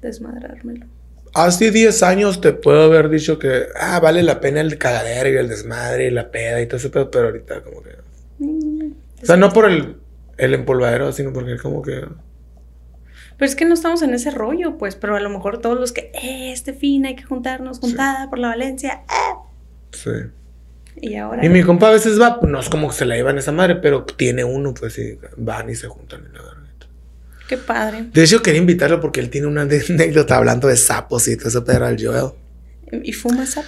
desmadrármelo. 0.01 0.85
Hace 1.33 1.69
10 1.69 2.01
años 2.03 2.41
te 2.41 2.53
puedo 2.53 2.83
haber 2.83 3.09
dicho 3.09 3.37
que, 3.37 3.65
ah, 3.79 3.99
vale 3.99 4.23
la 4.23 4.41
pena 4.41 4.61
el 4.61 4.77
cagadero 4.77 5.29
y 5.29 5.37
el 5.37 5.47
desmadre 5.47 6.07
y 6.07 6.11
la 6.11 6.31
peda 6.31 6.61
y 6.61 6.65
todo 6.65 6.77
ese 6.77 6.89
pedo, 6.89 7.11
pero 7.11 7.27
ahorita 7.27 7.61
como 7.61 7.83
que... 7.83 7.91
Mm, 8.39 8.91
o 9.21 9.25
sea, 9.25 9.37
no 9.37 9.51
por 9.51 9.69
el, 9.69 9.97
el 10.37 10.53
empolvadero, 10.55 11.11
sino 11.11 11.31
porque 11.31 11.57
como 11.57 11.81
que... 11.83 12.03
Pero 13.39 13.49
es 13.49 13.55
que 13.55 13.63
no 13.63 13.73
estamos 13.73 14.01
en 14.01 14.13
ese 14.13 14.31
rollo, 14.31 14.77
pues, 14.77 14.95
pero 14.95 15.15
a 15.15 15.19
lo 15.21 15.29
mejor 15.29 15.59
todos 15.59 15.79
los 15.79 15.93
que, 15.93 16.11
eh, 16.13 16.51
este 16.51 16.73
fin 16.73 17.05
hay 17.05 17.15
que 17.15 17.23
juntarnos, 17.23 17.79
juntada 17.79 18.29
por 18.29 18.37
la 18.37 18.49
Valencia, 18.49 19.03
eh. 19.07 19.35
Sí. 19.91 20.09
Y 21.01 21.15
ahora. 21.15 21.45
Y 21.45 21.47
mi 21.47 21.63
compa 21.63 21.87
a 21.87 21.91
veces 21.91 22.19
va, 22.19 22.41
pues 22.41 22.51
no 22.51 22.59
es 22.59 22.67
como 22.67 22.89
que 22.89 22.95
se 22.95 23.05
la 23.05 23.15
llevan 23.15 23.37
esa 23.37 23.53
madre, 23.53 23.75
pero 23.75 24.03
tiene 24.03 24.43
uno, 24.43 24.73
pues 24.73 24.99
y 24.99 25.17
van 25.37 25.69
y 25.69 25.75
se 25.75 25.87
juntan 25.87 26.25
en 26.25 26.33
la 26.33 26.41
Qué 27.47 27.57
padre. 27.57 28.09
De 28.13 28.23
hecho, 28.23 28.43
quería 28.43 28.59
invitarlo 28.59 29.01
porque 29.01 29.21
él 29.21 29.31
tiene 29.31 29.47
una 29.47 29.61
anécdota 29.89 30.35
hablando 30.35 30.67
de 30.67 30.77
sapos 30.77 31.27
y 31.29 31.35
todo 31.35 31.47
eso, 31.47 31.63
pero 31.65 31.85
al 31.85 31.97
Joel. 31.99 32.33
¿Y 33.03 33.13
fuma 33.13 33.45
sapo? 33.45 33.67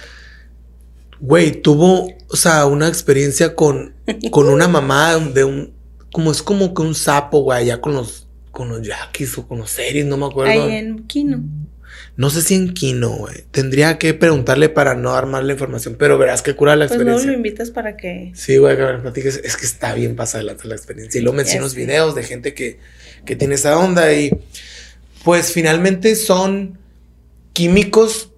Güey, 1.18 1.62
tuvo, 1.62 2.08
o 2.28 2.36
sea, 2.36 2.66
una 2.66 2.88
experiencia 2.88 3.56
con, 3.56 3.94
con 4.30 4.48
una 4.48 4.68
mamá 4.68 5.16
de 5.16 5.44
un, 5.44 5.72
como 6.12 6.30
es 6.30 6.42
como 6.42 6.74
que 6.74 6.82
un 6.82 6.94
sapo, 6.94 7.40
güey, 7.40 7.62
allá 7.62 7.80
con 7.80 7.94
los 7.94 8.28
con 8.52 8.68
los 8.68 8.82
yaquis 8.82 9.36
o 9.38 9.48
con 9.48 9.58
los 9.58 9.70
series, 9.70 10.06
no 10.06 10.16
me 10.16 10.26
acuerdo. 10.26 10.52
Ahí 10.52 10.76
en 10.76 11.06
Kino. 11.06 11.42
No 12.16 12.30
sé 12.30 12.42
si 12.42 12.54
en 12.54 12.74
Kino, 12.74 13.10
güey. 13.10 13.44
Tendría 13.50 13.98
que 13.98 14.14
preguntarle 14.14 14.68
para 14.68 14.94
no 14.94 15.12
dar 15.12 15.26
más 15.26 15.42
la 15.42 15.52
información, 15.52 15.96
pero 15.98 16.18
verás 16.18 16.42
que 16.42 16.54
cura 16.54 16.76
la 16.76 16.84
experiencia. 16.84 17.14
Pues 17.14 17.26
no 17.26 17.32
lo 17.32 17.36
invitas 17.36 17.70
para 17.70 17.96
que. 17.96 18.32
Sí, 18.34 18.58
güey, 18.58 18.76
que 18.76 18.82
me 18.82 18.98
platiques. 18.98 19.40
Es 19.42 19.56
que 19.56 19.64
está 19.64 19.94
bien 19.94 20.14
pasada 20.14 20.44
la 20.44 20.52
experiencia. 20.52 21.18
Y 21.18 21.22
luego 21.22 21.36
mencionas 21.36 21.74
videos 21.74 22.14
de 22.14 22.22
gente 22.22 22.54
que, 22.54 22.78
que 23.24 23.34
tiene 23.34 23.54
esa 23.54 23.78
onda 23.78 24.12
y 24.12 24.30
pues 25.24 25.52
finalmente 25.52 26.14
son 26.14 26.78
químicos 27.52 28.30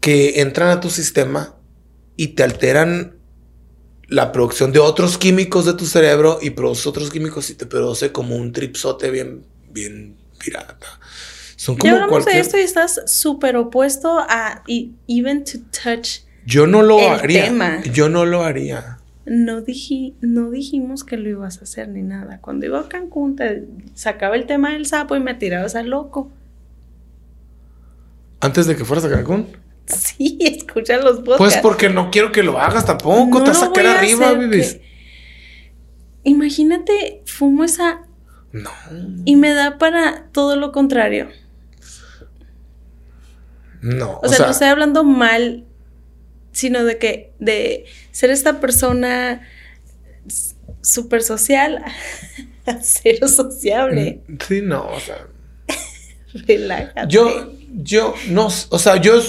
que 0.00 0.40
entran 0.40 0.68
a 0.68 0.80
tu 0.80 0.90
sistema 0.90 1.56
y 2.16 2.28
te 2.28 2.42
alteran 2.42 3.16
la 4.12 4.30
producción 4.30 4.72
de 4.72 4.78
otros 4.78 5.16
químicos 5.16 5.64
de 5.64 5.72
tu 5.72 5.86
cerebro 5.86 6.38
y 6.42 6.50
produce 6.50 6.86
otros 6.88 7.10
químicos 7.10 7.48
y 7.48 7.54
te 7.54 7.64
produce 7.64 8.12
como 8.12 8.36
un 8.36 8.52
tripsote 8.52 9.10
bien, 9.10 9.42
bien 9.72 10.16
pirata. 10.38 10.86
Son 11.56 11.76
como 11.76 11.90
ya 11.90 12.02
hablamos 12.02 12.26
de 12.26 12.38
esto 12.38 12.58
y 12.58 12.60
estás 12.60 13.00
súper 13.06 13.56
opuesto 13.56 14.18
a 14.18 14.62
even 15.08 15.44
to 15.44 15.58
touch. 15.70 16.20
Yo 16.44 16.66
no 16.66 16.82
lo 16.82 16.98
haría. 17.10 17.82
Yo 17.84 18.10
no 18.10 18.26
lo 18.26 18.42
haría. 18.42 18.98
No, 19.24 19.62
dije, 19.62 20.12
no 20.20 20.50
dijimos 20.50 21.04
que 21.04 21.16
lo 21.16 21.30
ibas 21.30 21.60
a 21.60 21.62
hacer 21.62 21.88
ni 21.88 22.02
nada. 22.02 22.40
Cuando 22.42 22.66
iba 22.66 22.80
a 22.80 22.88
Cancún 22.88 23.36
te 23.36 23.64
sacaba 23.94 24.36
el 24.36 24.46
tema 24.46 24.72
del 24.72 24.84
sapo 24.84 25.16
y 25.16 25.20
me 25.20 25.34
tirabas 25.34 25.74
al 25.74 25.88
loco. 25.88 26.30
¿Antes 28.40 28.66
de 28.66 28.76
que 28.76 28.84
fueras 28.84 29.06
a 29.06 29.10
Cancún? 29.10 29.46
Sí, 29.86 30.38
escucha 30.40 30.98
los 30.98 31.18
podcasts. 31.18 31.38
Pues 31.38 31.56
porque 31.58 31.88
no 31.88 32.10
quiero 32.10 32.32
que 32.32 32.42
lo 32.42 32.58
hagas 32.58 32.86
tampoco. 32.86 33.42
te 33.42 33.50
vas 33.50 33.62
a 33.62 33.96
arriba, 33.96 34.32
vives. 34.34 34.80
Imagínate, 36.24 37.22
fumo 37.26 37.64
esa. 37.64 38.02
No. 38.52 38.70
Y 39.24 39.36
me 39.36 39.52
da 39.52 39.78
para 39.78 40.26
todo 40.32 40.56
lo 40.56 40.72
contrario. 40.72 41.30
No. 43.80 44.20
O, 44.22 44.28
sea, 44.28 44.46
no 44.46 44.52
estoy 44.52 44.68
hablando 44.68 45.02
mal, 45.02 45.64
sino 46.52 46.84
de 46.84 46.98
que 46.98 47.32
de 47.40 47.86
ser 48.12 48.30
esta 48.30 48.60
persona 48.60 49.42
súper 50.82 51.22
social 51.22 51.82
a 52.66 52.78
cero 52.82 53.26
sociable. 53.26 54.22
Mm, 54.28 54.36
sí, 54.46 54.60
no, 54.62 54.86
o 54.86 55.00
sea. 55.00 55.26
Relájate. 56.46 57.08
Yo, 57.08 57.52
yo, 57.72 58.14
no, 58.28 58.46
o 58.46 58.78
sea, 58.78 58.96
yo 58.96 59.20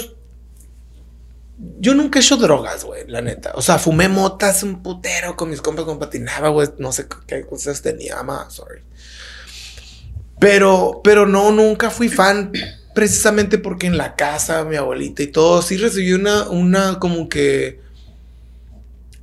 yo 1.80 1.94
nunca 1.96 2.20
he 2.20 2.22
hecho 2.22 2.38
drogas, 2.38 2.84
güey, 2.84 3.04
la 3.08 3.22
neta. 3.22 3.52
O 3.56 3.62
sea, 3.62 3.78
fumé 3.80 4.10
motas 4.10 4.64
un 4.64 4.82
putero 4.84 5.36
con 5.36 5.50
mis 5.50 5.62
compas 5.62 5.86
con 5.86 6.00
patinaba, 6.00 6.50
güey. 6.50 6.70
No 6.78 6.92
sé 6.92 7.08
qué 7.28 7.46
cosas 7.46 7.82
tenía, 7.82 8.20
ama, 8.20 8.48
sorry. 8.50 8.82
Pero, 10.40 11.02
pero 11.04 11.26
no, 11.26 11.52
nunca 11.52 11.90
fui 11.90 12.10
fan 12.10 12.52
precisamente 12.94 13.58
porque 13.58 13.88
en 13.88 13.98
la 13.98 14.16
casa, 14.16 14.64
mi 14.66 14.76
abuelita 14.76 15.24
y 15.24 15.28
todo, 15.28 15.62
sí 15.62 15.78
recibí 15.78 16.14
una, 16.14 16.50
una 16.50 17.00
como 17.00 17.30
que 17.30 17.80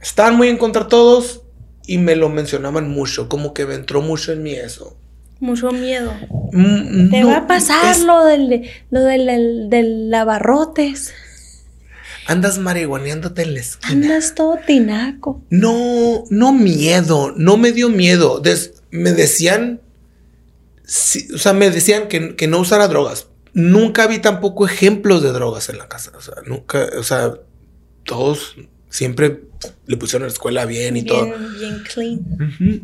estaban 0.00 0.36
muy 0.36 0.48
en 0.48 0.56
contra 0.56 0.88
todos 0.88 1.42
y 1.86 1.98
me 1.98 2.16
lo 2.16 2.28
mencionaban 2.30 2.88
mucho, 2.88 3.28
como 3.28 3.52
que 3.52 3.66
me 3.66 3.74
entró 3.74 4.00
mucho 4.00 4.32
en 4.32 4.42
mí 4.42 4.52
eso. 4.54 4.96
Mucho 5.40 5.72
miedo. 5.72 6.12
Mm, 6.52 7.10
Te 7.10 7.20
no, 7.20 7.28
va 7.28 7.36
a 7.38 7.46
pasar 7.46 7.92
es- 7.92 8.02
lo 8.02 8.24
del, 8.24 8.68
lo 8.90 9.00
del, 9.02 9.68
del 9.70 10.10
lavarrotes. 10.10 11.12
Andas 12.26 12.58
marihuaneándote 12.58 13.42
en 13.42 13.54
la 13.54 13.60
esquina. 13.60 13.92
Andas 13.92 14.34
todo 14.34 14.58
tinaco. 14.66 15.42
No, 15.50 16.24
no 16.30 16.52
miedo, 16.52 17.32
no 17.36 17.56
me 17.56 17.72
dio 17.72 17.88
miedo. 17.88 18.40
Des- 18.40 18.82
me 18.90 19.12
decían, 19.12 19.80
sí, 20.84 21.28
o 21.34 21.38
sea, 21.38 21.52
me 21.52 21.70
decían 21.70 22.08
que, 22.08 22.36
que 22.36 22.46
no 22.46 22.58
usara 22.60 22.88
drogas. 22.88 23.28
Nunca 23.52 24.06
vi 24.06 24.18
tampoco 24.18 24.66
ejemplos 24.66 25.22
de 25.22 25.32
drogas 25.32 25.68
en 25.68 25.78
la 25.78 25.88
casa. 25.88 26.12
O 26.16 26.20
sea, 26.20 26.34
nunca, 26.46 26.88
o 26.98 27.02
sea, 27.02 27.34
todos 28.04 28.54
siempre 28.88 29.42
le 29.86 29.96
pusieron 29.96 30.24
a 30.24 30.26
la 30.28 30.32
escuela 30.32 30.64
bien 30.66 30.96
y 30.96 31.02
todo. 31.04 31.26
Bien, 31.58 31.82
clean. 31.92 32.82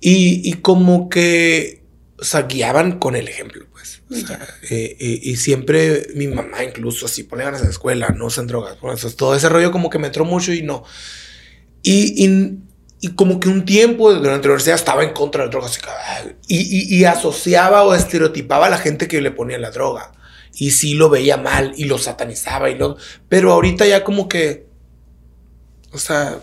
Y, 0.00 0.48
y 0.48 0.52
como 0.54 1.08
que, 1.08 1.82
o 2.18 2.24
sea, 2.24 2.42
guiaban 2.42 2.98
con 2.98 3.16
el 3.16 3.28
ejemplo. 3.28 3.66
Eh, 4.10 4.96
eh, 4.98 5.20
y 5.22 5.36
siempre 5.36 6.08
mi 6.14 6.26
mamá 6.26 6.64
incluso 6.64 7.06
así, 7.06 7.22
ponle 7.22 7.44
ganas 7.44 7.60
a 7.60 7.64
la 7.64 7.70
escuela, 7.70 8.08
no 8.10 8.26
usen 8.26 8.46
drogas. 8.46 8.78
Bueno, 8.80 8.96
eso, 8.96 9.10
todo 9.10 9.34
ese 9.34 9.48
rollo 9.48 9.70
como 9.70 9.88
que 9.88 9.98
me 9.98 10.08
entró 10.08 10.24
mucho 10.24 10.52
y 10.52 10.62
no. 10.62 10.82
Y, 11.82 12.24
y, 12.26 12.58
y 13.00 13.08
como 13.14 13.38
que 13.38 13.48
un 13.48 13.64
tiempo 13.64 14.12
durante 14.12 14.48
la 14.48 14.54
universidad 14.54 14.74
estaba 14.74 15.04
en 15.04 15.12
contra 15.12 15.44
de 15.44 15.50
drogas. 15.50 15.78
que, 15.78 15.88
ay, 15.88 16.36
Y, 16.48 16.58
y, 16.58 16.98
y 16.98 17.04
asociaba 17.04 17.84
o 17.84 17.94
estereotipaba 17.94 18.66
a 18.66 18.70
la 18.70 18.78
gente 18.78 19.06
que 19.06 19.20
le 19.20 19.30
ponía 19.30 19.58
la 19.58 19.70
droga. 19.70 20.12
Y 20.52 20.72
sí 20.72 20.94
lo 20.94 21.08
veía 21.08 21.36
mal 21.36 21.72
y 21.76 21.84
lo 21.84 21.96
satanizaba 21.96 22.68
y 22.70 22.76
lo... 22.76 22.96
Pero 23.28 23.52
ahorita 23.52 23.86
ya 23.86 24.02
como 24.02 24.28
que... 24.28 24.66
O 25.92 25.98
sea, 25.98 26.40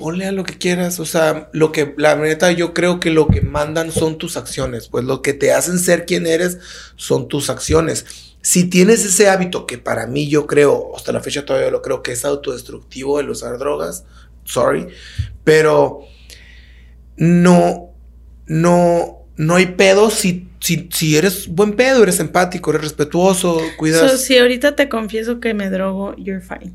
ponle 0.00 0.24
a 0.24 0.32
lo 0.32 0.44
que 0.44 0.56
quieras. 0.56 0.98
O 0.98 1.04
sea, 1.04 1.50
lo 1.52 1.70
que, 1.72 1.94
la 1.98 2.16
neta, 2.16 2.50
yo 2.50 2.72
creo 2.72 2.98
que 2.98 3.10
lo 3.10 3.28
que 3.28 3.42
mandan 3.42 3.92
son 3.92 4.16
tus 4.16 4.38
acciones. 4.38 4.88
Pues 4.88 5.04
lo 5.04 5.20
que 5.20 5.34
te 5.34 5.52
hacen 5.52 5.78
ser 5.78 6.06
quien 6.06 6.26
eres 6.26 6.58
son 6.96 7.28
tus 7.28 7.50
acciones. 7.50 8.06
Si 8.40 8.64
tienes 8.64 9.04
ese 9.04 9.28
hábito, 9.28 9.66
que 9.66 9.76
para 9.76 10.06
mí 10.06 10.26
yo 10.26 10.46
creo, 10.46 10.96
hasta 10.96 11.12
la 11.12 11.20
fecha 11.20 11.44
todavía 11.44 11.70
lo 11.70 11.82
creo, 11.82 12.02
que 12.02 12.12
es 12.12 12.24
autodestructivo 12.24 13.20
el 13.20 13.28
usar 13.28 13.58
drogas, 13.58 14.04
sorry, 14.44 14.88
pero 15.44 16.00
no, 17.18 17.90
no, 18.46 19.18
no 19.36 19.56
hay 19.56 19.66
pedo 19.66 20.08
si, 20.08 20.48
si, 20.58 20.88
si 20.90 21.18
eres 21.18 21.48
buen 21.48 21.76
pedo, 21.76 22.02
eres 22.02 22.18
empático, 22.18 22.70
eres 22.70 22.82
respetuoso, 22.82 23.60
cuidas. 23.76 24.10
So, 24.10 24.16
si 24.16 24.38
ahorita 24.38 24.74
te 24.74 24.88
confieso 24.88 25.38
que 25.38 25.52
me 25.52 25.68
drogo, 25.68 26.16
you're 26.16 26.40
fine. 26.40 26.72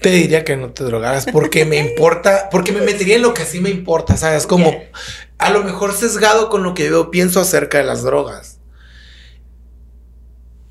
Te 0.00 0.10
diría 0.10 0.44
que 0.44 0.56
no 0.56 0.70
te 0.72 0.84
drogaras 0.84 1.26
porque 1.30 1.64
me 1.64 1.76
importa, 1.78 2.48
porque 2.50 2.72
me 2.72 2.80
metería 2.80 3.16
en 3.16 3.22
lo 3.22 3.34
que 3.34 3.44
sí 3.44 3.60
me 3.60 3.70
importa, 3.70 4.16
¿sabes? 4.16 4.46
Como 4.46 4.70
Yeah. 4.70 4.90
a 5.38 5.50
lo 5.50 5.62
mejor 5.62 5.94
sesgado 5.94 6.48
con 6.48 6.62
lo 6.62 6.72
que 6.74 6.88
yo 6.88 7.10
pienso 7.10 7.40
acerca 7.40 7.78
de 7.78 7.84
las 7.84 8.02
drogas. 8.02 8.58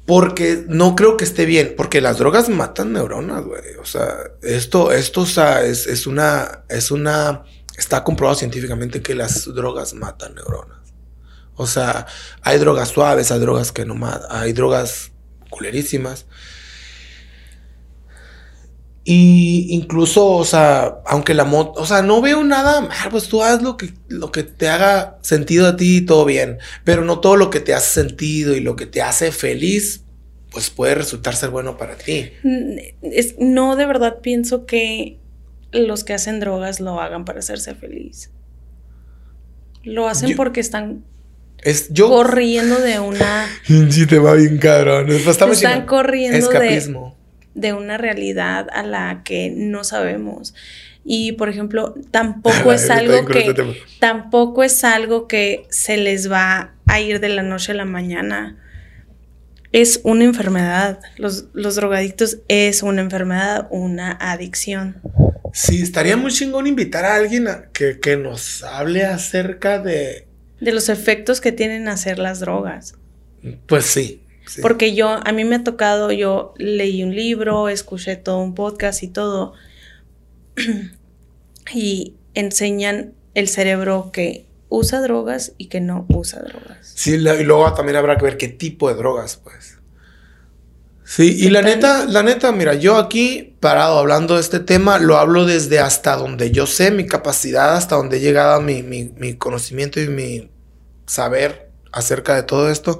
Porque 0.06 0.64
no 0.68 0.96
creo 0.96 1.18
que 1.18 1.24
esté 1.24 1.46
bien, 1.46 1.76
porque 1.78 2.02
las 2.02 2.18
drogas 2.18 2.50
matan 2.50 2.94
neuronas, 2.94 3.44
güey. 3.46 3.76
O 3.80 3.86
sea, 3.86 4.16
esto, 4.42 4.92
esto, 4.92 5.22
o 5.22 5.26
sea, 5.28 5.64
es, 5.64 5.86
es 5.86 6.08
una, 6.08 6.64
es 6.68 6.90
una, 6.90 7.44
está 7.78 8.04
comprobado 8.04 8.38
científicamente 8.40 9.04
que 9.04 9.14
las 9.14 9.46
drogas 9.54 9.94
matan 9.94 10.34
neuronas. 10.34 10.80
O 11.54 11.68
sea, 11.68 12.08
hay 12.42 12.58
drogas 12.58 12.90
suaves, 12.90 13.32
hay 13.32 13.40
drogas 13.40 13.72
que 13.72 13.86
no 13.86 13.94
matan, 13.94 14.28
hay 14.32 14.54
drogas 14.54 15.12
culerísimas. 15.52 16.26
Y 19.06 19.68
incluso, 19.72 20.28
o 20.28 20.46
sea, 20.46 21.00
aunque 21.06 21.34
la 21.34 21.46
moto, 21.46 21.82
o 21.82 21.86
sea, 21.86 22.02
no 22.02 22.22
veo 22.22 22.44
nada 22.44 22.82
mal, 22.82 23.10
pues 23.10 23.28
tú 23.28 23.42
haz 23.44 23.62
lo 23.64 23.76
que, 23.78 23.90
lo 24.08 24.32
que 24.32 24.44
te 24.44 24.68
haga 24.68 25.18
sentido 25.22 25.68
a 25.68 25.76
ti, 25.78 26.02
todo 26.02 26.26
bien. 26.26 26.60
Pero 26.84 27.04
no 27.04 27.20
todo 27.20 27.36
lo 27.36 27.50
que 27.50 27.60
te 27.60 27.74
hace 27.74 28.02
sentido 28.02 28.56
y 28.56 28.60
lo 28.60 28.76
que 28.76 28.86
te 28.86 29.02
hace 29.02 29.32
feliz, 29.32 30.04
pues 30.52 30.70
puede 30.70 30.96
resultar 30.96 31.36
ser 31.36 31.50
bueno 31.50 31.78
para 31.78 31.96
ti. 31.96 32.30
Mm, 32.44 32.78
es- 33.04 33.36
no 33.40 33.76
de 33.76 33.86
verdad 33.86 34.18
pienso 34.22 34.66
que 34.66 35.18
los 35.72 36.04
que 36.04 36.14
hacen 36.14 36.40
drogas 36.40 36.80
lo 36.80 37.00
hagan 37.00 37.26
para 37.26 37.40
hacerse 37.40 37.74
feliz. 37.76 38.32
Lo 39.84 40.08
hacen 40.08 40.30
Yo- 40.32 40.36
porque 40.36 40.60
están 40.60 41.04
Es 41.64 41.92
yo. 41.92 42.10
corriendo 42.10 42.80
de 42.80 43.00
una 43.00 43.48
Sí, 43.66 44.06
te 44.08 44.20
va 44.20 44.34
bien 44.34 44.58
cabrón. 44.58 45.08
Pues 45.08 45.26
están 45.26 45.52
chingón. 45.54 45.86
corriendo 45.86 46.34
de, 46.38 46.44
Escapismo. 46.44 47.16
de 47.18 47.19
una 47.74 47.98
realidad 47.98 48.68
a 48.72 48.84
la 48.84 49.22
que 49.24 49.52
no 49.56 49.84
sabemos. 49.84 50.54
Y 51.06 51.34
por 51.34 51.50
ejemplo, 51.50 51.96
tampoco 52.12 52.72
es 52.74 52.90
algo 52.90 53.16
este 53.16 53.46
que 53.46 53.54
tema. 53.54 53.74
tampoco 54.00 54.64
es 54.64 54.84
algo 54.84 55.28
que 55.28 55.66
se 55.70 55.98
les 55.98 56.32
va 56.32 56.76
a 56.86 57.00
ir 57.02 57.20
de 57.20 57.30
la 57.30 57.44
noche 57.44 57.72
a 57.72 57.76
la 57.76 57.86
mañana. 57.86 58.58
Es 59.72 60.02
una 60.04 60.24
enfermedad. 60.24 61.00
Los, 61.18 61.46
los 61.54 61.76
drogadictos 61.76 62.40
es 62.48 62.82
una 62.84 63.02
enfermedad, 63.02 63.68
una 63.70 64.12
adicción. 64.12 65.02
Sí, 65.54 65.82
estaría 65.82 66.18
muy 66.18 66.32
chingón 66.32 66.68
invitar 66.68 67.06
a 67.06 67.16
alguien 67.16 67.48
a 67.48 67.70
que, 67.74 68.00
que 68.00 68.18
nos 68.18 68.64
hable 68.64 69.06
acerca 69.06 69.80
de. 69.80 70.28
De 70.60 70.72
los 70.72 70.90
efectos 70.90 71.42
que 71.42 71.52
tienen 71.52 71.88
hacer 71.88 72.20
las 72.20 72.40
drogas. 72.40 72.96
Pues 73.68 73.86
sí. 73.86 74.24
Sí. 74.50 74.62
Porque 74.62 74.94
yo, 74.96 75.10
a 75.10 75.32
mí 75.32 75.44
me 75.46 75.56
ha 75.58 75.64
tocado, 75.64 76.12
yo 76.12 76.54
leí 76.58 77.04
un 77.04 77.16
libro, 77.16 77.70
escuché 77.70 78.16
todo 78.16 78.40
un 78.40 78.56
podcast 78.56 79.04
y 79.04 79.08
todo, 79.08 79.54
y 81.74 82.16
enseñan 82.34 83.14
el 83.36 83.48
cerebro 83.48 84.10
que 84.12 84.46
usa 84.70 85.02
drogas 85.02 85.54
y 85.58 85.68
que 85.68 85.82
no 85.82 86.06
usa 86.10 86.40
drogas. 86.42 86.92
Sí, 86.96 87.18
la- 87.18 87.36
y 87.36 87.44
luego 87.44 87.72
también 87.74 87.98
habrá 87.98 88.18
que 88.18 88.26
ver 88.26 88.38
qué 88.38 88.48
tipo 88.48 88.90
de 88.90 88.96
drogas, 88.96 89.38
pues. 89.38 89.78
Sí, 91.04 91.38
y 91.40 91.50
la 91.50 91.64
neta, 91.64 92.06
la 92.06 92.22
neta, 92.22 92.52
mira, 92.52 92.76
yo 92.76 92.98
aquí 92.98 93.56
parado 93.60 93.98
hablando 93.98 94.36
de 94.36 94.42
este 94.42 94.60
tema, 94.60 95.00
lo 95.00 95.18
hablo 95.18 95.46
desde 95.48 95.80
hasta 95.80 96.16
donde 96.16 96.52
yo 96.52 96.68
sé, 96.68 96.92
mi 96.92 97.08
capacidad, 97.08 97.76
hasta 97.76 97.96
donde 97.96 98.18
he 98.18 98.20
llegado 98.20 98.62
mi, 98.62 98.84
mi, 98.84 99.06
mi 99.18 99.34
conocimiento 99.36 100.00
y 100.00 100.08
mi 100.08 100.52
saber 101.08 101.72
acerca 101.92 102.36
de 102.36 102.44
todo 102.44 102.70
esto. 102.70 103.00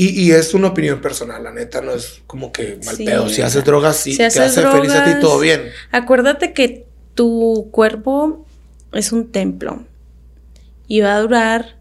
Y, 0.00 0.08
y 0.22 0.30
es 0.32 0.54
una 0.54 0.68
opinión 0.68 1.00
personal, 1.00 1.42
la 1.44 1.52
neta, 1.52 1.80
no 1.82 1.92
es 1.92 2.22
como 2.26 2.52
que 2.52 2.78
mal 2.86 2.96
Sí, 2.96 3.04
pedo. 3.04 3.28
Si 3.28 3.42
haces 3.42 3.64
drogas, 3.64 3.96
sí, 3.96 4.12
si 4.12 4.18
te 4.18 4.24
haces 4.26 4.56
hace 4.56 4.62
feliz 4.68 4.92
a 4.92 5.04
ti, 5.04 5.10
drogas- 5.10 5.20
todo 5.20 5.38
bien. 5.40 5.62
Acuérdate 5.92 6.52
que 6.54 6.86
tu 7.14 7.68
cuerpo 7.70 8.46
es 8.92 9.12
un 9.12 9.30
templo 9.30 9.84
y 10.86 11.00
va 11.02 11.16
a 11.16 11.20
durar 11.20 11.76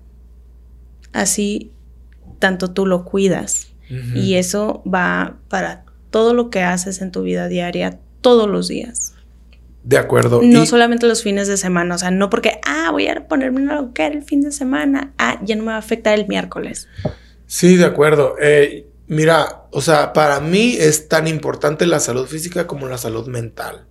así 1.13 1.71
tanto 2.39 2.71
tú 2.71 2.85
lo 2.85 3.05
cuidas. 3.05 3.67
Y 4.13 4.35
eso 4.35 4.83
va 4.85 5.37
para 5.47 5.83
todo 6.11 6.35
lo 6.35 6.51
que 6.51 6.61
haces 6.61 7.01
en 7.01 7.11
tu 7.11 7.23
vida 7.23 7.47
diaria, 7.47 7.97
todos 8.21 8.47
los 8.47 8.67
días. 8.67 9.15
De 9.83 9.97
acuerdo. 9.97 10.41
No 10.43 10.63
Y- 10.63 10.67
solamente 10.67 11.07
los 11.07 11.23
fines 11.23 11.47
de 11.47 11.57
semana, 11.57 11.95
o 11.95 11.97
sea, 11.97 12.11
no 12.11 12.29
porque, 12.29 12.59
ah, 12.67 12.89
voy 12.91 13.07
a 13.07 13.27
ponerme 13.27 13.61
una 13.63 13.75
loquera 13.81 14.13
el 14.13 14.21
fin 14.23 14.41
de 14.41 14.51
semana, 14.51 15.11
ah, 15.17 15.39
ya 15.43 15.55
no 15.55 15.63
me 15.63 15.69
va 15.69 15.75
a 15.77 15.79
afectar 15.79 16.13
el 16.19 16.27
miércoles. 16.27 16.87
Sí, 17.51 17.77
de 17.77 17.85
acuerdo. 17.85 18.35
Eh, 18.39 18.87
mira, 19.07 19.63
o 19.71 19.81
sea, 19.81 20.13
para 20.13 20.39
mí 20.39 20.75
es 20.77 21.07
tan 21.09 21.27
importante 21.27 21.87
la 21.87 21.99
salud 21.99 22.27
física 22.27 22.67
como 22.67 22.87
la 22.87 22.99
salud 22.99 23.27
mental. 23.27 23.87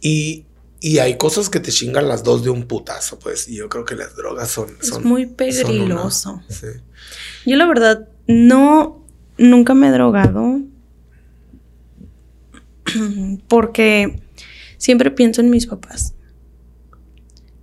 Y, 0.00 0.46
y 0.80 0.98
hay 0.98 1.16
cosas 1.16 1.48
que 1.48 1.60
te 1.60 1.70
chingan 1.70 2.08
las 2.08 2.24
dos 2.24 2.42
de 2.42 2.50
un 2.50 2.64
putazo, 2.66 3.20
pues. 3.20 3.48
Y 3.48 3.54
yo 3.56 3.68
creo 3.68 3.84
que 3.84 3.94
las 3.94 4.16
drogas 4.16 4.50
son... 4.50 4.76
Es 4.80 4.88
son 4.88 5.04
muy 5.04 5.22
son 5.22 5.28
una- 5.30 5.36
pegriloso. 5.36 6.42
sí. 6.48 6.66
Yo 7.46 7.56
la 7.56 7.66
verdad 7.66 8.08
no, 8.26 9.06
nunca 9.38 9.74
me 9.74 9.86
he 9.86 9.92
drogado 9.92 10.60
porque 13.48 14.20
siempre 14.76 15.10
pienso 15.12 15.40
en 15.40 15.50
mis 15.50 15.66
papás. 15.66 16.14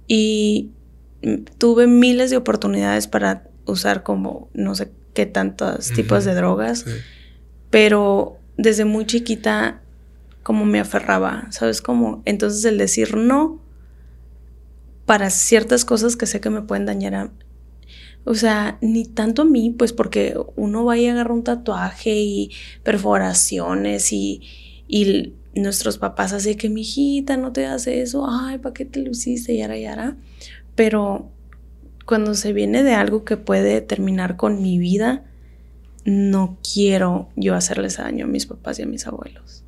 Y 0.08 0.72
tuve 1.58 1.88
miles 1.88 2.30
de 2.30 2.38
oportunidades 2.38 3.08
para 3.08 3.50
usar 3.66 4.04
como 4.04 4.50
no 4.54 4.76
sé 4.76 4.92
qué 5.14 5.26
tantos 5.26 5.90
tipos 5.92 6.26
de 6.26 6.34
drogas, 6.34 6.80
Sí. 6.80 6.92
pero 7.70 8.38
desde 8.58 8.86
muy 8.86 9.06
chiquita 9.06 9.82
como 10.44 10.66
me 10.66 10.80
aferraba, 10.80 11.48
¿sabes? 11.52 11.82
Como 11.82 12.22
entonces 12.26 12.66
el 12.66 12.78
decir 12.78 13.16
no 13.16 13.62
para 15.06 15.30
ciertas 15.30 15.86
cosas 15.86 16.16
que 16.16 16.26
sé 16.26 16.40
que 16.42 16.50
me 16.50 16.62
pueden 16.62 16.86
dañar 16.86 17.16
a 17.16 17.32
o 18.26 18.36
sea, 18.36 18.78
ni 18.80 19.04
tanto 19.06 19.42
a 19.42 19.46
mí, 19.46 19.70
pues 19.78 19.92
porque 19.92 20.34
uno 20.56 20.86
va 20.86 20.98
y 20.98 21.08
agarra 21.08 21.34
un 21.34 21.44
tatuaje 21.44 22.16
y 22.22 22.52
perforaciones 22.84 24.14
y, 24.14 24.42
Y 24.88 25.34
nuestros 25.60 25.98
papás 25.98 26.32
así 26.34 26.56
que, 26.56 26.70
mi 26.70 26.82
hijita, 26.82 27.36
no 27.36 27.52
te 27.52 27.66
hace 27.66 28.02
eso, 28.02 28.26
ay, 28.30 28.60
¿para 28.60 28.74
qué 28.74 28.86
te 28.86 29.02
lo 29.02 29.12
hiciste? 29.12 29.58
Yara, 29.58 29.78
yara. 29.78 30.16
Pero 30.76 31.32
cuando 32.06 32.36
se 32.36 32.54
viene 32.54 32.84
de 32.84 32.94
algo 32.94 33.24
que 33.24 33.38
puede 33.38 33.82
terminar 33.82 34.36
con 34.36 34.62
mi 34.62 34.78
vida, 34.78 35.24
no 36.06 36.58
quiero 36.74 37.30
yo 37.36 37.56
hacerles 37.56 37.98
daño 37.98 38.26
a 38.26 38.30
mis 38.30 38.46
papás 38.46 38.80
y 38.80 38.84
a 38.84 38.88
mis 38.88 39.08
abuelos. 39.08 39.64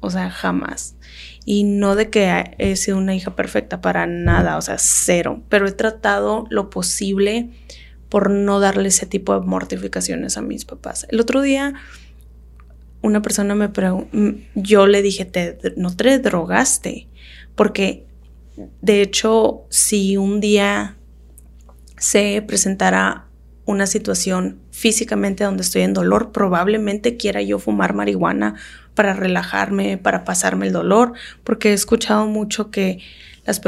O 0.00 0.10
sea, 0.10 0.30
jamás. 0.30 0.96
Y 1.44 1.64
no 1.64 1.94
de 1.94 2.10
que 2.10 2.54
he 2.58 2.76
sido 2.76 2.98
una 2.98 3.14
hija 3.14 3.36
perfecta 3.36 3.80
para 3.80 4.06
nada, 4.06 4.56
o 4.56 4.62
sea, 4.62 4.76
cero. 4.78 5.42
Pero 5.48 5.66
he 5.66 5.72
tratado 5.72 6.46
lo 6.50 6.70
posible 6.70 7.50
por 8.08 8.30
no 8.30 8.60
darle 8.60 8.88
ese 8.88 9.06
tipo 9.06 9.38
de 9.38 9.46
mortificaciones 9.46 10.36
a 10.36 10.42
mis 10.42 10.64
papás. 10.64 11.06
El 11.10 11.20
otro 11.20 11.42
día 11.42 11.74
una 13.04 13.20
persona 13.20 13.54
me 13.54 13.68
preguntó, 13.68 14.08
yo 14.54 14.86
le 14.86 15.02
dije, 15.02 15.26
te, 15.26 15.58
no 15.76 15.94
te 15.94 16.18
drogaste, 16.20 17.06
porque 17.54 18.06
de 18.80 19.02
hecho, 19.02 19.64
si 19.68 20.16
un 20.16 20.40
día 20.40 20.96
se 21.96 22.42
presentara 22.42 23.26
una 23.66 23.86
situación 23.86 24.60
físicamente 24.70 25.44
donde 25.44 25.62
estoy 25.62 25.82
en 25.82 25.94
dolor, 25.94 26.32
probablemente 26.32 27.16
quiera 27.16 27.40
yo 27.40 27.58
fumar 27.58 27.94
marihuana 27.94 28.56
para 28.94 29.14
relajarme, 29.14 29.96
para 29.98 30.24
pasarme 30.24 30.66
el 30.66 30.72
dolor, 30.72 31.14
porque 31.44 31.70
he 31.70 31.72
escuchado 31.72 32.26
mucho 32.26 32.70
que 32.70 33.00
las, 33.46 33.60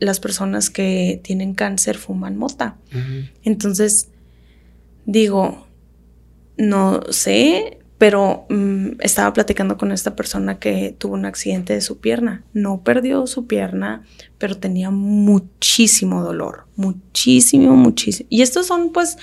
las 0.00 0.20
personas 0.20 0.70
que 0.70 1.20
tienen 1.22 1.54
cáncer 1.54 1.96
fuman 1.98 2.36
mota. 2.36 2.76
Entonces, 3.42 4.08
digo, 5.06 5.66
no 6.56 7.02
sé, 7.10 7.78
pero 7.98 8.46
mm, 8.48 9.00
estaba 9.00 9.32
platicando 9.32 9.76
con 9.76 9.92
esta 9.92 10.16
persona 10.16 10.58
que 10.58 10.94
tuvo 10.98 11.14
un 11.14 11.26
accidente 11.26 11.74
de 11.74 11.80
su 11.80 11.98
pierna. 11.98 12.44
No 12.52 12.82
perdió 12.82 13.26
su 13.26 13.46
pierna, 13.46 14.02
pero 14.38 14.56
tenía 14.56 14.90
muchísimo 14.90 16.22
dolor, 16.22 16.66
muchísimo, 16.76 17.76
muchísimo. 17.76 18.26
Y 18.30 18.42
estos 18.42 18.66
son 18.66 18.92
pues 18.92 19.16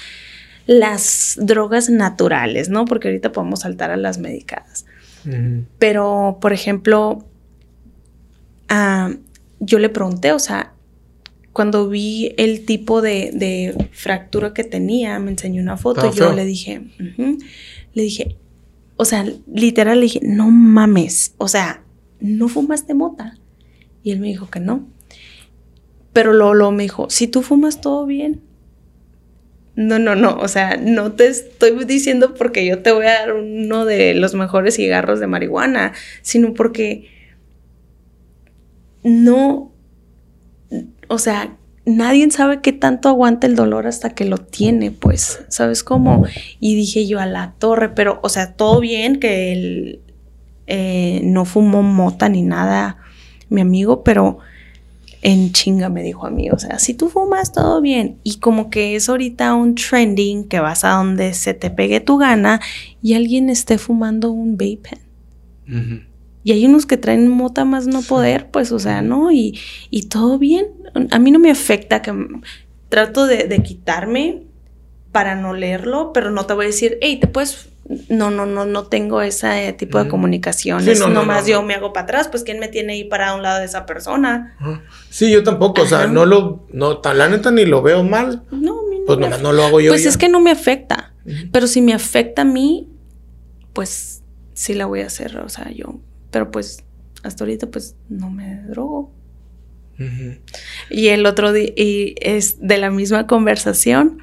las 0.67 1.37
drogas 1.41 1.89
naturales, 1.89 2.69
¿no? 2.69 2.85
Porque 2.85 3.09
ahorita 3.09 3.31
podemos 3.31 3.61
saltar 3.61 3.91
a 3.91 3.97
las 3.97 4.17
medicadas. 4.17 4.85
Pero, 5.77 6.39
por 6.41 6.51
ejemplo, 6.51 7.23
ah, 8.69 9.11
yo 9.59 9.77
le 9.77 9.89
pregunté, 9.89 10.31
o 10.31 10.39
sea, 10.39 10.73
cuando 11.53 11.89
vi 11.89 12.33
el 12.37 12.65
tipo 12.65 13.01
de, 13.01 13.75
fractura 13.91 14.53
que 14.53 14.63
tenía, 14.63 15.19
me 15.19 15.31
enseñó 15.31 15.61
una 15.61 15.77
foto 15.77 16.09
y 16.11 16.17
yo 16.17 16.33
le 16.33 16.45
dije, 16.45 16.81
le 17.93 18.01
dije, 18.01 18.37
o 19.01 19.05
sea, 19.05 19.25
literal 19.51 19.99
le 19.99 20.03
dije, 20.03 20.19
no 20.21 20.51
mames, 20.51 21.33
o 21.39 21.47
sea, 21.47 21.81
¿no 22.19 22.47
fumaste 22.47 22.93
mota? 22.93 23.35
Y 24.03 24.11
él 24.11 24.19
me 24.19 24.27
dijo 24.27 24.47
que 24.47 24.59
no. 24.59 24.87
Pero 26.13 26.33
luego, 26.33 26.71
me 26.71 26.83
dijo, 26.83 27.09
si 27.09 27.25
tú 27.25 27.41
fumas 27.41 27.81
todo 27.81 28.05
bien. 28.05 28.41
No, 29.73 29.97
no, 29.97 30.15
no, 30.15 30.37
o 30.37 30.47
sea, 30.47 30.77
no 30.77 31.13
te 31.13 31.25
estoy 31.25 31.83
diciendo 31.85 32.35
porque 32.35 32.63
yo 32.63 32.83
te 32.83 32.91
voy 32.91 33.07
a 33.07 33.13
dar 33.13 33.33
uno 33.33 33.85
de 33.85 34.13
los 34.13 34.35
mejores 34.35 34.75
cigarros 34.75 35.19
de 35.19 35.25
marihuana, 35.25 35.93
sino 36.21 36.53
porque 36.53 37.07
no, 39.01 39.71
o 41.07 41.17
sea, 41.17 41.57
nadie 41.85 42.29
sabe 42.31 42.61
qué 42.61 42.73
tanto 42.73 43.09
aguanta 43.09 43.47
el 43.47 43.55
dolor 43.55 43.87
hasta 43.87 44.11
que 44.11 44.25
lo 44.25 44.37
tiene, 44.37 44.91
pues, 44.91 45.41
¿sabes 45.49 45.83
cómo? 45.83 46.25
Y 46.59 46.75
dije 46.75 47.07
yo 47.07 47.19
a 47.19 47.25
la 47.25 47.53
torre, 47.57 47.89
pero, 47.89 48.19
o 48.23 48.29
sea, 48.29 48.53
todo 48.53 48.79
bien 48.79 49.19
que 49.19 49.51
él 49.51 49.99
eh, 50.67 51.21
no 51.23 51.45
fumó 51.45 51.83
mota 51.83 52.29
ni 52.29 52.43
nada, 52.43 52.97
mi 53.49 53.61
amigo, 53.61 54.03
pero 54.03 54.39
en 55.21 55.51
chinga 55.51 55.89
me 55.89 56.01
dijo 56.01 56.25
a 56.25 56.31
mí, 56.31 56.49
o 56.49 56.57
sea, 56.57 56.79
si 56.79 56.93
tú 56.93 57.09
fumas, 57.09 57.51
todo 57.51 57.81
bien. 57.81 58.17
Y 58.23 58.39
como 58.39 58.69
que 58.69 58.95
es 58.95 59.07
ahorita 59.07 59.53
un 59.53 59.75
trending 59.75 60.45
que 60.45 60.59
vas 60.59 60.83
a 60.83 60.91
donde 60.91 61.33
se 61.33 61.53
te 61.53 61.69
pegue 61.69 61.99
tu 61.99 62.17
gana 62.17 62.59
y 63.01 63.13
alguien 63.13 63.49
esté 63.49 63.77
fumando 63.77 64.31
un 64.31 64.53
vape 64.53 64.79
pen. 65.67 66.10
Y 66.43 66.51
hay 66.53 66.65
unos 66.65 66.85
que 66.85 66.97
traen 66.97 67.27
mota 67.27 67.65
más 67.65 67.87
no 67.87 68.01
poder, 68.01 68.49
pues, 68.49 68.71
o 68.71 68.79
sea, 68.79 69.01
¿no? 69.01 69.31
Y, 69.31 69.59
y 69.89 70.03
todo 70.03 70.39
bien. 70.39 70.67
A 71.11 71.19
mí 71.19 71.31
no 71.31 71.39
me 71.39 71.51
afecta 71.51 72.01
que 72.01 72.13
trato 72.89 73.27
de, 73.27 73.61
quitarme 73.63 74.43
para 75.11 75.35
no 75.35 75.53
leerlo, 75.53 76.11
pero 76.13 76.31
no 76.31 76.45
te 76.45 76.53
voy 76.53 76.65
a 76.65 76.67
decir, 76.67 76.97
hey, 77.01 77.19
te 77.19 77.27
puedes 77.27 77.69
no, 78.09 78.31
no, 78.31 78.45
no, 78.45 78.65
no 78.65 78.85
tengo 78.85 79.21
ese 79.21 79.73
tipo 79.73 80.01
de 80.01 80.07
comunicaciones. 80.07 80.97
Sí, 80.97 81.03
no, 81.03 81.09
Nomás 81.09 81.45
yo 81.45 81.61
me 81.61 81.73
hago 81.73 81.91
para 81.91 82.03
atrás, 82.03 82.27
pues 82.29 82.43
quién 82.43 82.59
me 82.59 82.69
tiene 82.69 82.93
ahí 82.93 83.03
para 83.03 83.33
un 83.33 83.41
lado 83.41 83.59
de 83.59 83.65
esa 83.65 83.85
persona. 83.85 84.55
Sí, 85.09 85.29
yo 85.29 85.43
tampoco, 85.43 85.81
o 85.81 85.85
sea, 85.85 86.07
no 86.07 86.25
lo, 86.25 86.67
no, 86.71 87.01
la 87.03 87.27
neta 87.27 87.51
ni 87.51 87.65
lo 87.65 87.81
veo 87.81 88.03
mal. 88.03 88.43
No, 88.51 88.77
pues 89.05 89.19
nomás 89.19 89.41
no 89.41 89.51
lo 89.51 89.63
hago 89.63 89.81
yo. 89.81 89.91
Pues 89.91 90.05
es 90.05 90.15
que 90.15 90.29
no 90.29 90.39
me 90.39 90.51
afecta, 90.51 91.13
pero 91.51 91.67
si 91.67 91.81
me 91.81 91.93
afecta 91.93 92.43
a 92.43 92.45
mí, 92.45 92.87
pues 93.73 94.23
sí 94.53 94.73
la 94.73 94.85
voy 94.85 95.01
a 95.01 95.07
hacer, 95.07 95.37
o 95.39 95.49
sea, 95.49 95.71
yo 95.71 95.99
pero 96.31 96.49
pues 96.49 96.83
hasta 97.23 97.43
ahorita 97.43 97.67
pues 97.67 97.95
no 98.09 98.29
me 98.29 98.63
drogo. 98.63 99.11
Y 100.89 101.09
el 101.09 101.27
otro 101.27 101.53
día, 101.53 101.71
y 101.75 102.15
es 102.21 102.57
de 102.59 102.79
la 102.79 102.89
misma 102.89 103.27
conversación, 103.27 104.17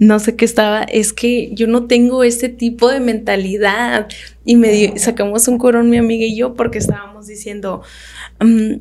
no 0.00 0.18
sé 0.18 0.34
qué 0.34 0.44
estaba, 0.44 0.82
es 0.82 1.12
que 1.12 1.54
yo 1.54 1.66
no 1.66 1.86
tengo 1.86 2.24
ese 2.24 2.48
tipo 2.48 2.88
de 2.88 3.00
mentalidad. 3.00 4.08
Y 4.44 4.56
me 4.56 4.98
sacamos 4.98 5.46
un 5.46 5.58
corón 5.58 5.90
mi 5.90 5.98
amiga 5.98 6.24
y 6.24 6.34
yo 6.34 6.54
porque 6.54 6.78
estábamos 6.78 7.26
diciendo 7.26 7.82
mm, 8.40 8.76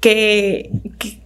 que, 0.00 0.70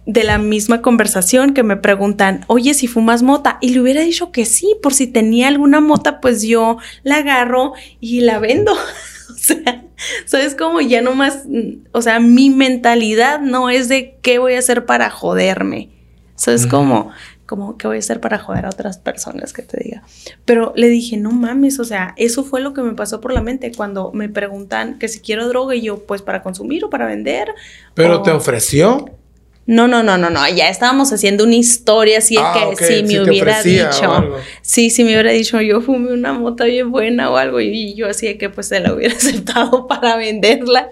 de 0.05 0.23
la 0.23 0.37
misma 0.37 0.81
conversación 0.81 1.53
que 1.53 1.63
me 1.63 1.77
preguntan, 1.77 2.43
oye, 2.47 2.73
si 2.73 2.87
fumas 2.87 3.23
mota, 3.23 3.57
y 3.61 3.69
le 3.69 3.79
hubiera 3.79 4.01
dicho 4.01 4.31
que 4.31 4.45
sí, 4.45 4.75
por 4.83 4.93
si 4.93 5.07
tenía 5.07 5.47
alguna 5.47 5.79
mota, 5.79 6.19
pues 6.19 6.41
yo 6.43 6.77
la 7.03 7.17
agarro 7.17 7.73
y 7.99 8.21
la 8.21 8.39
vendo. 8.39 8.73
o 9.35 9.37
sea, 9.37 9.85
¿Sabes 10.25 10.55
cómo? 10.55 10.81
Ya 10.81 11.01
no 11.01 11.13
más, 11.13 11.43
o 11.91 12.01
sea, 12.01 12.19
mi 12.19 12.49
mentalidad 12.49 13.39
no 13.39 13.69
es 13.69 13.89
de 13.89 14.17
qué 14.21 14.39
voy 14.39 14.53
a 14.53 14.59
hacer 14.59 14.85
para 14.85 15.09
joderme. 15.09 15.89
¿Sabes 16.35 16.65
cómo? 16.65 17.11
Como 17.45 17.77
qué 17.77 17.85
voy 17.85 17.97
a 17.97 17.99
hacer 17.99 18.19
para 18.19 18.39
joder 18.39 18.65
a 18.65 18.69
otras 18.69 18.97
personas 18.97 19.53
que 19.53 19.61
te 19.61 19.83
diga. 19.83 20.01
Pero 20.45 20.73
le 20.75 20.89
dije, 20.89 21.17
no 21.17 21.31
mames, 21.31 21.79
o 21.79 21.85
sea, 21.85 22.15
eso 22.17 22.43
fue 22.43 22.61
lo 22.61 22.73
que 22.73 22.81
me 22.81 22.93
pasó 22.93 23.21
por 23.21 23.31
la 23.31 23.41
mente 23.41 23.71
cuando 23.71 24.11
me 24.11 24.27
preguntan 24.27 24.97
que 24.97 25.07
si 25.07 25.19
quiero 25.19 25.47
droga 25.47 25.75
y 25.75 25.81
yo, 25.81 26.03
pues 26.05 26.23
para 26.23 26.41
consumir 26.41 26.83
o 26.85 26.89
para 26.89 27.05
vender. 27.05 27.53
¿Pero 27.93 28.23
te 28.23 28.31
ofreció? 28.31 29.05
No, 29.71 29.87
no, 29.87 30.03
no, 30.03 30.17
no, 30.17 30.29
no. 30.29 30.45
Ya 30.49 30.67
estábamos 30.67 31.13
haciendo 31.13 31.45
una 31.45 31.55
historia 31.55 32.17
así 32.17 32.35
ah, 32.37 32.71
que 32.77 32.83
si 32.83 33.03
me 33.03 33.21
hubiera 33.21 33.63
dicho. 33.63 34.35
Sí, 34.61 34.89
si 34.89 35.05
me 35.05 35.13
hubiera 35.13 35.31
dicho 35.31 35.61
yo 35.61 35.79
fumé 35.79 36.11
una 36.11 36.33
mota 36.33 36.65
bien 36.65 36.91
buena 36.91 37.29
o 37.29 37.37
algo 37.37 37.61
y 37.61 37.95
yo 37.95 38.09
así 38.09 38.37
que 38.37 38.49
pues 38.49 38.67
se 38.67 38.81
la 38.81 38.93
hubiera 38.93 39.15
aceptado 39.17 39.87
para 39.87 40.17
venderla. 40.17 40.91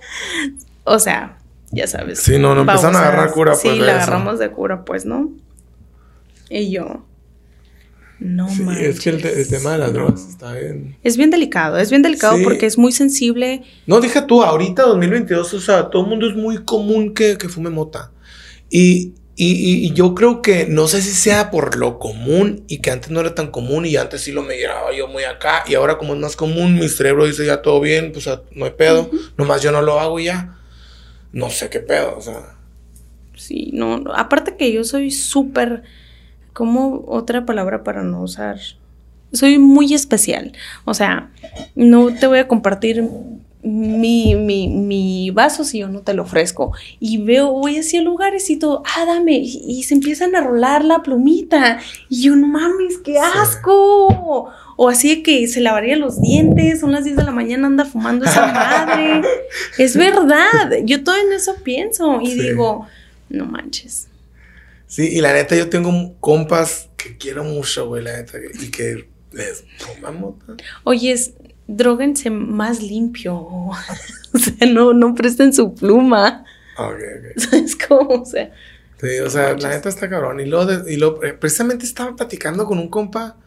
O 0.86 0.98
sea, 0.98 1.40
ya 1.72 1.88
sabes. 1.88 2.20
Sí, 2.20 2.40
no, 2.40 2.56
no 2.56 2.62
empezaron 2.62 2.96
a 2.96 3.00
agarrar 3.00 3.32
cura 3.32 3.52
pues. 3.52 3.62
Sí, 3.64 3.80
la 3.80 3.96
agarramos 3.96 4.40
de 4.40 4.50
cura, 4.50 4.86
pues, 4.86 5.04
¿no? 5.04 5.30
Y 6.50 6.72
yo. 6.72 7.06
No 8.18 8.48
sí, 8.48 8.64
Es 8.80 9.02
que 9.02 9.10
el, 9.10 9.48
tema 9.50 9.74
de 9.74 9.78
las 9.80 9.92
drogas 9.92 10.26
está 10.26 10.54
bien. 10.54 10.96
Es 11.04 11.18
bien 11.18 11.32
delicado, 11.32 11.78
es 11.78 11.90
bien 11.90 12.02
delicado 12.02 12.38
porque 12.46 12.66
es 12.66 12.78
muy 12.78 12.94
sensible. 12.94 13.62
No, 13.88 14.00
dije 14.00 14.22
tú, 14.22 14.42
ahorita 14.42 14.84
2022, 14.84 15.54
o 15.54 15.60
sea, 15.60 15.90
todo 15.90 16.04
el 16.04 16.08
mundo 16.08 16.30
es 16.30 16.36
muy 16.38 16.64
común 16.64 17.14
que, 17.14 17.38
que 17.38 17.50
fume 17.50 17.70
mota. 17.70 18.12
Y, 18.70 19.14
y, 19.36 19.94
yo 19.94 20.14
creo 20.16 20.42
que 20.42 20.66
no 20.68 20.88
sé 20.88 21.02
si 21.02 21.12
sea 21.12 21.50
por 21.50 21.78
lo 21.78 21.98
común 21.98 22.66
y 22.68 22.80
que 22.80 22.92
antes 22.92 23.10
no 23.10 23.22
era 23.22 23.34
tan 23.34 23.52
común 23.52 23.86
y 23.86 23.96
antes 23.96 24.22
sí 24.22 24.32
lo 24.32 24.44
me 24.44 24.58
llevaba 24.58 24.94
yo 24.94 25.08
muy 25.08 25.24
acá 25.24 25.64
y 25.66 25.76
ahora 25.76 25.98
como 25.98 26.14
es 26.14 26.20
más 26.20 26.36
común 26.36 26.76
mi 26.76 26.90
cerebro 26.90 27.26
dice 27.26 27.46
ya 27.46 27.62
todo 27.62 27.80
bien, 27.80 28.12
pues 28.12 28.30
no 28.52 28.66
hay 28.66 28.72
pedo, 28.72 29.10
nomás 29.38 29.62
yo 29.62 29.72
no 29.72 29.82
lo 29.82 30.00
hago 30.00 30.20
ya. 30.20 30.56
No 31.32 31.50
sé 31.50 31.70
qué 31.70 31.80
pedo, 31.80 32.18
o 32.18 32.22
sea. 32.22 32.56
Sí, 33.36 33.70
no, 33.74 34.04
aparte 34.14 34.58
que 34.58 34.72
yo 34.74 34.84
soy 34.84 35.12
súper, 35.12 35.84
como 36.54 37.06
otra 37.08 37.46
palabra 37.46 37.84
para 37.84 38.04
no 38.04 38.22
usar, 38.22 38.60
soy 39.32 39.60
muy 39.60 39.94
especial, 39.94 40.52
o 40.86 40.94
sea, 40.94 41.32
no 41.76 42.14
te 42.14 42.28
voy 42.28 42.40
a 42.40 42.48
compartir 42.48 43.08
mi, 43.62 44.36
mi, 44.36 44.68
mi, 44.68 45.32
vaso 45.32 45.64
si 45.64 45.80
yo 45.80 45.90
no 45.90 46.02
te 46.02 46.14
lo 46.14 46.24
ofrezco. 46.24 46.72
Y 47.00 47.18
veo, 47.18 47.52
voy 47.52 47.78
hacia 47.78 48.02
lugares 48.02 48.50
y 48.50 48.58
todo, 48.58 48.84
ah, 48.86 49.06
dame. 49.06 49.38
Y, 49.38 49.84
se 49.84 49.96
empiezan 49.96 50.36
a 50.36 50.42
rolar 50.42 50.84
la 50.86 51.04
plumita. 51.04 51.80
Y 52.08 52.24
yo, 52.24 52.36
no 52.36 52.48
mames, 52.48 52.98
qué 53.04 53.20
asco. 53.20 54.52
O 54.78 54.90
así 54.90 55.24
que 55.24 55.48
se 55.48 55.60
lavaría 55.60 55.98
los 55.98 56.22
dientes, 56.22 56.80
son 56.80 56.94
las 56.94 57.04
10 57.04 57.18
de 57.18 57.24
la 57.24 57.32
mañana, 57.32 57.68
anda 57.68 57.84
fumando 57.84 58.26
esa 58.26 58.48
madre. 58.54 59.22
es 59.78 59.98
verdad, 59.98 60.78
yo 60.86 61.04
todo 61.04 61.18
en 61.18 61.34
eso 61.34 61.56
pienso 61.64 62.22
y 62.22 62.34
digo, 62.36 62.88
no 63.28 63.46
manches. 63.46 64.08
Sí, 64.88 65.10
y 65.12 65.22
la 65.22 65.34
neta, 65.34 65.56
yo 65.56 65.70
tengo 65.70 66.16
compas 66.22 66.90
que 66.96 67.18
quiero 67.18 67.44
mucho, 67.44 67.88
güey, 67.88 68.04
la 68.04 68.18
neta, 68.18 68.38
y 68.60 68.72
que 68.72 69.08
les 69.32 69.64
fumamos. 69.78 70.36
Oye, 70.84 71.16
droguense 71.76 72.30
más 72.30 72.82
limpio. 72.82 73.36
o 74.34 74.40
sea, 74.40 74.68
no, 74.68 74.94
no 74.94 75.14
presten 75.16 75.54
su 75.54 75.74
pluma. 75.74 76.46
Ok, 76.78 76.94
ok. 76.96 77.38
¿Sabes 77.42 77.76
cómo? 77.76 78.22
O 78.22 78.26
sea, 78.26 78.52
Sí, 79.02 79.18
o 79.20 79.30
sea, 79.30 79.56
la 79.56 79.70
neta 79.70 79.88
está 79.88 80.10
cabrón. 80.10 80.42
Y 80.42 80.46
luego, 80.46 80.66
de- 80.66 80.94
y 80.94 80.98
luego, 80.98 81.24
eh, 81.24 81.32
precisamente 81.34 81.86
estaba 81.86 82.16
platicando 82.18 82.66
con 82.66 82.80
un 82.80 82.90
compa 82.90 83.38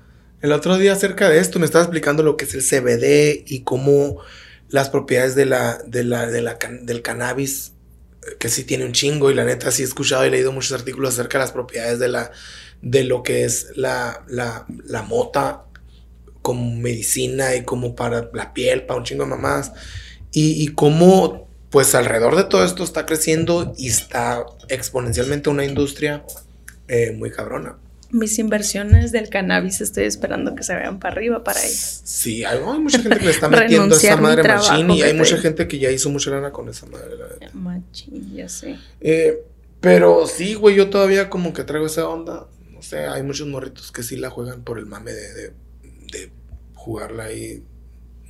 el 0.41 0.51
otro 0.53 0.79
día 0.79 0.95
acerca 0.95 1.29
de 1.29 1.41
esto. 1.41 1.59
Me 1.59 1.67
estaba 1.67 1.85
explicando 1.85 2.23
lo 2.23 2.39
que 2.39 2.47
es 2.47 2.55
el 2.55 2.63
CBD 2.63 3.45
y 3.47 3.61
cómo 3.63 4.17
las 4.71 4.89
propiedades 4.89 5.35
de 5.35 5.45
la, 5.45 5.77
de 5.87 6.05
la, 6.05 6.27
de 6.27 6.41
la 6.41 6.57
can- 6.57 6.87
del 6.87 7.03
cannabis, 7.03 7.73
eh, 8.23 8.37
que 8.39 8.49
sí 8.49 8.65
tiene 8.65 8.87
un 8.87 8.93
chingo. 8.93 9.31
Y 9.31 9.35
la 9.35 9.45
neta 9.45 9.71
sí 9.71 9.83
he 9.83 9.85
escuchado 9.85 10.25
y 10.25 10.31
leído 10.31 10.53
muchos 10.53 10.73
artículos 10.73 11.13
acerca 11.15 11.37
de 11.37 11.45
las 11.45 11.53
propiedades 11.53 11.99
de 11.99 12.09
la, 12.09 12.31
de 12.81 13.05
lo 13.05 13.23
que 13.23 13.45
es 13.45 13.73
la, 13.77 14.25
la, 14.29 14.65
la 14.87 15.03
mota 15.03 15.65
como 16.43 16.77
medicina 16.77 17.55
y 17.55 17.63
como 17.65 17.95
para 17.97 18.29
la 18.35 18.53
piel, 18.53 18.85
para 18.85 18.99
un 18.99 19.05
chingo 19.05 19.25
de 19.25 19.31
mamás. 19.31 19.73
Y, 20.33 20.63
y 20.63 20.69
cómo, 20.69 21.49
pues 21.71 21.95
alrededor 21.95 22.37
de 22.37 22.45
todo 22.45 22.65
esto 22.65 22.85
está 22.85 23.07
creciendo 23.07 23.73
y 23.79 23.89
está 23.89 24.45
exponencialmente 24.69 25.49
una 25.51 25.65
industria 25.65 26.25
eh, 26.89 27.13
muy 27.13 27.31
cabrona. 27.31 27.77
mis 28.11 28.39
inversiones 28.39 29.13
del 29.13 29.29
cannabis 29.31 29.81
estoy 29.81 30.05
esperando 30.05 30.55
que 30.55 30.63
se 30.63 30.75
vean 30.75 30.99
para 30.99 31.15
arriba 31.15 31.43
para 31.45 31.61
ahí. 31.61 31.71
Sí, 31.73 32.45
hay, 32.45 32.59
hay 32.59 32.79
mucha 32.81 32.99
gente 32.99 33.19
que 33.19 33.25
le 33.25 33.31
está 33.31 33.49
metiendo 33.49 33.95
a 33.95 33.99
esa 33.99 34.17
madre 34.17 34.43
machine 34.43 34.95
y 34.97 35.03
hay 35.03 35.15
mucha 35.15 35.37
te- 35.37 35.43
gente 35.43 35.69
que 35.69 35.79
ya 35.79 35.91
hizo 35.91 36.11
mucha 36.11 36.31
lana 36.31 36.51
con 36.51 36.69
esa 36.69 36.87
madre. 36.87 37.17
la. 37.17 37.51
Machín, 37.55 38.35
ya 38.35 38.49
sé. 38.49 38.77
Eh, 39.01 39.39
pero 39.81 40.27
sí, 40.27 40.55
güey, 40.55 40.77
yo 40.77 40.91
todavía 40.91 41.31
como 41.31 41.53
que 41.53 41.65
traigo 41.65 41.87
esa 41.87 42.09
onda. 42.09 42.47
No 42.71 42.83
sé, 42.83 43.07
hay 43.07 43.23
muchos 43.23 43.47
morritos 43.49 43.93
que 43.93 44.03
sí 44.03 44.17
la 44.17 44.29
juegan 44.31 44.63
por 44.63 44.79
el 44.79 44.87
mame 44.87 45.13
de, 45.13 45.33
de 45.35 45.53
jugarla 46.83 47.25
ahí. 47.25 47.63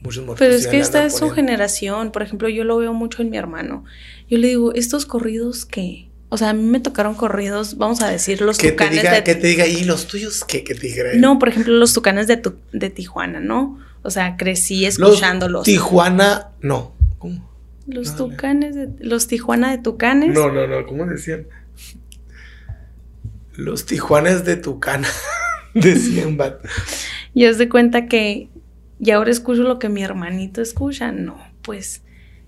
Muchos. 0.03 0.25
Pero 0.39 0.55
es 0.55 0.67
que 0.67 0.79
esta 0.81 1.05
es 1.05 1.17
su 1.17 1.31
generación. 1.31 2.11
Por 2.11 2.23
ejemplo, 2.23 2.49
yo 2.49 2.65
lo 2.65 2.77
veo 2.77 2.93
mucho 2.93 3.23
en 3.23 3.31
mi 3.31 3.37
hermano. 3.37 3.85
Yo 4.29 4.39
le 4.39 4.49
digo, 4.49 4.73
estos 4.75 5.07
corridos 5.07 5.65
que. 5.65 6.09
O 6.29 6.39
sea, 6.39 6.51
a 6.51 6.53
mí 6.55 6.63
me 6.65 6.81
tocaron 6.81 7.15
corridos, 7.15 7.77
vamos 7.77 8.01
a 8.01 8.09
decir, 8.09 8.41
los 8.41 8.57
Que 8.59 8.69
te 8.69 8.73
tucanes 8.73 9.03
diga, 9.03 9.13
de. 9.13 9.23
que 9.25 9.35
te 9.35 9.47
diga, 9.47 9.67
¿y 9.67 9.85
los 9.85 10.07
tuyos 10.09 10.45
qué? 10.45 10.65
Que 10.65 10.75
te 10.75 10.87
diga. 10.89 11.05
No, 11.17 11.39
por 11.39 11.51
ejemplo, 11.51 11.75
los 11.75 11.93
tucanes 11.93 12.27
de, 12.27 12.39
tu- 12.39 12.57
de 12.73 12.91
Tijuana, 12.91 13.39
¿no? 13.39 13.79
O 14.03 14.11
sea, 14.11 14.37
crecí 14.37 14.85
Los 14.85 14.99
escuchándolos. 14.99 15.65
Tijuana, 15.65 16.49
no. 16.61 16.93
¿Cómo? 17.19 17.51
los 17.87 18.17
tucanes 18.17 18.75
de. 18.75 18.89
Los 19.01 19.27
Tijuana 19.29 19.71
de 19.71 19.79
tucanes. 19.79 20.33
No, 20.35 20.51
no, 20.51 20.67
no, 20.67 20.87
¿cómo 20.87 21.05
decían? 21.07 21.47
Los 23.55 23.87
Tijuanes 23.87 24.45
de 24.45 24.57
Tucana. 24.57 25.09
decían, 25.75 26.37
vato. 26.37 26.67
Y 27.35 27.47
haz 27.47 27.59
de 27.59 27.69
cuenta 27.69 28.07
que. 28.07 28.49
Y 29.01 29.11
ahora 29.11 29.31
escucho 29.31 29.63
lo 29.63 29.79
que 29.79 29.89
mi 29.89 30.03
hermanito 30.03 30.63
escucha. 30.63 31.13
No, 31.13 31.39
pues. 31.63 32.03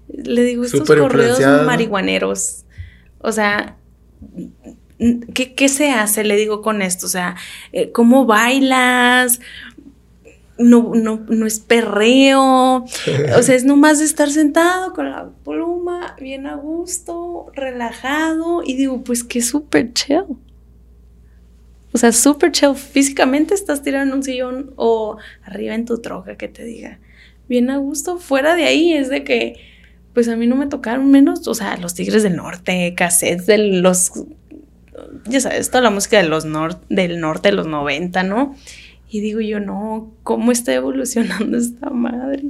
Le 0.08 0.42
digo, 0.42 0.64
estos 0.64 0.80
Súper 0.80 0.98
correos 0.98 1.40
marihuaneros. 1.64 2.64
O 3.18 3.32
sea. 3.32 3.76
¿Qué, 5.34 5.54
¿Qué 5.54 5.68
se 5.68 5.90
hace? 5.90 6.24
Le 6.24 6.36
digo 6.36 6.62
con 6.62 6.82
esto. 6.82 7.06
O 7.06 7.08
sea, 7.08 7.36
eh, 7.72 7.90
¿cómo 7.92 8.26
bailas? 8.26 9.40
No, 10.56 10.92
no, 10.94 11.24
no 11.28 11.46
es 11.46 11.58
perreo. 11.58 12.84
O 13.36 13.42
sea, 13.42 13.54
es 13.54 13.64
nomás 13.64 13.98
de 13.98 14.04
estar 14.04 14.30
sentado 14.30 14.92
con 14.92 15.10
la 15.10 15.30
pluma, 15.44 16.14
bien 16.20 16.46
a 16.46 16.54
gusto, 16.54 17.46
relajado. 17.54 18.62
Y 18.64 18.76
digo, 18.76 19.02
pues 19.02 19.24
que 19.24 19.42
súper 19.42 19.92
chill. 19.92 20.24
O 21.94 21.98
sea, 21.98 22.10
súper 22.12 22.50
chill. 22.52 22.74
Físicamente 22.74 23.54
estás 23.54 23.82
tirado 23.82 24.04
en 24.04 24.12
un 24.12 24.22
sillón 24.22 24.72
o 24.76 25.16
arriba 25.44 25.74
en 25.74 25.84
tu 25.86 25.98
troca, 26.02 26.36
que 26.36 26.48
te 26.48 26.64
diga. 26.64 26.98
Bien 27.48 27.70
a 27.70 27.76
gusto. 27.78 28.18
Fuera 28.18 28.54
de 28.56 28.64
ahí 28.64 28.92
es 28.92 29.08
de 29.08 29.22
que, 29.22 29.54
pues 30.12 30.28
a 30.28 30.34
mí 30.36 30.46
no 30.48 30.56
me 30.56 30.66
tocaron 30.66 31.10
menos, 31.10 31.46
o 31.46 31.54
sea, 31.54 31.76
los 31.76 31.94
Tigres 31.94 32.22
del 32.24 32.34
Norte, 32.36 32.94
cassettes 32.96 33.46
de 33.46 33.58
los, 33.58 34.10
ya 35.26 35.40
sabes, 35.40 35.70
toda 35.70 35.82
la 35.82 35.90
música 35.90 36.16
de 36.20 36.28
los 36.28 36.44
nor- 36.46 36.80
del 36.88 37.20
norte 37.20 37.50
de 37.50 37.54
los 37.54 37.66
90, 37.68 38.22
¿no? 38.24 38.56
Y 39.08 39.20
digo 39.20 39.40
yo, 39.40 39.60
no, 39.60 40.10
¿cómo 40.24 40.50
está 40.50 40.74
evolucionando 40.74 41.56
esta 41.58 41.90
madre? 41.90 42.42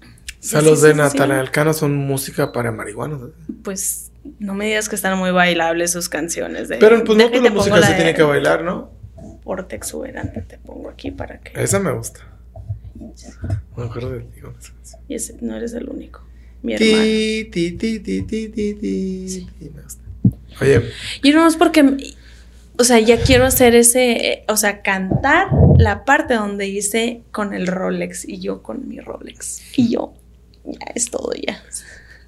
O 0.00 0.42
sea, 0.42 0.60
Sí, 0.60 0.66
los 0.66 0.80
sí, 0.80 0.86
de 0.86 0.92
sí, 0.92 0.98
Natalia 0.98 1.34
sí. 1.34 1.40
Alcano 1.40 1.72
son 1.74 1.96
música 1.96 2.52
para 2.52 2.72
marihuanos. 2.72 3.28
¿eh? 3.28 3.52
Pues 3.62 4.09
no 4.38 4.54
me 4.54 4.66
digas 4.66 4.88
que 4.88 4.96
están 4.96 5.18
muy 5.18 5.30
bailables 5.30 5.92
sus 5.92 6.08
canciones. 6.08 6.68
De, 6.68 6.76
Pero 6.76 7.04
pues 7.04 7.18
no 7.18 7.28
toda 7.28 7.42
la 7.42 7.48
pongo 7.48 7.56
música 7.56 7.82
se 7.82 7.94
tiene 7.94 8.14
que 8.14 8.22
bailar, 8.22 8.62
¿no? 8.62 8.90
Porte 9.42 9.76
exuberante, 9.76 10.42
te 10.42 10.58
pongo 10.58 10.88
aquí 10.88 11.10
para 11.10 11.40
que... 11.40 11.60
Esa 11.62 11.78
me 11.78 11.92
gusta. 11.92 12.20
Me 13.76 13.84
acuerdo 13.84 14.10
de 14.12 14.20
ti. 14.20 14.40
Y 15.08 15.14
ese, 15.14 15.36
no 15.40 15.56
eres 15.56 15.72
el 15.72 15.88
único. 15.88 16.22
Mi 16.62 16.74
hermano. 16.74 17.02
Ti, 17.02 17.48
ti, 17.50 17.72
ti, 17.72 18.00
ti, 18.00 18.22
ti, 18.22 18.48
ti, 18.50 19.70
me 19.74 19.82
gusta. 19.82 20.02
Oye, 20.60 20.82
Y 21.22 21.30
no 21.30 21.46
es 21.46 21.56
porque, 21.56 22.14
o 22.78 22.84
sea, 22.84 22.98
ya 22.98 23.18
quiero 23.22 23.46
hacer 23.46 23.74
ese, 23.74 24.44
o 24.48 24.56
sea, 24.56 24.82
cantar 24.82 25.48
la 25.78 26.04
parte 26.04 26.34
donde 26.34 26.68
hice 26.68 27.22
con 27.30 27.54
el 27.54 27.66
Rolex 27.66 28.28
y 28.28 28.40
yo 28.40 28.62
con 28.62 28.86
mi 28.88 29.00
Rolex. 29.00 29.62
Y 29.76 29.90
yo, 29.90 30.12
ya 30.64 30.86
es 30.94 31.10
todo 31.10 31.32
ya. 31.32 31.62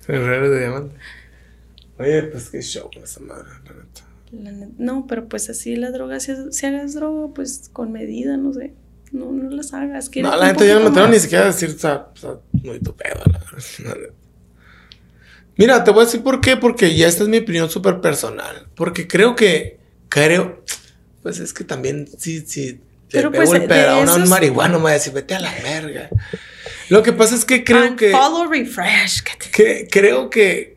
Herrero 0.08 0.50
de 0.50 0.60
Diamante. 0.60 0.96
Oye, 1.98 2.22
pues 2.24 2.50
qué 2.50 2.62
show 2.62 2.90
esa 3.02 3.20
madre, 3.20 3.48
la 3.64 3.72
neta. 3.72 4.02
La 4.32 4.68
no, 4.78 5.06
pero 5.06 5.28
pues 5.28 5.50
así 5.50 5.76
la 5.76 5.90
droga, 5.90 6.18
si, 6.20 6.32
si 6.50 6.66
hagas 6.66 6.94
droga, 6.94 7.34
pues 7.34 7.70
con 7.72 7.92
medida, 7.92 8.36
no 8.36 8.52
sé. 8.52 8.72
No, 9.12 9.30
no 9.30 9.50
las 9.50 9.74
hagas. 9.74 10.10
No, 10.16 10.36
la 10.36 10.46
neta 10.46 10.64
ya 10.64 10.74
no 10.74 10.80
me 10.80 10.88
atrevo 10.88 11.08
ni 11.08 11.18
siquiera 11.18 11.44
decir, 11.44 11.74
o 11.76 11.78
sea, 11.78 12.08
o 12.14 12.16
sea, 12.16 12.30
muy 12.52 12.80
tu 12.80 12.96
pedo, 12.96 13.20
la 13.26 13.40
la 13.84 13.94
neta. 13.94 14.14
Mira, 15.56 15.84
te 15.84 15.90
voy 15.90 16.02
a 16.02 16.04
decir 16.06 16.22
por 16.22 16.40
qué, 16.40 16.56
porque 16.56 16.94
ya 16.94 17.08
esta 17.08 17.24
es 17.24 17.28
mi 17.28 17.38
opinión 17.38 17.68
súper 17.70 18.00
personal. 18.00 18.68
Porque 18.74 19.06
creo 19.06 19.36
que, 19.36 19.78
creo, 20.08 20.64
pues 21.22 21.38
es 21.40 21.52
que 21.52 21.64
también, 21.64 22.08
sí, 22.18 22.42
sí, 22.46 22.80
Pero, 23.10 23.30
le 23.30 23.36
pues, 23.36 23.52
el 23.52 23.66
pedón 23.66 24.08
a 24.08 24.14
un 24.14 24.28
marihuano, 24.28 24.78
me 24.78 24.84
va 24.84 24.90
a 24.90 24.94
decir, 24.94 25.12
vete 25.12 25.34
a 25.34 25.40
la 25.40 25.52
verga. 25.62 26.08
Lo 26.88 27.02
que 27.02 27.12
pasa 27.12 27.34
es 27.34 27.44
que 27.44 27.64
creo 27.64 27.96
que, 27.96 28.10
Follow 28.10 28.50
refresh. 28.50 29.22
que, 29.52 29.88
creo 29.90 30.30
que, 30.30 30.71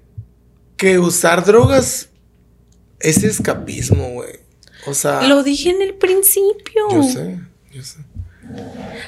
que 0.77 0.99
usar 0.99 1.45
drogas 1.45 2.09
es 2.99 3.23
escapismo, 3.23 4.09
güey. 4.11 4.39
O 4.87 4.93
sea, 4.93 5.23
Lo 5.27 5.43
dije 5.43 5.69
en 5.71 5.81
el 5.81 5.95
principio. 5.95 6.87
yo 6.91 7.03
sé, 7.03 7.39
yo 7.71 7.83
sé. 7.83 7.99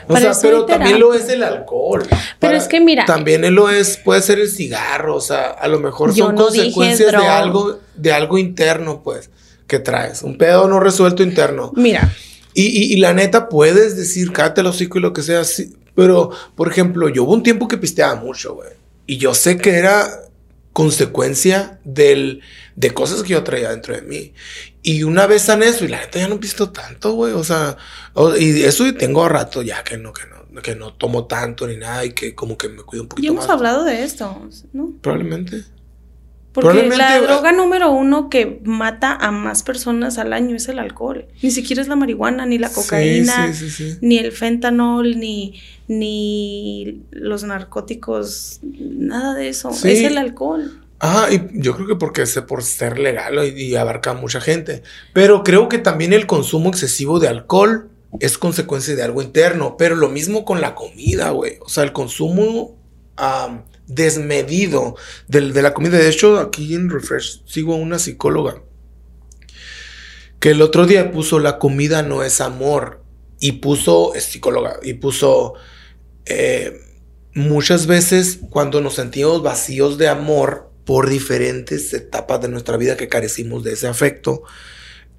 O 0.07 0.13
Para 0.13 0.33
sea, 0.33 0.41
pero 0.41 0.65
también 0.65 0.99
lo 0.99 1.13
es 1.13 1.29
el 1.29 1.43
alcohol. 1.43 2.03
Pero 2.39 2.57
es 2.57 2.67
que 2.67 2.79
mira- 2.81 3.05
También 3.05 3.53
lo 3.53 3.69
es, 3.69 3.97
puede 3.97 4.21
ser 4.23 4.39
el 4.39 4.49
cigarro, 4.49 5.15
o 5.15 5.21
sea, 5.21 5.49
a 5.51 5.67
lo 5.67 5.79
mejor 5.79 6.15
son 6.15 6.33
no 6.35 6.41
consecuencias 6.45 7.11
de 7.11 7.17
algo, 7.27 7.79
de 7.95 8.11
algo 8.11 8.37
interno, 8.39 9.03
pues, 9.03 9.29
que 9.67 9.77
traes. 9.79 10.23
Un 10.23 10.37
pedo 10.39 10.67
no 10.67 10.79
resuelto 10.79 11.21
interno. 11.23 11.71
Mira, 11.75 12.11
Y, 12.55 12.63
y- 12.65 12.93
y 12.93 12.97
la 12.97 13.13
neta, 13.13 13.49
puedes 13.49 13.95
decir, 13.95 14.31
cállate 14.33 14.61
el 14.61 14.67
hocico 14.67 14.97
y 14.97 15.01
lo 15.01 15.13
que 15.13 15.21
sea, 15.21 15.43
sí. 15.43 15.75
Pero, 15.93 16.31
por 16.55 16.71
ejemplo, 16.71 17.07
yo 17.07 17.23
hubo 17.23 17.33
un 17.33 17.43
tiempo 17.43 17.67
que 17.67 17.77
pisteaba 17.77 18.15
mucho, 18.15 18.55
güey. 18.55 18.69
Y 19.05 19.17
yo 19.17 19.35
sé 19.35 19.57
que 19.57 19.75
era 19.75 20.09
consecuencia 20.77 21.79
del, 21.83 22.41
de 22.75 22.93
cosas 22.93 23.23
que 23.23 23.29
yo 23.29 23.43
traía 23.43 23.71
dentro 23.71 23.95
de 23.95 24.03
mí. 24.03 24.35
Y 24.83 25.01
una 25.01 25.25
vez 25.25 25.49
en 25.49 25.63
eso, 25.63 25.85
y 25.85 25.87
la 25.87 26.01
neta 26.01 26.19
ya 26.19 26.27
no 26.27 26.39
pisto 26.39 26.69
tanto, 26.69 27.13
güey. 27.13 27.33
O 27.33 27.43
sea, 27.43 27.77
y 28.37 28.61
eso 28.61 28.85
y 28.85 28.91
tengo 28.93 29.27
rato 29.27 29.63
ya 29.63 29.83
que 29.83 29.97
no, 29.97 30.13
que 30.13 30.21
no, 30.27 30.61
que 30.61 30.75
no 30.75 30.93
tomo 30.93 31.25
tanto 31.25 31.65
ni 31.65 31.77
nada 31.77 32.05
y 32.05 32.13
que 32.13 32.35
como 32.35 32.59
que 32.59 32.69
me 32.69 32.83
cuido 32.83 33.01
un 33.05 33.09
ya 33.09 33.09
poquito 33.09 33.31
hemos 33.31 33.47
más. 33.47 33.55
hablado 33.55 33.83
de 33.85 34.03
esto, 34.03 34.39
¿no? 34.71 34.93
Probablemente. 35.01 35.63
Porque 36.61 36.87
la 36.87 37.19
droga 37.21 37.51
número 37.51 37.91
uno 37.91 38.29
que 38.29 38.59
mata 38.63 39.13
a 39.13 39.29
más 39.31 39.61
personas 39.61 40.17
al 40.17 40.33
año 40.33 40.55
es 40.55 40.67
el 40.67 40.79
alcohol. 40.79 41.27
Ni 41.43 41.51
siquiera 41.51 41.81
es 41.83 41.87
la 41.87 41.95
marihuana, 41.95 42.47
ni 42.47 42.57
la 42.57 42.69
cocaína, 42.69 43.53
Sí, 43.53 43.69
sí, 43.69 43.91
sí. 43.91 43.97
ni 44.01 44.17
el 44.17 44.31
fentanol, 44.31 45.19
ni, 45.19 45.61
ni 45.87 47.03
los 47.11 47.43
narcóticos, 47.43 48.59
nada 48.63 49.35
de 49.35 49.49
eso. 49.49 49.69
Es 49.69 49.83
el 50.01 50.17
alcohol. 50.17 50.81
Ajá, 50.99 51.31
y 51.31 51.47
yo 51.53 51.75
creo 51.75 51.85
que 51.87 51.95
porque 51.95 52.23
es 52.23 52.35
por 52.47 52.63
ser 52.63 52.97
legal 52.97 53.35
y, 53.55 53.61
y 53.61 53.75
abarca 53.75 54.11
a 54.11 54.13
mucha 54.15 54.41
gente. 54.41 54.81
Pero 55.13 55.43
creo 55.43 55.69
que 55.69 55.77
también 55.77 56.11
el 56.11 56.25
consumo 56.25 56.69
excesivo 56.69 57.19
de 57.19 57.27
alcohol 57.27 57.91
es 58.19 58.39
consecuencia 58.39 58.95
de 58.95 59.03
algo 59.03 59.21
interno. 59.21 59.77
Pero 59.77 59.95
lo 59.95 60.09
mismo 60.09 60.43
con 60.43 60.59
la 60.59 60.73
comida, 60.73 61.29
güey. 61.29 61.59
O 61.61 61.69
sea, 61.69 61.83
el 61.83 61.91
consumo 61.93 62.75
desmedido 63.87 64.95
del- 65.27 65.53
de 65.53 65.61
la 65.61 65.73
comida. 65.73 65.97
De 65.97 66.09
hecho, 66.09 66.39
aquí 66.39 66.75
en 66.75 66.89
Refresh 66.89 67.43
sigo 67.45 67.73
a 67.73 67.77
una 67.77 67.99
psicóloga 67.99 68.61
que 70.39 70.51
el 70.51 70.61
otro 70.61 70.85
día 70.85 71.11
puso 71.11 71.39
la 71.39 71.57
comida 71.57 72.03
no 72.03 72.23
es 72.23 72.41
amor. 72.41 73.01
Y 73.39 73.53
puso, 73.53 74.15
es 74.15 74.23
psicóloga, 74.23 74.79
y 74.81 74.95
puso 74.95 75.53
eh, 76.25 76.81
muchas 77.35 77.85
veces 77.85 78.39
cuando 78.49 78.81
nos 78.81 78.95
sentimos 78.95 79.43
vacíos 79.43 79.99
de 79.99 80.07
amor 80.07 80.71
por 80.85 81.07
diferentes 81.07 81.93
etapas 81.93 82.41
de 82.41 82.47
nuestra 82.47 82.77
vida 82.77 82.97
que 82.97 83.09
carecimos 83.09 83.63
de 83.63 83.73
ese 83.73 83.87
afecto, 83.87 84.41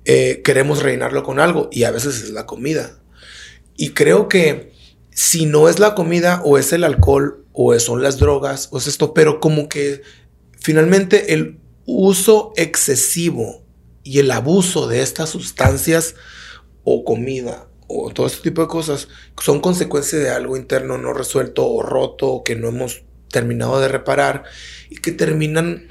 eh, 0.05 0.43
queremos 0.45 0.83
rellenarlo 0.83 1.23
con 1.23 1.39
algo 1.39 1.69
y 1.71 1.85
a 1.85 1.93
veces 1.93 2.23
es 2.25 2.31
la 2.31 2.45
comida. 2.45 2.99
Y 3.77 3.91
creo 3.91 4.27
que 4.29 4.73
si 5.13 5.47
no 5.47 5.69
es 5.69 5.79
la 5.79 5.95
comida 5.95 6.43
o 6.45 6.59
es 6.59 6.73
el 6.73 6.83
alcohol 6.83 7.45
o 7.61 7.77
son 7.81 8.05
las 8.05 8.19
drogas 8.19 8.69
o 8.71 8.79
es 8.79 8.87
esto, 8.87 9.13
pero 9.13 9.41
como 9.41 9.69
que 9.69 10.03
finalmente 10.61 11.35
el 11.35 11.59
uso 11.87 12.53
excesivo 12.55 13.65
y 14.05 14.21
el 14.21 14.31
abuso 14.31 14.87
de 14.87 15.03
estas 15.03 15.31
sustancias 15.31 16.15
o 16.85 17.03
comida 17.03 17.67
o 17.89 18.11
todo 18.11 18.29
este 18.29 18.43
tipo 18.43 18.63
de 18.63 18.69
cosas 18.69 19.09
son 19.43 19.59
consecuencia 19.59 20.21
de 20.21 20.31
algo 20.31 20.57
interno 20.57 20.99
no 20.99 21.13
resuelto 21.13 21.69
o 21.69 21.83
roto 21.83 22.29
o 22.29 22.45
que 22.45 22.55
no 22.55 22.69
hemos 22.69 23.03
terminado 23.29 23.81
de 23.81 23.89
reparar 23.89 24.45
y 24.89 24.99
que 24.99 25.11
terminan 25.11 25.89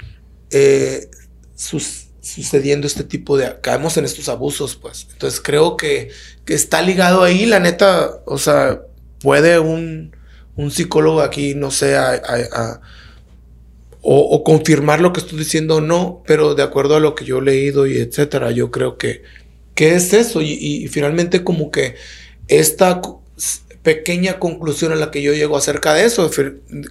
eh, 0.50 1.10
sucediendo 1.54 2.86
este 2.86 3.04
tipo 3.04 3.36
de... 3.36 3.60
caemos 3.60 3.98
en 3.98 4.06
estos 4.06 4.30
abusos, 4.30 4.76
pues. 4.76 5.06
Entonces 5.12 5.38
creo 5.42 5.76
que, 5.76 6.08
que 6.46 6.54
está 6.54 6.80
ligado 6.80 7.24
ahí, 7.24 7.44
la 7.44 7.60
neta, 7.60 8.22
o 8.24 8.38
sea, 8.38 8.80
puede 9.20 9.58
un, 9.58 10.16
un 10.58 10.72
psicólogo 10.72 11.20
aquí, 11.20 11.54
no 11.54 11.70
sé, 11.70 11.96
a, 11.96 12.80
o, 14.02 14.42
confirmar 14.42 15.00
lo 15.00 15.12
que 15.12 15.20
estoy 15.20 15.38
diciendo 15.38 15.76
o 15.76 15.80
no, 15.80 16.22
pero 16.26 16.56
de 16.56 16.64
acuerdo 16.64 16.96
a 16.96 17.00
lo 17.00 17.14
que 17.14 17.24
yo 17.24 17.38
he 17.38 17.42
leído 17.42 17.86
y 17.86 17.98
etcétera, 17.98 18.50
yo 18.50 18.72
creo 18.72 18.98
que, 18.98 19.22
que 19.74 19.94
es 19.94 20.12
eso. 20.12 20.42
Y, 20.42 20.88
finalmente 20.88 21.44
como 21.44 21.70
que 21.70 21.94
esta 22.48 23.00
pequeña 23.84 24.40
conclusión 24.40 24.90
a 24.90 24.96
la 24.96 25.12
que 25.12 25.22
yo 25.22 25.32
llego 25.32 25.56
acerca 25.56 25.94
de 25.94 26.06
eso, 26.06 26.28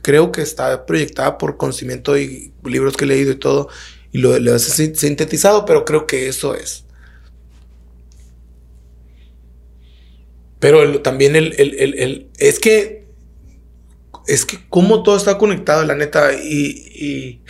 creo 0.01 0.31
que 0.31 0.41
está 0.41 0.85
proyectada 0.85 1.37
por 1.37 1.57
conocimiento 1.57 2.17
y 2.17 2.53
libros 2.63 2.95
que 2.95 3.03
he 3.03 3.07
leído 3.09 3.33
y 3.33 3.35
todo, 3.35 3.67
y 4.13 4.19
lo, 4.19 4.33
he 4.37 4.59
sintetizado, 4.59 5.65
pero 5.65 5.83
creo 5.83 6.07
que 6.07 6.29
eso 6.29 6.55
es. 6.55 6.85
Pero 10.59 11.01
también 11.01 11.35
el, 11.35 11.53
el, 11.57 12.29
es 12.39 12.59
que 12.59 13.06
es 14.27 14.45
que 14.45 14.59
como 14.69 15.03
todo 15.03 15.17
está 15.17 15.37
conectado, 15.37 15.83
la 15.85 15.95
neta, 15.95 16.33
y, 16.33 17.41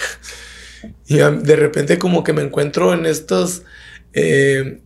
y, 1.07 1.15
de 1.15 1.55
repente 1.55 1.97
como 1.97 2.23
que 2.23 2.33
me 2.33 2.43
encuentro 2.43 2.93
en 2.93 3.05
estos, 3.05 3.63
eh, 4.13 4.81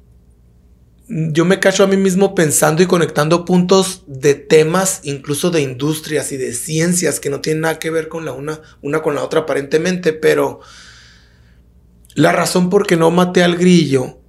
yo 1.08 1.44
me 1.44 1.60
cacho 1.60 1.84
a 1.84 1.88
mí 1.88 1.98
mismo 1.98 2.34
pensando 2.34 2.82
y 2.82 2.86
conectando 2.86 3.44
puntos 3.44 4.04
de 4.08 4.34
temas, 4.36 5.02
incluso 5.04 5.52
de 5.52 5.62
industrias 5.62 6.32
y 6.32 6.38
de 6.38 6.54
ciencias 6.54 7.20
que 7.20 7.30
no 7.30 7.42
tienen 7.42 7.62
nada 7.62 7.80
que 7.80 7.89
ver 7.89 8.08
con 8.08 8.24
la 8.24 8.32
una, 8.32 8.62
una 8.82 9.02
con 9.02 9.16
la 9.16 9.24
otra 9.24 9.42
aparentemente, 9.42 10.14
pero 10.14 10.62
la 12.16 12.32
razón 12.32 12.70
por 12.70 12.88
qué 12.88 12.96
no 12.96 13.12
maté 13.12 13.44
al 13.44 13.58
grillo 13.58 14.20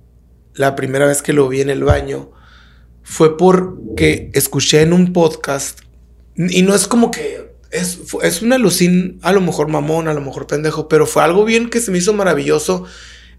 la 0.54 0.74
primera 0.74 1.06
vez 1.06 1.22
que 1.22 1.32
lo 1.32 1.48
vi 1.48 1.60
en 1.60 1.70
el 1.70 1.84
baño 1.84 2.32
fue 3.02 3.36
porque 3.36 4.30
escuché 4.34 4.82
en 4.82 4.92
un 4.92 5.12
podcast 5.12 5.80
y 6.36 6.62
no 6.62 6.74
es 6.74 6.86
como 6.86 7.10
que 7.10 7.51
es, 7.72 7.98
es 8.22 8.42
una 8.42 8.58
lucín, 8.58 9.18
a 9.22 9.32
lo 9.32 9.40
mejor 9.40 9.68
mamón, 9.68 10.06
a 10.06 10.14
lo 10.14 10.20
mejor 10.20 10.46
pendejo, 10.46 10.88
pero 10.88 11.06
fue 11.06 11.22
algo 11.22 11.44
bien 11.44 11.70
que 11.70 11.80
se 11.80 11.90
me 11.90 11.98
hizo 11.98 12.12
maravilloso 12.12 12.84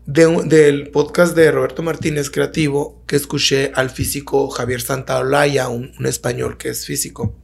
del 0.06 0.90
podcast 0.90 1.36
de 1.36 1.50
Roberto 1.52 1.82
Martínez 1.82 2.30
Creativo, 2.30 3.02
que 3.08 3.16
escuché 3.16 3.72
al 3.74 3.90
físico 3.90 4.50
Javier 4.50 4.82
Santaolalla, 4.82 5.70
un, 5.70 5.94
un 5.98 6.06
español 6.06 6.58
que 6.58 6.70
es 6.70 6.86
físico. 6.86 7.36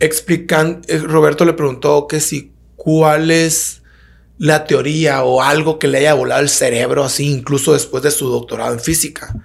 Explicando, 0.00 0.80
eh, 0.88 0.98
Roberto 0.98 1.44
le 1.44 1.52
preguntó 1.52 2.08
que 2.08 2.18
si 2.18 2.52
cuál 2.74 3.30
es 3.30 3.82
la 4.38 4.64
teoría 4.64 5.22
o 5.22 5.42
algo 5.42 5.78
que 5.78 5.88
le 5.88 5.98
haya 5.98 6.14
volado 6.14 6.42
el 6.42 6.48
cerebro 6.48 7.04
así, 7.04 7.30
incluso 7.30 7.74
después 7.74 8.02
de 8.02 8.10
su 8.10 8.28
doctorado 8.28 8.72
en 8.72 8.80
física. 8.80 9.44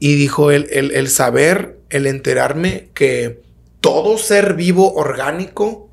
Y 0.00 0.14
dijo 0.16 0.50
el, 0.50 0.66
el 0.70 1.08
saber, 1.08 1.78
el 1.90 2.06
enterarme 2.06 2.90
que 2.94 3.47
todo 3.80 4.18
ser 4.18 4.54
vivo 4.54 4.94
orgánico 4.94 5.88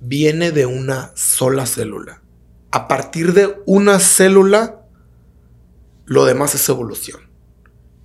viene 0.00 0.52
de 0.52 0.66
una 0.66 1.12
sola 1.14 1.66
célula. 1.66 2.22
A 2.70 2.88
partir 2.88 3.32
de 3.32 3.56
una 3.66 3.98
célula, 3.98 4.82
lo 6.04 6.24
demás 6.24 6.54
es 6.54 6.68
evolución. 6.68 7.20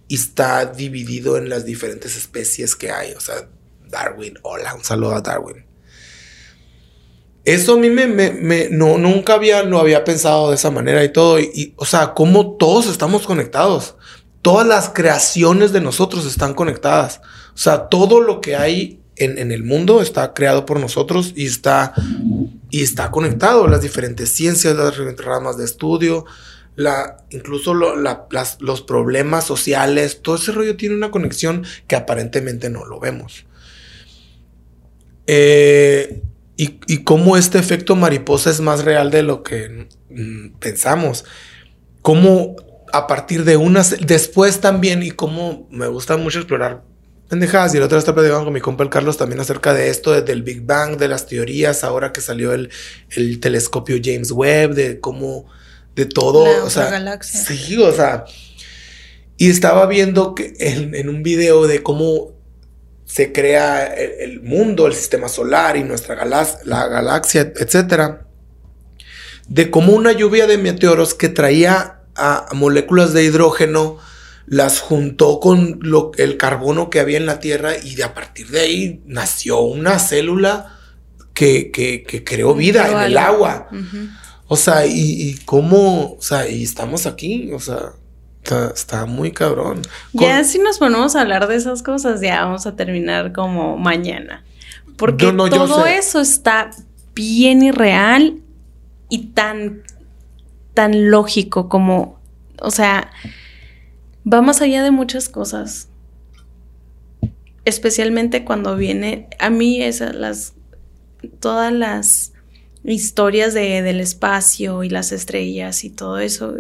Y 0.08 0.16
está 0.16 0.66
dividido 0.66 1.38
en 1.38 1.50
las 1.50 1.66
diferentes 1.66 2.16
especies 2.16 2.76
que 2.76 2.92
hay. 2.92 3.14
O 3.14 3.20
sea, 3.20 3.48
Darwin, 3.88 4.40
hola, 4.42 4.74
un 4.74 4.84
saludo 4.84 5.16
a 5.16 5.22
Darwin. 5.22 5.66
Eso 7.44 7.74
a 7.74 7.78
mí 7.78 7.90
me, 7.90 8.70
no, 8.70 8.98
nunca 8.98 9.34
había, 9.34 9.64
lo 9.64 9.80
había 9.80 10.04
pensado 10.04 10.50
de 10.50 10.56
esa 10.56 10.70
manera 10.70 11.04
y 11.04 11.12
todo. 11.12 11.40
Y, 11.40 11.74
o 11.76 11.86
sea, 11.86 12.14
cómo 12.14 12.56
todos 12.58 12.88
estamos 12.88 13.26
conectados. 13.26 13.96
Todas 14.42 14.66
las 14.66 14.90
creaciones 14.90 15.72
de 15.72 15.82
nosotros 15.82 16.26
están 16.26 16.54
conectadas. 16.54 17.22
O 17.54 17.58
sea, 17.58 17.88
todo 17.90 18.22
lo 18.22 18.42
que 18.42 18.56
hay 18.56 19.01
en, 19.16 19.52
el 19.52 19.64
mundo 19.64 20.02
está 20.02 20.34
creado 20.34 20.66
por 20.66 20.80
nosotros 20.80 21.34
y 21.36 21.46
está, 21.46 21.94
y 22.70 22.82
está 22.82 23.12
conectado. 23.12 23.68
Las 23.68 23.82
diferentes 23.82 24.30
ciencias, 24.30 24.76
las 24.76 24.92
diferentes 24.92 25.26
ramas 25.26 25.58
de 25.58 25.66
estudio, 25.66 26.26
la, 26.76 27.18
incluso 27.30 27.74
los 27.74 28.82
problemas 28.82 29.46
sociales, 29.46 30.22
todo 30.22 30.36
ese 30.36 30.52
rollo 30.52 30.78
tiene 30.78 30.96
una 30.96 31.12
conexión 31.12 31.66
que 31.88 31.96
aparentemente 31.96 32.70
no 32.70 32.86
lo 32.86 33.00
vemos. 33.00 33.46
Eh, 35.28 36.22
y, 36.58 36.80
y 36.88 37.04
cómo 37.04 37.38
este 37.38 37.60
efecto 37.60 37.96
mariposa 37.96 38.50
es 38.50 38.60
más 38.60 38.84
real 38.84 39.12
de 39.12 39.24
lo 39.24 39.44
que 39.44 39.88
mm, 40.10 40.60
pensamos. 40.60 41.26
Cómo 42.02 42.56
a 42.94 43.08
partir 43.08 43.46
de 43.46 43.58
unas, 43.58 43.98
después 44.06 44.60
también, 44.60 45.04
y 45.04 45.12
cómo 45.12 45.68
me 45.72 45.88
gusta 45.88 46.18
mucho 46.18 46.40
explorar 46.40 46.84
pendejadas. 47.32 47.74
Y 47.74 47.78
el 47.78 47.84
otro 47.84 47.98
está 47.98 48.14
platicando 48.14 48.44
con 48.44 48.54
mi 48.54 48.60
compa 48.60 48.84
el 48.84 48.90
Carlos 48.90 49.16
también 49.16 49.40
acerca 49.40 49.74
de 49.74 49.90
esto, 49.90 50.22
del 50.22 50.44
Big 50.44 50.66
Bang, 50.66 50.98
de 50.98 51.08
las 51.08 51.28
teorías, 51.28 51.86
ahora 51.86 52.12
que 52.12 52.20
salió 52.20 52.52
el, 52.52 52.70
el 53.12 53.40
telescopio 53.40 53.98
James 54.04 54.32
Webb, 54.32 54.74
de 54.74 55.00
cómo, 55.00 55.46
de 55.96 56.06
todo. 56.06 56.44
o 56.66 56.70
sea, 56.70 56.90
galaxia. 56.90 57.40
Sí, 57.40 57.78
o 57.78 57.92
sea. 57.94 58.26
Y 59.38 59.50
estaba 59.50 59.86
viendo 59.86 60.36
que 60.36 60.54
en, 60.60 61.08
un 61.08 61.24
video 61.24 61.68
de 61.68 61.82
cómo 61.82 62.34
se 63.06 63.32
crea 63.32 63.86
el, 63.86 64.42
mundo, 64.42 64.86
el 64.86 64.94
sistema 64.94 65.30
solar 65.30 65.78
y 65.78 65.84
nuestra 65.84 66.16
galaxia, 66.16 66.60
la 66.66 66.88
galaxia, 66.88 67.54
etcétera. 67.56 68.28
De 69.48 69.72
cómo 69.72 69.94
una 69.94 70.12
lluvia 70.12 70.48
de 70.48 70.58
meteoros 70.58 71.14
que 71.14 71.30
traía 71.30 72.02
a 72.16 72.50
moléculas 72.54 73.14
de 73.14 73.24
hidrógeno 73.24 74.00
las 74.46 74.80
juntó 74.80 75.40
con 75.40 75.80
lo, 75.82 76.12
el 76.18 76.38
carbono 76.38 76.90
que 76.90 77.00
había 77.00 77.18
en 77.18 77.26
la 77.26 77.40
Tierra 77.40 77.74
y 77.78 77.96
de 77.96 78.04
a 78.04 78.14
partir 78.14 78.48
de 78.50 78.62
ahí 78.62 79.02
nació 79.06 79.62
una 79.62 80.00
célula 80.00 80.78
que, 81.34 82.24
creó 82.26 82.54
vida 82.54 82.88
en 82.88 83.12
el 83.12 83.18
agua. 83.18 83.70
O 84.48 84.58
sea, 84.58 84.86
y, 84.86 85.40
cómo, 85.46 86.14
o 86.14 86.22
sea, 86.22 86.48
y 86.50 86.64
estamos 86.64 87.06
aquí, 87.06 87.52
o 87.54 87.60
sea, 87.60 87.94
está, 88.74 89.06
muy 89.06 89.32
cabrón. 89.32 89.82
Ya 90.14 90.44
si 90.44 90.60
nos 90.60 90.78
ponemos 90.78 91.16
a 91.16 91.22
hablar 91.22 91.48
de 91.48 91.56
esas 91.56 91.84
cosas, 91.84 92.22
ya 92.22 92.44
vamos 92.44 92.66
a 92.66 92.76
terminar 92.76 93.32
como 93.32 93.78
mañana. 93.78 94.44
Porque 94.98 95.32
todo 95.32 95.86
eso 95.86 96.20
está 96.20 96.72
bien 97.16 97.64
irreal 97.64 98.42
y 99.10 99.28
tan, 99.28 99.84
tan 100.74 101.10
lógico 101.10 101.70
como, 101.70 102.20
o 102.60 102.72
sea, 102.72 103.10
va 104.26 104.42
más 104.42 104.62
allá 104.62 104.84
de 104.84 104.92
muchas 104.92 105.30
cosas. 105.30 105.90
Especialmente 107.66 108.44
cuando 108.44 108.76
viene, 108.76 109.28
a 109.40 109.50
mí 109.50 109.82
esas 109.82 110.16
las, 110.16 110.54
todas 111.40 111.72
las 111.72 112.34
historias 112.84 113.54
de, 113.54 113.82
del 113.82 114.00
espacio 114.00 114.84
y 114.84 114.90
las 114.90 115.12
estrellas 115.12 115.84
y 115.84 115.90
todo 115.92 116.18
eso, 116.20 116.56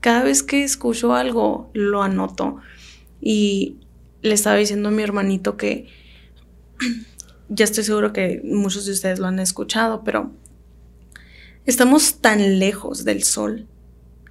cada 0.00 0.22
vez 0.22 0.42
que 0.42 0.62
escucho 0.62 1.14
algo 1.14 1.70
lo 1.72 2.02
anoto. 2.02 2.56
Y 3.20 3.78
le 4.22 4.34
estaba 4.34 4.56
diciendo 4.56 4.88
a 4.88 4.92
mi 4.92 5.02
hermanito 5.02 5.56
que 5.56 5.88
ya 7.48 7.64
estoy 7.64 7.84
seguro 7.84 8.12
que 8.12 8.40
muchos 8.44 8.86
de 8.86 8.92
ustedes 8.92 9.18
lo 9.18 9.26
han 9.26 9.38
escuchado, 9.38 10.04
pero 10.04 10.32
estamos 11.64 12.20
tan 12.20 12.58
lejos 12.58 13.04
del 13.04 13.22
sol 13.22 13.69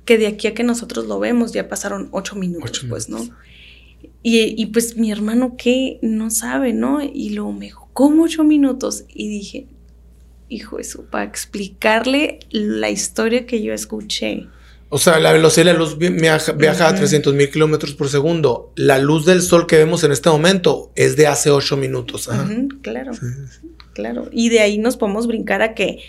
que 0.09 0.17
de 0.17 0.25
aquí 0.25 0.47
a 0.47 0.55
que 0.55 0.63
nosotros 0.63 1.05
lo 1.05 1.19
vemos 1.19 1.53
ya 1.53 1.69
pasaron 1.69 2.09
ocho 2.09 2.35
minutos, 2.35 2.83
pues, 2.89 3.09
¿no? 3.09 3.19
Y, 4.23 4.65
pues 4.73 4.97
mi 4.97 5.11
hermano, 5.11 5.53
¿qué? 5.55 5.99
No 6.01 6.31
sabe, 6.31 6.73
¿no? 6.73 6.99
Y 7.03 7.29
luego 7.29 7.53
me 7.53 7.65
dijo, 7.65 7.91
¿cómo 7.93 8.23
ocho 8.23 8.43
minutos? 8.43 9.03
Y 9.07 9.29
dije, 9.29 9.67
hijo 10.47 10.79
eso, 10.79 11.05
para 11.11 11.25
explicarle 11.25 12.39
la 12.49 12.89
historia 12.89 13.45
que 13.45 13.61
yo 13.61 13.71
escuché. 13.71 14.47
O 14.89 14.97
sea, 14.97 15.19
la 15.19 15.31
velocidad 15.31 15.67
de 15.67 15.73
la 15.73 15.77
luz 15.77 15.99
viaja, 15.99 16.87
a 16.87 16.95
300 16.95 17.35
mil 17.35 17.51
kilómetros 17.51 17.93
por 17.93 18.09
segundo. 18.09 18.73
La 18.75 18.97
luz 18.97 19.27
del 19.27 19.43
sol 19.43 19.67
que 19.67 19.77
vemos 19.77 20.03
en 20.03 20.11
este 20.11 20.31
momento 20.31 20.91
es 20.95 21.17
de 21.17 21.27
hace 21.27 21.51
ocho 21.51 21.77
minutos. 21.77 22.27
claro, 22.81 23.11
claro. 23.93 24.27
Y 24.31 24.49
de 24.49 24.61
ahí 24.61 24.79
nos 24.79 24.97
podemos 24.97 25.27
brincar 25.27 25.61
a 25.61 25.75
que 25.75 25.99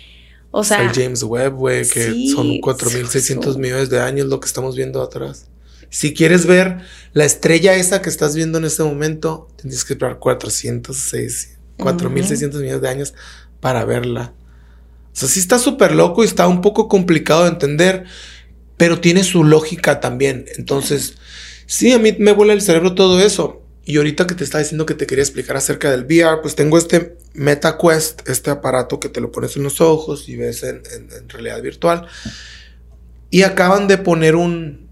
o 0.51 0.64
sea, 0.64 0.82
el 0.82 0.92
James 0.92 1.22
Webb, 1.22 1.55
güey, 1.55 1.88
que 1.88 2.30
son 2.34 2.61
4.600 2.61 3.57
millones 3.57 3.90
de 3.90 4.01
años 4.01 4.26
lo 4.26 4.40
que 4.40 4.46
estamos 4.46 4.74
viendo 4.76 5.03
atrás. 5.03 5.46
Si 5.90 6.14
quieres 6.14 6.46
ver 6.46 6.78
la 7.12 7.24
estrella 7.24 7.74
esa 7.74 8.03
que 8.03 8.09
estás 8.09 8.34
viendo 8.34 8.59
en 8.59 8.64
este 8.64 8.82
momento, 8.82 9.48
tienes 9.61 9.84
que 9.84 9.94
esperar 9.94 10.18
406, 10.18 11.59
4600 11.78 12.61
millones 12.61 12.82
de 12.82 12.88
años 12.88 13.14
para 13.61 13.84
verla. 13.84 14.32
O 15.12 15.16
sea, 15.16 15.28
sí 15.28 15.40
está 15.40 15.59
súper 15.59 15.92
loco 15.92 16.22
y 16.22 16.26
está 16.26 16.46
un 16.46 16.61
poco 16.61 16.88
complicado 16.88 17.42
de 17.44 17.51
entender, 17.51 18.05
pero 18.76 19.01
tiene 19.01 19.24
su 19.24 19.44
lógica 19.44 20.01
también. 20.01 20.46
Entonces, 20.57 21.14
sí, 21.66 21.92
a 21.92 21.98
mí 21.98 22.14
me 22.18 22.32
vuela 22.32 22.53
el 22.53 22.62
cerebro 22.62 22.94
todo 22.94 23.20
eso. 23.20 23.62
Y 23.84 23.96
ahorita 23.96 24.26
que 24.26 24.34
te 24.34 24.44
estaba 24.44 24.62
diciendo 24.62 24.86
que 24.86 24.94
te 24.94 25.07
quería 25.07 25.24
explicar 25.24 25.57
acerca 25.57 25.90
del 25.90 26.05
VR, 26.05 26.40
pues 26.42 26.55
tengo 26.55 26.78
este 26.78 27.16
MetaQuest, 27.35 28.28
este 28.28 28.51
aparato 28.51 29.01
que 29.01 29.09
te 29.09 29.20
lo 29.20 29.31
pones 29.31 29.57
en 29.57 29.62
los 29.62 29.81
ojos 29.81 30.28
y 30.28 30.37
ves 30.37 30.62
en, 30.62 30.83
realidad 31.28 31.62
virtual. 31.62 32.07
Y 33.31 33.43
acaban 33.43 33.87
de 33.87 33.99
poner 33.99 34.37
un, 34.37 34.89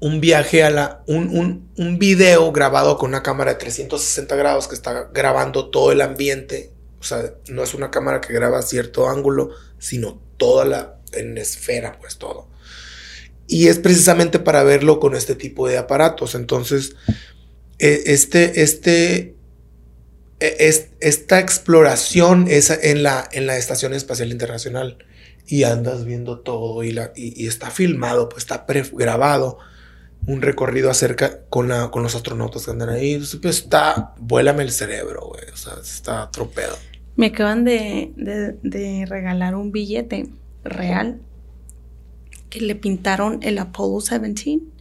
un 0.00 0.20
viaje 0.20 0.62
a 0.62 0.70
la. 0.70 1.02
Un, 1.06 1.28
un, 1.28 1.70
un, 1.76 1.98
video 1.98 2.52
grabado 2.52 2.98
con 2.98 3.10
una 3.10 3.22
cámara 3.22 3.52
de 3.52 3.58
360 3.58 4.36
grados 4.36 4.68
que 4.68 4.74
está 4.74 5.10
grabando 5.12 5.70
todo 5.70 5.92
el 5.92 6.02
ambiente. 6.02 6.72
O 7.00 7.04
sea, 7.04 7.34
no 7.48 7.62
es 7.62 7.72
una 7.72 7.90
cámara 7.90 8.20
que 8.20 8.34
graba 8.34 8.60
cierto 8.60 9.08
ángulo, 9.08 9.50
sino 9.78 10.20
toda 10.36 10.64
la. 10.66 10.98
en 11.12 11.38
esfera, 11.38 11.96
pues 11.98 12.18
todo. 12.18 12.48
Y 13.46 13.68
es 13.68 13.78
precisamente 13.78 14.38
para 14.38 14.62
verlo 14.62 15.00
con 15.00 15.16
este 15.16 15.34
tipo 15.34 15.66
de 15.66 15.78
aparatos. 15.78 16.34
Entonces 16.34 16.94
e, 17.80 18.12
este, 18.12 18.62
este, 18.62 19.34
es, 20.40 20.88
esta 21.00 21.38
exploración 21.38 22.46
es 22.48 22.70
en 22.70 23.02
la, 23.02 23.28
en 23.32 23.46
la 23.46 23.56
Estación 23.56 23.94
Espacial 23.94 24.30
Internacional 24.30 24.98
y 25.46 25.64
andas 25.64 26.04
viendo 26.04 26.40
todo 26.40 26.82
y, 26.82 26.92
la, 26.92 27.12
y, 27.14 27.46
está 27.46 27.70
filmado, 27.70 28.28
pues 28.28 28.44
está 28.44 28.64
grabado 28.92 29.58
un 30.26 30.42
recorrido 30.42 30.90
acerca 30.90 31.40
con, 31.48 31.68
la, 31.68 31.90
con 31.90 32.02
los 32.02 32.14
astronautas 32.14 32.64
que 32.64 32.70
andan 32.70 32.88
ahí. 32.88 33.16
Pues 33.42 33.58
está, 33.58 34.14
vuélame 34.18 34.62
el 34.62 34.70
cerebro, 34.70 35.28
güey, 35.28 35.44
o 35.52 35.56
sea, 35.56 35.74
está 35.82 36.30
tropeado. 36.30 36.76
Me 37.16 37.26
acaban 37.26 37.64
de, 37.64 38.12
de, 38.16 38.56
de 38.62 39.06
regalar 39.06 39.54
un 39.54 39.72
billete 39.72 40.28
real 40.64 41.20
que 42.48 42.60
le 42.60 42.74
pintaron 42.74 43.40
el 43.42 43.58
Apollo 43.58 44.00
17 44.00 44.80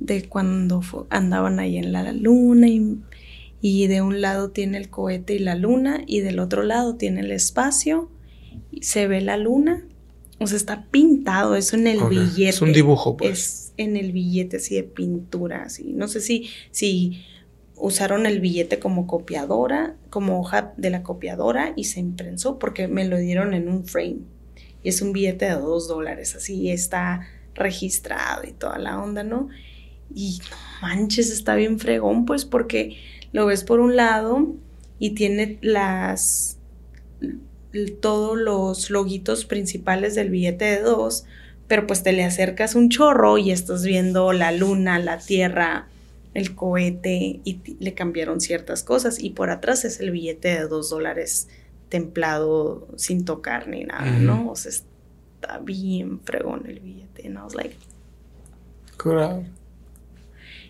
de 0.00 0.28
cuando 0.28 0.82
andaban 1.10 1.60
ahí 1.60 1.78
en 1.78 1.92
la 1.92 2.12
luna 2.12 2.68
y, 2.68 2.98
de 3.86 4.02
un 4.02 4.20
lado 4.20 4.50
tiene 4.50 4.76
el 4.76 4.90
cohete 4.90 5.34
y 5.34 5.38
la 5.38 5.54
luna 5.54 6.02
y 6.06 6.20
del 6.20 6.38
otro 6.38 6.62
lado 6.62 6.96
tiene 6.96 7.22
el 7.22 7.32
espacio 7.32 8.10
y 8.70 8.82
se 8.82 9.06
ve 9.06 9.22
la 9.22 9.38
luna. 9.38 9.86
O 10.38 10.46
sea, 10.46 10.58
está 10.58 10.86
pintado 10.90 11.56
eso 11.56 11.76
en 11.76 11.86
el 11.86 12.04
billete. 12.04 12.50
Es 12.50 12.60
un 12.60 12.74
dibujo, 12.74 13.16
pues. 13.16 13.30
Es 13.30 13.72
en 13.78 13.96
el 13.96 14.12
billete 14.12 14.58
así 14.58 14.74
de 14.74 14.82
pintura, 14.82 15.62
así. 15.62 15.92
No 15.94 16.08
sé 16.08 16.20
si, 16.20 16.50
si 16.72 17.24
usaron 17.76 18.26
el 18.26 18.40
billete 18.40 18.78
como 18.78 19.06
copiadora, 19.06 19.96
como 20.10 20.40
hoja 20.40 20.74
de 20.76 20.90
la 20.90 21.02
copiadora 21.02 21.72
y 21.74 21.84
se 21.84 22.00
imprensó 22.00 22.58
porque 22.58 22.86
me 22.86 23.06
lo 23.06 23.16
dieron 23.16 23.54
en 23.54 23.68
un 23.68 23.86
frame. 23.86 24.18
Y 24.82 24.90
es 24.90 25.00
un 25.00 25.14
billete 25.14 25.46
de 25.46 25.52
dos 25.52 25.88
dólares, 25.88 26.34
así 26.36 26.70
está 26.70 27.26
registrado 27.54 28.46
y 28.46 28.52
toda 28.52 28.78
la 28.78 29.02
onda, 29.02 29.24
¿no? 29.24 29.48
Y 30.14 30.40
no 30.50 30.56
manches, 30.82 31.30
está 31.30 31.54
bien 31.54 31.78
fregón, 31.78 32.26
pues 32.26 32.44
porque 32.44 32.96
lo 33.34 33.46
ves 33.46 33.64
por 33.64 33.80
un 33.80 33.96
lado 33.96 34.54
y 35.00 35.10
tiene 35.10 35.58
las 35.60 36.56
todos 38.00 38.38
los 38.38 38.90
loguitos 38.90 39.44
principales 39.44 40.14
del 40.14 40.30
billete 40.30 40.64
de 40.64 40.80
dos, 40.80 41.24
pero 41.66 41.88
pues 41.88 42.04
te 42.04 42.12
le 42.12 42.22
acercas 42.22 42.76
un 42.76 42.90
chorro 42.90 43.36
y 43.36 43.50
estás 43.50 43.84
viendo 43.84 44.32
la 44.32 44.52
luna, 44.52 45.00
la 45.00 45.18
tierra, 45.18 45.88
el 46.32 46.54
cohete 46.54 47.40
y 47.44 47.60
le 47.80 47.94
cambiaron 47.94 48.40
ciertas 48.40 48.84
cosas 48.84 49.18
y 49.18 49.30
por 49.30 49.50
atrás 49.50 49.84
es 49.84 49.98
el 49.98 50.12
billete 50.12 50.48
de 50.48 50.68
dos 50.68 50.90
dólares 50.90 51.48
templado 51.88 52.86
sin 52.96 53.24
tocar 53.24 53.66
ni 53.66 53.82
nada, 53.82 54.12
¿no? 54.12 54.48
O 54.48 54.54
sea, 54.54 54.70
está 54.70 55.58
bien 55.58 56.20
fregón 56.20 56.66
el 56.68 56.78
billete. 56.78 57.26
And 57.26 57.36
I 57.36 57.40
was 57.42 57.56
like, 57.56 57.74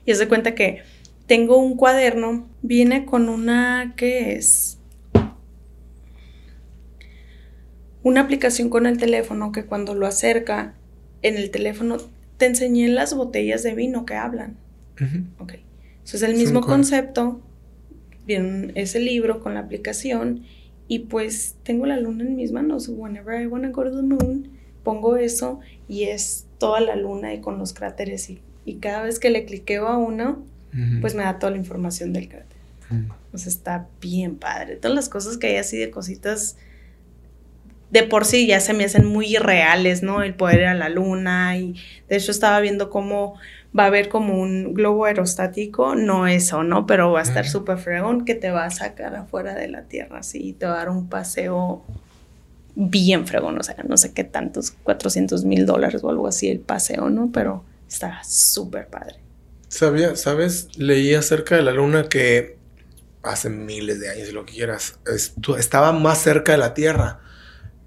y 0.06 0.14
se 0.14 0.28
cuenta 0.28 0.54
que 0.54 0.82
tengo 1.26 1.58
un 1.58 1.76
cuaderno, 1.76 2.48
viene 2.62 3.04
con 3.04 3.28
una 3.28 3.94
que 3.96 4.34
es 4.34 4.78
una 8.02 8.20
aplicación 8.20 8.68
con 8.68 8.86
el 8.86 8.98
teléfono 8.98 9.50
que 9.52 9.64
cuando 9.64 9.94
lo 9.94 10.06
acerca 10.06 10.74
en 11.22 11.36
el 11.36 11.50
teléfono 11.50 11.96
te 12.36 12.46
enseñé 12.46 12.88
las 12.88 13.14
botellas 13.14 13.62
de 13.62 13.74
vino 13.74 14.04
que 14.04 14.14
hablan. 14.14 14.56
Ok. 15.38 15.54
Eso 16.04 16.16
es 16.16 16.22
el 16.22 16.36
mismo 16.36 16.60
concepto. 16.60 17.40
Viene 18.26 18.72
ese 18.74 19.00
libro 19.00 19.40
con 19.40 19.54
la 19.54 19.60
aplicación 19.60 20.44
y 20.86 21.00
pues 21.00 21.56
tengo 21.62 21.86
la 21.86 21.98
luna 21.98 22.24
en 22.24 22.36
mis 22.36 22.52
manos. 22.52 22.88
Whenever 22.88 23.40
I 23.40 23.46
want 23.46 23.64
to 23.64 23.70
go 23.70 23.84
to 23.84 23.96
the 23.96 24.02
moon, 24.02 24.50
pongo 24.82 25.16
eso 25.16 25.60
y 25.88 26.04
es 26.04 26.46
toda 26.58 26.80
la 26.80 26.96
luna 26.96 27.32
y 27.32 27.40
con 27.40 27.58
los 27.58 27.72
cráteres 27.72 28.28
y 28.28 28.42
y 28.64 28.76
cada 28.76 29.02
vez 29.02 29.18
que 29.18 29.30
le 29.30 29.44
cliqueo 29.44 29.86
a 29.88 29.98
uno, 29.98 30.44
pues 31.00 31.14
me 31.14 31.22
da 31.22 31.38
toda 31.38 31.52
la 31.52 31.58
información 31.58 32.12
del 32.12 32.28
cráter. 32.28 32.56
O 33.32 33.38
sea, 33.38 33.50
está 33.50 33.86
bien 34.00 34.36
padre. 34.36 34.76
Todas 34.76 34.94
las 34.94 35.08
cosas 35.08 35.36
que 35.36 35.48
hay 35.48 35.56
así 35.56 35.76
de 35.76 35.90
cositas 35.90 36.56
de 37.90 38.02
por 38.02 38.24
sí 38.24 38.46
ya 38.46 38.60
se 38.60 38.74
me 38.74 38.84
hacen 38.84 39.06
muy 39.06 39.26
irreales, 39.26 40.02
¿no? 40.02 40.22
El 40.22 40.34
poder 40.34 40.60
ir 40.60 40.66
a 40.66 40.74
la 40.74 40.88
luna 40.88 41.56
y 41.56 41.74
de 42.08 42.16
hecho 42.16 42.32
estaba 42.32 42.58
viendo 42.60 42.90
cómo 42.90 43.34
va 43.76 43.84
a 43.84 43.86
haber 43.86 44.08
como 44.08 44.40
un 44.40 44.74
globo 44.74 45.04
aerostático, 45.04 45.94
no 45.94 46.26
eso, 46.26 46.62
¿no? 46.64 46.86
Pero 46.86 47.12
va 47.12 47.20
a 47.20 47.22
estar 47.22 47.46
súper 47.46 47.78
fregón 47.78 48.24
que 48.24 48.34
te 48.34 48.50
va 48.50 48.64
a 48.64 48.70
sacar 48.70 49.14
afuera 49.14 49.54
de 49.54 49.68
la 49.68 49.82
Tierra, 49.82 50.18
así, 50.18 50.38
y 50.38 50.52
te 50.52 50.66
va 50.66 50.74
a 50.74 50.76
dar 50.78 50.90
un 50.90 51.08
paseo 51.08 51.84
bien 52.76 53.26
fregón, 53.26 53.58
o 53.58 53.62
sea, 53.62 53.76
no 53.88 53.96
sé 53.96 54.12
qué 54.12 54.24
tantos, 54.24 54.72
400 54.72 55.44
mil 55.44 55.66
dólares 55.66 56.02
o 56.04 56.10
algo 56.10 56.26
así 56.26 56.48
el 56.48 56.60
paseo, 56.60 57.10
¿no? 57.10 57.30
Pero 57.32 57.64
Está 57.88 58.20
súper 58.24 58.88
padre. 58.88 59.23
Sabía, 59.74 60.14
¿sabes? 60.14 60.68
Leí 60.78 61.14
acerca 61.14 61.56
de 61.56 61.62
la 61.62 61.72
luna 61.72 62.08
que 62.08 62.58
hace 63.24 63.50
miles 63.50 63.98
de 63.98 64.08
años, 64.08 64.32
lo 64.32 64.46
que 64.46 64.52
quieras, 64.52 65.00
estaba 65.58 65.90
más 65.90 66.22
cerca 66.22 66.52
de 66.52 66.58
la 66.58 66.74
Tierra, 66.74 67.18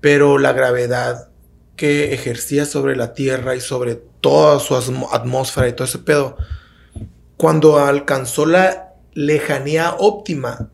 pero 0.01 0.38
la 0.38 0.51
gravedad 0.51 1.29
que 1.77 2.13
ejercía 2.13 2.65
sobre 2.65 2.97
la 2.97 3.13
Tierra 3.13 3.55
y 3.55 3.61
sobre 3.61 3.95
toda 3.95 4.59
su 4.59 4.75
atmósfera 4.75 5.69
y 5.69 5.73
todo 5.73 5.85
ese 5.85 5.99
pedo, 5.99 6.35
cuando 7.38 7.79
alcanzó 7.79 8.45
la 8.45 8.95
lejanía 9.13 9.95
óptima, 9.97 10.69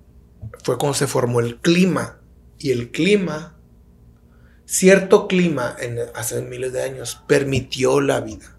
fue 0.63 0.79
cuando 0.79 0.95
se 0.95 1.05
formó 1.05 1.41
el 1.41 1.57
clima. 1.59 2.21
Y 2.57 2.71
el 2.71 2.89
clima, 2.89 3.55
cierto 4.65 5.27
clima 5.27 5.75
en, 5.79 5.99
hace 6.15 6.41
miles 6.41 6.73
de 6.73 6.81
años, 6.81 7.21
permitió 7.27 8.01
la 8.01 8.19
vida. 8.19 8.57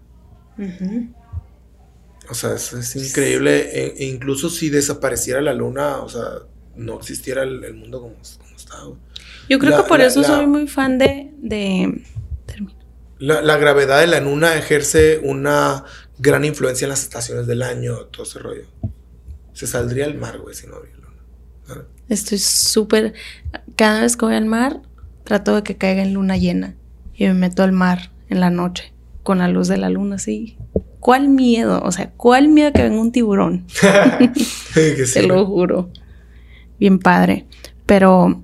O 2.29 2.33
sea, 2.33 2.53
es, 2.53 2.95
increíble. 2.95 3.69
E, 3.71 3.93
e, 3.97 4.05
incluso 4.05 4.49
si 4.49 4.69
desapareciera 4.69 5.41
la 5.41 5.53
luna, 5.53 5.97
o 5.97 6.09
sea, 6.09 6.39
no 6.75 6.97
existiera 6.97 7.43
el, 7.43 7.73
mundo 7.73 8.01
como, 8.01 8.15
está. 8.55 8.77
Yo 9.49 9.59
creo 9.59 9.83
que 9.83 9.87
por 9.87 10.01
eso 10.01 10.23
soy 10.23 10.47
muy 10.47 10.67
fan 10.67 10.97
de... 10.97 11.31
de... 11.37 12.03
La, 13.17 13.57
gravedad 13.57 14.01
de 14.01 14.07
la 14.07 14.19
luna 14.19 14.55
ejerce 14.55 15.19
una 15.23 15.85
gran 16.17 16.43
influencia 16.43 16.85
en 16.85 16.89
las 16.89 17.03
estaciones 17.03 17.47
del 17.47 17.61
año, 17.61 17.97
todo 18.07 18.23
ese 18.23 18.39
rollo. 18.39 18.65
Se 19.53 19.67
saldría 19.67 20.05
al 20.05 20.15
mar, 20.15 20.39
güey, 20.39 20.53
si 20.53 20.67
no 20.67 20.75
habría 20.75 20.95
luna. 20.95 21.85
Estoy 22.09 22.37
súper... 22.39 23.13
Cada 23.77 24.01
vez 24.01 24.17
que 24.17 24.25
voy 24.25 24.35
al 24.35 24.45
mar, 24.45 24.81
trato 25.23 25.55
de 25.55 25.63
que 25.63 25.77
caiga 25.77 26.01
en 26.03 26.13
luna 26.13 26.37
llena. 26.37 26.75
Y 27.13 27.25
me 27.25 27.33
meto 27.33 27.63
al 27.63 27.71
mar 27.71 28.11
en 28.29 28.41
la 28.41 28.49
noche 28.49 28.94
con 29.25 29.39
la 29.39 29.47
luz 29.47 29.67
de 29.67 29.77
la 29.77 29.89
luna, 29.89 30.19
sí. 30.19 30.55
¿Cuál 30.99 31.29
miedo? 31.29 31.81
O 31.83 31.91
sea, 31.91 32.11
¿cuál 32.11 32.47
miedo 32.47 32.71
que 32.71 32.83
venga 32.83 33.01
un 33.01 33.11
tiburón? 33.11 33.65
Te 34.73 35.23
lo 35.23 35.45
juro. 35.47 35.89
Bien 36.79 36.99
padre. 36.99 37.47
Pero 37.87 38.43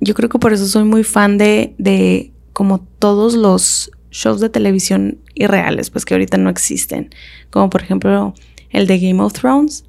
yo 0.00 0.14
creo 0.14 0.28
que 0.28 0.40
por 0.40 0.52
eso 0.52 0.66
soy 0.66 0.82
muy 0.82 1.04
fan 1.04 1.38
de, 1.38 1.76
de 1.78 2.32
como 2.52 2.80
todos 2.98 3.34
los 3.34 3.92
shows 4.10 4.40
de 4.40 4.48
televisión 4.48 5.20
irreales, 5.34 5.90
pues 5.90 6.04
que 6.04 6.14
ahorita 6.14 6.36
no 6.36 6.50
existen. 6.50 7.14
Como 7.50 7.70
por 7.70 7.82
ejemplo 7.82 8.34
el 8.70 8.88
de 8.88 8.98
Game 8.98 9.22
of 9.22 9.34
Thrones. 9.34 9.84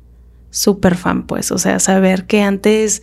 Súper 0.51 0.95
fan, 0.95 1.25
pues. 1.25 1.51
O 1.51 1.57
sea, 1.57 1.79
saber 1.79 2.27
que 2.27 2.43
antes, 2.43 3.01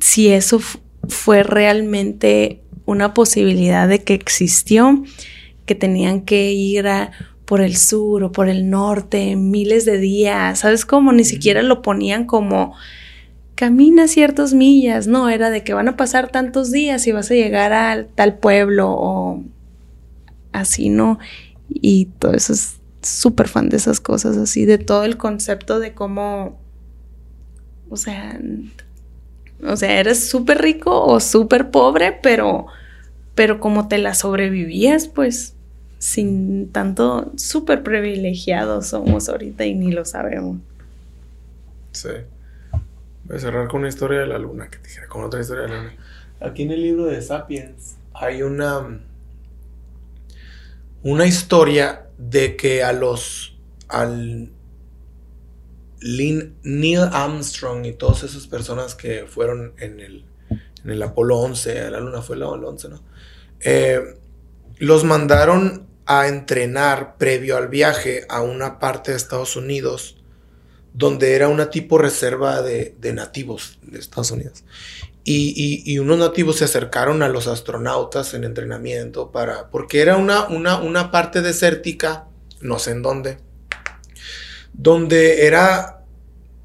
si 0.00 0.28
eso 0.28 0.60
fue 1.08 1.42
realmente 1.42 2.60
una 2.84 3.14
posibilidad 3.14 3.88
de 3.88 4.04
que 4.04 4.12
existió, 4.12 5.02
que 5.66 5.74
tenían 5.74 6.22
que 6.22 6.52
ir 6.52 6.88
a, 6.88 7.10
por 7.46 7.60
el 7.60 7.76
sur 7.76 8.24
o 8.24 8.32
por 8.32 8.48
el 8.48 8.68
norte 8.68 9.36
miles 9.36 9.84
de 9.84 9.98
días, 9.98 10.58
¿sabes 10.58 10.84
cómo? 10.84 11.12
Ni 11.12 11.24
siquiera 11.24 11.62
lo 11.62 11.80
ponían 11.80 12.26
como 12.26 12.74
camina 13.54 14.06
ciertas 14.08 14.52
millas, 14.52 15.06
no, 15.06 15.30
era 15.30 15.48
de 15.48 15.64
que 15.64 15.72
van 15.72 15.88
a 15.88 15.96
pasar 15.96 16.30
tantos 16.30 16.70
días 16.70 17.06
y 17.06 17.12
vas 17.12 17.30
a 17.30 17.34
llegar 17.34 17.72
a 17.72 18.06
tal 18.14 18.38
pueblo 18.38 18.90
o 18.90 19.42
así, 20.52 20.90
¿no? 20.90 21.18
Y 21.68 22.06
todo 22.18 22.34
eso 22.34 22.52
súper 23.00 23.48
fan 23.48 23.68
de 23.68 23.76
esas 23.76 24.00
cosas, 24.00 24.36
así, 24.36 24.66
de 24.66 24.78
todo 24.78 25.04
el 25.04 25.16
concepto 25.16 25.78
de 25.78 25.94
cómo, 25.94 26.58
o 27.88 27.96
sea, 27.96 28.38
o 29.64 29.76
sea, 29.76 30.00
eres 30.00 30.28
súper 30.28 30.60
rico 30.60 31.04
o 31.04 31.20
súper 31.20 31.70
pobre, 31.70 32.12
pero, 32.12 32.66
pero 33.34 33.60
como 33.60 33.88
te 33.88 33.98
la 33.98 34.14
sobrevivías, 34.14 35.08
pues, 35.08 35.55
sin 35.98 36.70
tanto, 36.72 37.32
súper 37.36 37.82
privilegiados 37.82 38.88
somos 38.88 39.28
ahorita 39.28 39.64
y 39.64 39.74
ni 39.74 39.92
lo 39.92 40.04
sabemos. 40.04 40.58
Sí. 41.92 42.10
Voy 43.24 43.36
a 43.36 43.40
cerrar 43.40 43.68
con 43.68 43.80
una 43.80 43.88
historia 43.88 44.20
de 44.20 44.26
la 44.26 44.38
luna, 44.38 44.70
que 44.70 44.78
dijera, 44.78 45.08
con 45.08 45.24
otra 45.24 45.40
historia 45.40 45.64
de 45.64 45.68
la 45.68 45.76
luna. 45.78 45.94
Aquí 46.40 46.62
en 46.62 46.70
el 46.70 46.82
libro 46.82 47.06
de 47.06 47.20
Sapiens 47.22 47.96
hay 48.12 48.42
una, 48.42 49.00
una 51.02 51.26
historia 51.26 52.06
de 52.18 52.56
que 52.56 52.82
a 52.84 52.92
los, 52.92 53.56
al 53.88 54.50
Neil 56.02 57.00
Armstrong 57.12 57.84
y 57.86 57.92
todas 57.94 58.22
esas 58.22 58.46
personas 58.46 58.94
que 58.94 59.24
fueron 59.26 59.72
en 59.78 60.00
el, 60.00 60.24
en 60.84 60.90
el 60.90 61.02
Apolo 61.02 61.38
11, 61.38 61.90
la 61.90 62.00
luna 62.00 62.22
fue 62.22 62.36
el 62.36 62.42
11, 62.42 62.88
¿no? 62.90 63.00
Eh, 63.60 64.18
los 64.78 65.04
mandaron 65.04 65.86
a 66.06 66.28
entrenar 66.28 67.16
previo 67.16 67.56
al 67.56 67.68
viaje 67.68 68.24
a 68.28 68.40
una 68.42 68.78
parte 68.78 69.10
de 69.10 69.16
Estados 69.16 69.56
Unidos 69.56 70.16
donde 70.96 71.34
era 71.34 71.48
una 71.48 71.68
tipo 71.68 71.98
reserva 71.98 72.62
de, 72.62 72.96
nativos 73.12 73.78
de 73.82 73.98
Estados 73.98 74.30
Unidos. 74.30 74.64
Y, 75.24 75.98
unos 75.98 76.18
nativos 76.18 76.56
se 76.56 76.64
acercaron 76.64 77.22
a 77.22 77.28
los 77.28 77.48
astronautas 77.48 78.32
en 78.32 78.44
entrenamiento 78.44 79.30
para, 79.30 79.68
porque 79.70 80.00
era 80.00 80.16
una, 80.16 80.46
una, 80.46 80.78
una 80.78 81.10
parte 81.10 81.42
desértica, 81.42 82.28
no 82.62 82.78
sé 82.78 82.92
en 82.92 83.02
dónde, 83.02 83.38
donde 84.72 85.46
era 85.46 86.04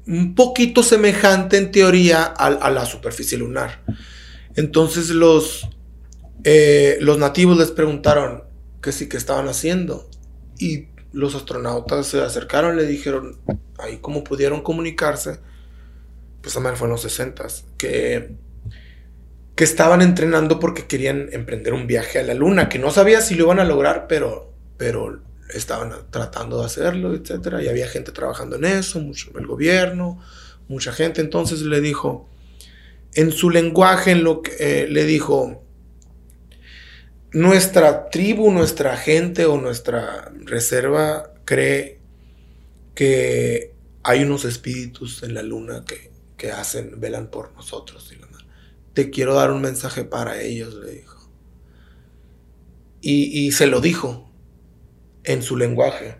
un 0.06 0.34
poquito 0.34 0.82
semejante 0.82 1.58
en 1.58 1.70
teoría 1.70 2.22
a, 2.22 2.70
la 2.70 2.86
superficie 2.86 3.36
lunar. 3.36 3.82
Entonces 4.54 5.10
los, 5.10 5.68
eh, 6.44 6.98
los 7.00 7.18
nativos 7.18 7.56
les 7.58 7.70
preguntaron 7.70 8.44
qué 8.80 8.92
sí 8.92 9.08
que 9.08 9.16
estaban 9.16 9.48
haciendo. 9.48 10.08
Y 10.58 10.88
los 11.12 11.34
astronautas 11.34 12.06
se 12.06 12.20
acercaron, 12.20 12.76
le 12.76 12.86
dijeron, 12.86 13.38
ahí 13.78 13.98
cómo 14.00 14.24
pudieron 14.24 14.62
comunicarse, 14.62 15.38
pues 16.40 16.54
también 16.54 16.76
fue 16.76 16.86
en 16.86 16.92
los 16.92 17.02
60 17.02 17.46
que, 17.76 18.34
que 19.54 19.64
estaban 19.64 20.02
entrenando 20.02 20.58
porque 20.58 20.86
querían 20.86 21.28
emprender 21.32 21.74
un 21.74 21.86
viaje 21.86 22.18
a 22.18 22.22
la 22.22 22.34
luna, 22.34 22.68
que 22.68 22.78
no 22.78 22.90
sabía 22.90 23.20
si 23.20 23.34
lo 23.34 23.44
iban 23.44 23.60
a 23.60 23.64
lograr, 23.64 24.06
pero, 24.08 24.52
pero 24.76 25.22
estaban 25.54 25.92
tratando 26.10 26.60
de 26.60 26.66
hacerlo, 26.66 27.14
etcétera, 27.14 27.62
y 27.62 27.68
había 27.68 27.88
gente 27.88 28.12
trabajando 28.12 28.56
en 28.56 28.64
eso, 28.64 28.98
mucho, 29.00 29.30
el 29.38 29.46
gobierno, 29.46 30.20
mucha 30.68 30.92
gente, 30.92 31.20
entonces 31.20 31.62
le 31.62 31.80
dijo, 31.80 32.28
en 33.14 33.30
su 33.30 33.50
lenguaje, 33.50 34.12
en 34.12 34.24
lo 34.24 34.42
que 34.42 34.52
eh, 34.58 34.88
le 34.88 35.04
dijo, 35.04 35.61
nuestra 37.32 38.10
tribu, 38.10 38.50
nuestra 38.50 38.96
gente 38.96 39.46
o 39.46 39.60
nuestra 39.60 40.32
reserva 40.44 41.34
cree 41.44 42.00
que 42.94 43.74
hay 44.02 44.22
unos 44.22 44.44
espíritus 44.44 45.22
en 45.22 45.34
la 45.34 45.42
luna 45.42 45.84
que, 46.36 46.50
hacen, 46.50 47.00
velan 47.00 47.28
por 47.28 47.52
nosotros. 47.52 48.12
Te 48.94 49.10
quiero 49.10 49.34
dar 49.34 49.52
un 49.52 49.62
mensaje 49.62 50.04
para 50.04 50.42
ellos, 50.42 50.74
le 50.74 50.90
dijo. 50.90 51.30
Y, 53.00 53.46
y 53.46 53.52
se 53.52 53.66
lo 53.66 53.80
dijo 53.80 54.30
en 55.24 55.42
su 55.42 55.56
lenguaje. 55.56 56.16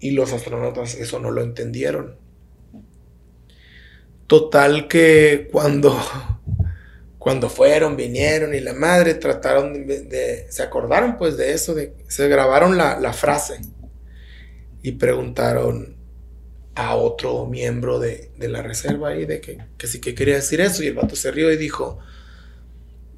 Y 0.00 0.12
los 0.12 0.32
astronautas 0.32 0.94
eso 0.94 1.20
no 1.20 1.30
lo 1.30 1.42
entendieron. 1.42 2.16
Total 4.26 4.88
que 4.88 5.48
cuando 5.52 5.96
cuando 7.22 7.48
fueron, 7.48 7.96
vinieron 7.96 8.52
y 8.52 8.58
la 8.58 8.74
madre 8.74 9.14
trataron 9.14 9.86
de, 9.86 10.48
se 10.50 10.60
acordaron 10.60 11.16
pues 11.16 11.36
de 11.36 11.52
eso, 11.52 11.72
de, 11.72 11.94
se 12.08 12.26
grabaron 12.26 12.76
la, 12.76 13.12
frase 13.12 13.60
y 14.82 14.90
preguntaron 14.92 15.96
a 16.74 16.96
otro 16.96 17.46
miembro 17.46 18.00
de, 18.00 18.32
la 18.38 18.60
reserva 18.60 19.14
y 19.14 19.24
de 19.24 19.40
que, 19.40 19.58
que 19.78 19.86
sí 19.86 20.00
que 20.00 20.16
quería 20.16 20.34
decir 20.34 20.60
eso 20.60 20.82
y 20.82 20.88
el 20.88 20.94
vato 20.94 21.14
se 21.14 21.30
rió 21.30 21.52
y 21.52 21.56
dijo, 21.56 22.00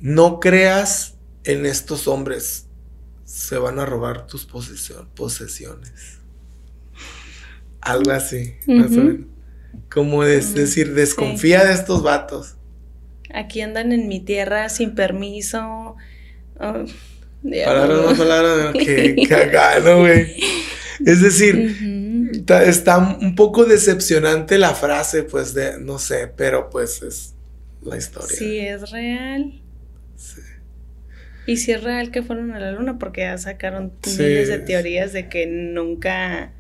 no 0.01 0.39
creas 0.39 1.15
en 1.45 1.65
estos 1.65 2.07
hombres, 2.07 2.67
se 3.25 3.57
van 3.57 3.79
a 3.79 3.87
robar 3.87 4.27
tus 4.27 4.45
posesiones. 4.45 6.19
Algo 7.81 8.11
así, 8.11 8.57
más 8.67 8.93
o 8.93 9.01
menos. 9.01 9.27
Como 9.91 10.25
es 10.25 10.55
decir, 10.55 10.93
desconfía 10.93 11.65
de 11.65 11.73
estos 11.73 12.03
vatos 12.03 12.57
aquí 13.35 13.61
andan 13.61 13.93
en 13.93 14.09
mi 14.09 14.21
tierra 14.21 14.69
sin 14.69 14.95
permiso. 14.95 15.97
Oh, 16.59 16.85
palabras, 17.43 18.19
palabras, 18.19 18.73
que 18.73 19.17
cagado, 19.29 20.01
güey. 20.01 20.37
Es 21.05 21.21
decir, 21.21 21.77
está, 22.65 22.99
un 22.99 23.35
poco 23.35 23.65
decepcionante 23.65 24.59
la 24.59 24.75
frase, 24.75 25.25
pues, 25.25 25.53
de, 25.53 25.79
no 25.81 25.99
sé, 25.99 26.29
pero 26.29 26.71
pues 26.71 27.03
es 27.03 27.35
la 27.83 27.97
historia. 27.97 28.37
Sí, 28.37 28.59
es 28.61 28.91
real. 28.91 29.61
Sí. 30.17 30.41
Y 31.47 31.57
si 31.59 31.73
es 31.73 31.83
real 31.83 32.11
que 32.11 32.23
fueron 32.23 32.53
a 32.53 32.61
la 32.61 32.73
luna, 32.73 32.99
porque 32.99 33.23
ya 33.23 33.37
sacaron 33.37 33.93
miles 34.07 34.49
de 34.49 34.59
teorías 34.61 35.13
de 35.13 35.29
que 35.29 35.47
nunca 35.47 36.53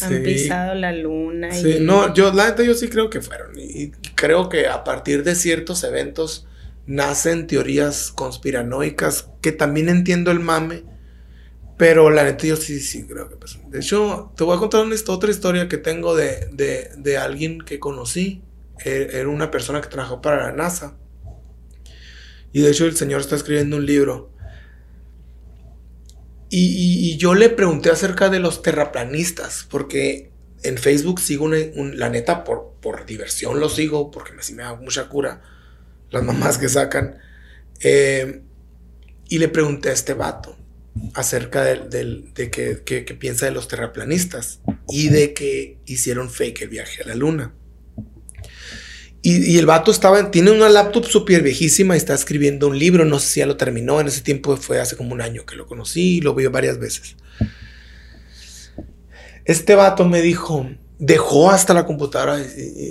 han 0.00 0.22
pisado 0.22 0.74
la 0.74 0.92
luna. 0.92 1.52
Sí, 1.52 1.78
no, 1.80 2.14
yo 2.14 2.32
la 2.32 2.46
neta 2.46 2.62
yo 2.62 2.74
sí 2.74 2.88
creo 2.88 3.10
que 3.10 3.20
fueron. 3.20 3.58
Y, 3.58 3.90
creo 4.14 4.48
que 4.48 4.66
a 4.66 4.84
partir 4.84 5.24
de 5.24 5.34
ciertos 5.34 5.84
eventos 5.84 6.46
nacen 6.86 7.46
teorías 7.46 8.12
conspiranoicas 8.12 9.28
que 9.40 9.52
también 9.52 9.88
entiendo 9.88 10.30
el 10.30 10.40
mame. 10.40 10.84
Pero 11.76 12.10
la 12.10 12.24
neta 12.24 12.44
yo 12.46 12.56
sí, 12.56 12.80
sí 12.80 13.06
creo 13.06 13.28
que 13.28 13.36
pasó. 13.36 13.60
De 13.68 13.78
hecho, 13.78 14.32
te 14.36 14.42
voy 14.42 14.56
a 14.56 14.58
contar 14.58 14.84
una, 14.84 14.96
otra 15.06 15.30
historia 15.30 15.68
que 15.68 15.78
tengo 15.78 16.16
de, 16.16 16.48
de, 16.52 16.90
de 16.96 17.16
alguien 17.18 17.60
que 17.60 17.78
conocí. 17.78 18.42
E, 18.84 19.10
era 19.12 19.28
una 19.28 19.50
persona 19.50 19.80
que 19.80 19.88
trabajó 19.88 20.20
para 20.20 20.48
la 20.48 20.52
NASA. 20.52 20.96
Y 22.52 22.62
de 22.62 22.70
hecho 22.70 22.86
el 22.86 22.96
señor 22.96 23.20
está 23.20 23.36
escribiendo 23.36 23.76
un 23.76 23.86
libro 23.86 24.32
y, 26.50 27.16
yo 27.18 27.34
le 27.34 27.50
pregunté 27.50 27.90
acerca 27.90 28.28
de 28.28 28.38
los 28.38 28.62
terraplanistas, 28.62 29.66
porque 29.68 30.30
en 30.62 30.78
Facebook 30.78 31.20
sigo 31.20 31.44
una, 31.44 31.58
la 31.94 32.08
neta 32.08 32.44
por, 32.44 32.74
por 32.80 33.06
diversión 33.06 33.60
lo 33.60 33.68
sigo, 33.68 34.10
porque 34.10 34.32
así 34.38 34.54
me 34.54 34.62
da 34.62 34.74
mucha 34.74 35.08
cura 35.08 35.42
las 36.10 36.24
mamás 36.24 36.58
que 36.58 36.68
sacan. 36.68 37.18
Eh, 37.80 38.42
y 39.28 39.38
le 39.38 39.48
pregunté 39.48 39.90
a 39.90 39.92
este 39.92 40.14
vato 40.14 40.56
acerca 41.14 41.62
de, 41.62 42.32
que, 42.84 43.16
piensa 43.18 43.46
de 43.46 43.52
los 43.52 43.68
terraplanistas 43.68 44.60
y 44.88 45.08
de 45.10 45.34
que 45.34 45.78
hicieron 45.86 46.30
fake 46.30 46.62
el 46.62 46.68
viaje 46.68 47.02
a 47.02 47.06
la 47.06 47.14
luna. 47.14 47.54
Y, 49.30 49.58
el 49.58 49.66
vato 49.66 49.90
estaba, 49.90 50.30
tiene 50.30 50.50
una 50.50 50.70
laptop 50.70 51.04
súper 51.04 51.42
viejísima 51.42 51.94
y 51.94 51.98
está 51.98 52.14
escribiendo 52.14 52.68
un 52.68 52.78
libro, 52.78 53.04
no 53.04 53.18
sé 53.18 53.28
si 53.28 53.40
ya 53.40 53.46
lo 53.46 53.58
terminó, 53.58 54.00
en 54.00 54.06
ese 54.06 54.22
tiempo 54.22 54.56
fue 54.56 54.80
hace 54.80 54.96
como 54.96 55.12
un 55.12 55.20
año 55.20 55.44
que 55.44 55.54
lo 55.54 55.66
conocí 55.66 56.16
y 56.16 56.20
lo 56.22 56.34
vio 56.34 56.50
varias 56.50 56.78
veces. 56.78 57.14
Este 59.44 59.74
vato 59.74 60.06
me 60.06 60.22
dijo, 60.22 60.66
dejó 60.98 61.50
hasta 61.50 61.74
la 61.74 61.84
computadora 61.84 62.42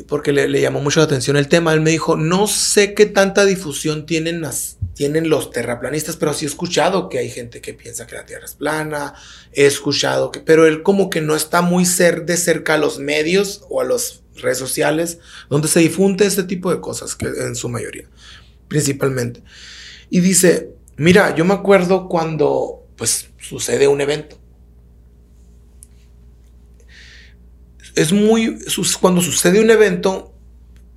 porque 0.08 0.32
le, 0.32 0.62
llamó 0.62 0.80
mucho 0.80 1.00
la 1.00 1.06
atención 1.06 1.38
el 1.38 1.48
tema. 1.48 1.74
Él 1.74 1.82
me 1.82 1.90
dijo, 1.90 2.16
no 2.16 2.46
sé 2.46 2.94
qué 2.94 3.08
tanta 3.08 3.44
difusión 3.44 4.06
tienen, 4.06 4.42
las, 4.42 4.78
tienen 4.94 5.30
los 5.30 5.50
terraplanistas, 5.50 6.18
pero 6.18 6.36
sí 6.36 6.46
he 6.46 6.48
escuchado 6.48 7.10
que 7.10 7.18
hay 7.18 7.32
gente 7.32 7.62
que 7.62 7.74
piensa 7.74 8.06
que 8.06 8.16
la 8.16 8.28
Tierra 8.28 8.46
es 8.46 8.54
plana. 8.54 9.16
He 9.54 9.66
escuchado 9.66 10.32
que, 10.32 10.40
pero 10.40 10.68
él 10.68 10.84
como 10.84 11.10
que 11.10 11.22
no 11.22 11.36
está 11.36 11.62
muy 11.64 11.86
ser 11.86 12.26
de 12.26 12.38
cerca 12.38 12.76
a 12.76 12.78
los 12.78 13.00
medios 13.00 13.64
o 13.70 13.82
a 13.82 13.86
los 13.86 14.24
redes 14.42 14.58
sociales, 14.58 15.20
donde 15.50 15.68
se 15.68 15.80
difunde 15.80 16.26
este 16.26 16.44
tipo 16.44 16.72
de 16.72 16.80
cosas, 16.82 17.16
que 17.16 17.28
en 17.28 17.56
su 17.56 17.70
mayoría, 17.70 18.08
principalmente. 18.68 19.44
Y 20.10 20.20
dice, 20.22 20.72
mira, 20.96 21.36
yo 21.36 21.46
me 21.46 21.54
acuerdo 21.54 22.08
cuando, 22.08 22.86
pues, 22.96 23.30
sucede 23.40 23.88
un 23.88 24.02
evento. 24.02 24.38
Es 27.96 28.14
muy, 28.14 28.60
cuando 29.02 29.22
sucede 29.22 29.60
un 29.60 29.72
evento, 29.72 30.34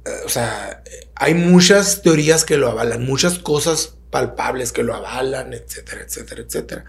eh, 0.04 0.10
o 0.24 0.28
sea, 0.28 0.82
hay 1.14 1.34
muchas 1.34 2.02
teorías 2.02 2.44
que 2.44 2.56
lo 2.56 2.68
avalan, 2.70 3.04
muchas 3.04 3.38
cosas 3.38 3.96
palpables 4.10 4.72
que 4.72 4.82
lo 4.82 4.94
avalan, 4.94 5.52
etcétera, 5.52 6.02
etcétera, 6.02 6.42
etcétera. 6.42 6.84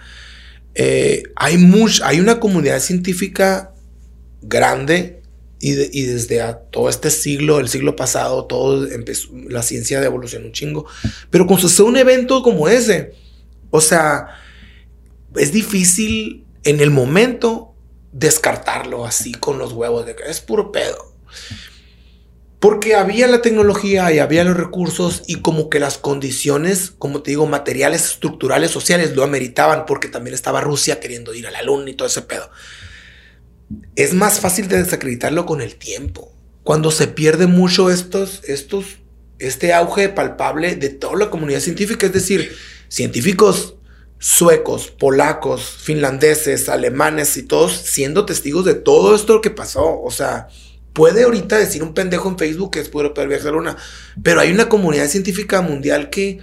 Eh, 0.73 1.23
hay, 1.35 1.57
hay 2.03 2.19
una 2.19 2.39
comunidad 2.39 2.79
científica 2.79 3.73
grande 4.41 5.20
y, 5.61 6.05
desde 6.05 6.43
todo 6.71 6.89
este 6.89 7.11
siglo, 7.11 7.59
el 7.59 7.69
siglo 7.69 7.95
pasado, 7.95 8.45
todo 8.45 8.89
empezó, 8.89 9.29
la 9.47 9.61
ciencia 9.61 9.99
de 9.99 10.07
evolución 10.07 10.43
un 10.43 10.51
chingo. 10.51 10.87
Pero 11.29 11.45
cuando 11.45 11.67
sucede 11.67 11.87
un 11.87 11.97
evento 11.97 12.41
como 12.41 12.67
ese, 12.67 13.13
o 13.69 13.79
sea, 13.79 14.39
es 15.35 15.51
difícil 15.51 16.45
en 16.63 16.79
el 16.79 16.89
momento 16.89 17.75
descartarlo 18.11 19.05
así 19.05 19.33
con 19.33 19.59
los 19.59 19.71
huevos 19.73 20.05
de 20.05 20.15
que 20.15 20.23
es 20.23 20.41
puro 20.41 20.71
pedo. 20.71 21.13
Porque 22.59 22.95
había 22.95 23.27
la 23.27 23.41
tecnología 23.41 24.11
y 24.11 24.19
había 24.19 24.43
los 24.43 24.57
recursos 24.57 25.23
y 25.27 25.41
como 25.41 25.69
que 25.69 25.79
las 25.79 25.97
condiciones, 25.97 26.91
como 26.97 27.21
te 27.21 27.31
digo, 27.31 27.45
materiales, 27.45 28.05
estructurales, 28.05 28.71
sociales 28.71 29.15
lo 29.15 29.23
ameritaban 29.23 29.85
porque 29.85 30.07
también 30.07 30.33
estaba 30.33 30.61
Rusia 30.61 30.99
queriendo 30.99 31.33
ir 31.33 31.47
a 31.47 31.51
la 31.51 31.61
luna 31.61 31.89
y 31.89 31.93
todo 31.93 32.07
ese 32.07 32.21
pedo. 32.23 32.49
Es 33.95 34.13
más 34.13 34.39
fácil 34.39 34.67
de 34.67 34.83
desacreditarlo 34.83 35.45
con 35.45 35.61
el 35.61 35.75
tiempo. 35.75 36.31
Cuando 36.63 36.91
se 36.91 37.07
pierde 37.07 37.47
mucho 37.47 37.89
estos, 37.89 38.41
estos, 38.45 38.97
este 39.39 39.73
auge 39.73 40.09
palpable 40.09 40.75
de 40.75 40.89
toda 40.89 41.17
la 41.17 41.29
comunidad 41.29 41.59
científica, 41.59 42.05
es 42.05 42.13
decir, 42.13 42.55
científicos 42.87 43.75
suecos, 44.21 44.91
polacos, 44.91 45.63
finlandeses, 45.63 46.69
alemanes 46.69 47.35
y 47.37 47.43
todos 47.43 47.73
siendo 47.73 48.23
testigos 48.25 48.65
de 48.65 48.75
todo 48.75 49.15
esto 49.15 49.41
que 49.41 49.49
pasó. 49.49 49.99
O 49.99 50.11
sea, 50.11 50.47
puede 50.93 51.23
ahorita 51.23 51.57
decir 51.57 51.81
un 51.81 51.95
pendejo 51.95 52.29
en 52.29 52.37
Facebook 52.37 52.71
que 52.71 52.79
es 52.79 52.89
puro 52.89 53.13
viajar 53.27 53.55
una, 53.55 53.77
pero 54.21 54.39
hay 54.39 54.51
una 54.51 54.69
comunidad 54.69 55.07
científica 55.07 55.61
mundial 55.61 56.11
que, 56.11 56.39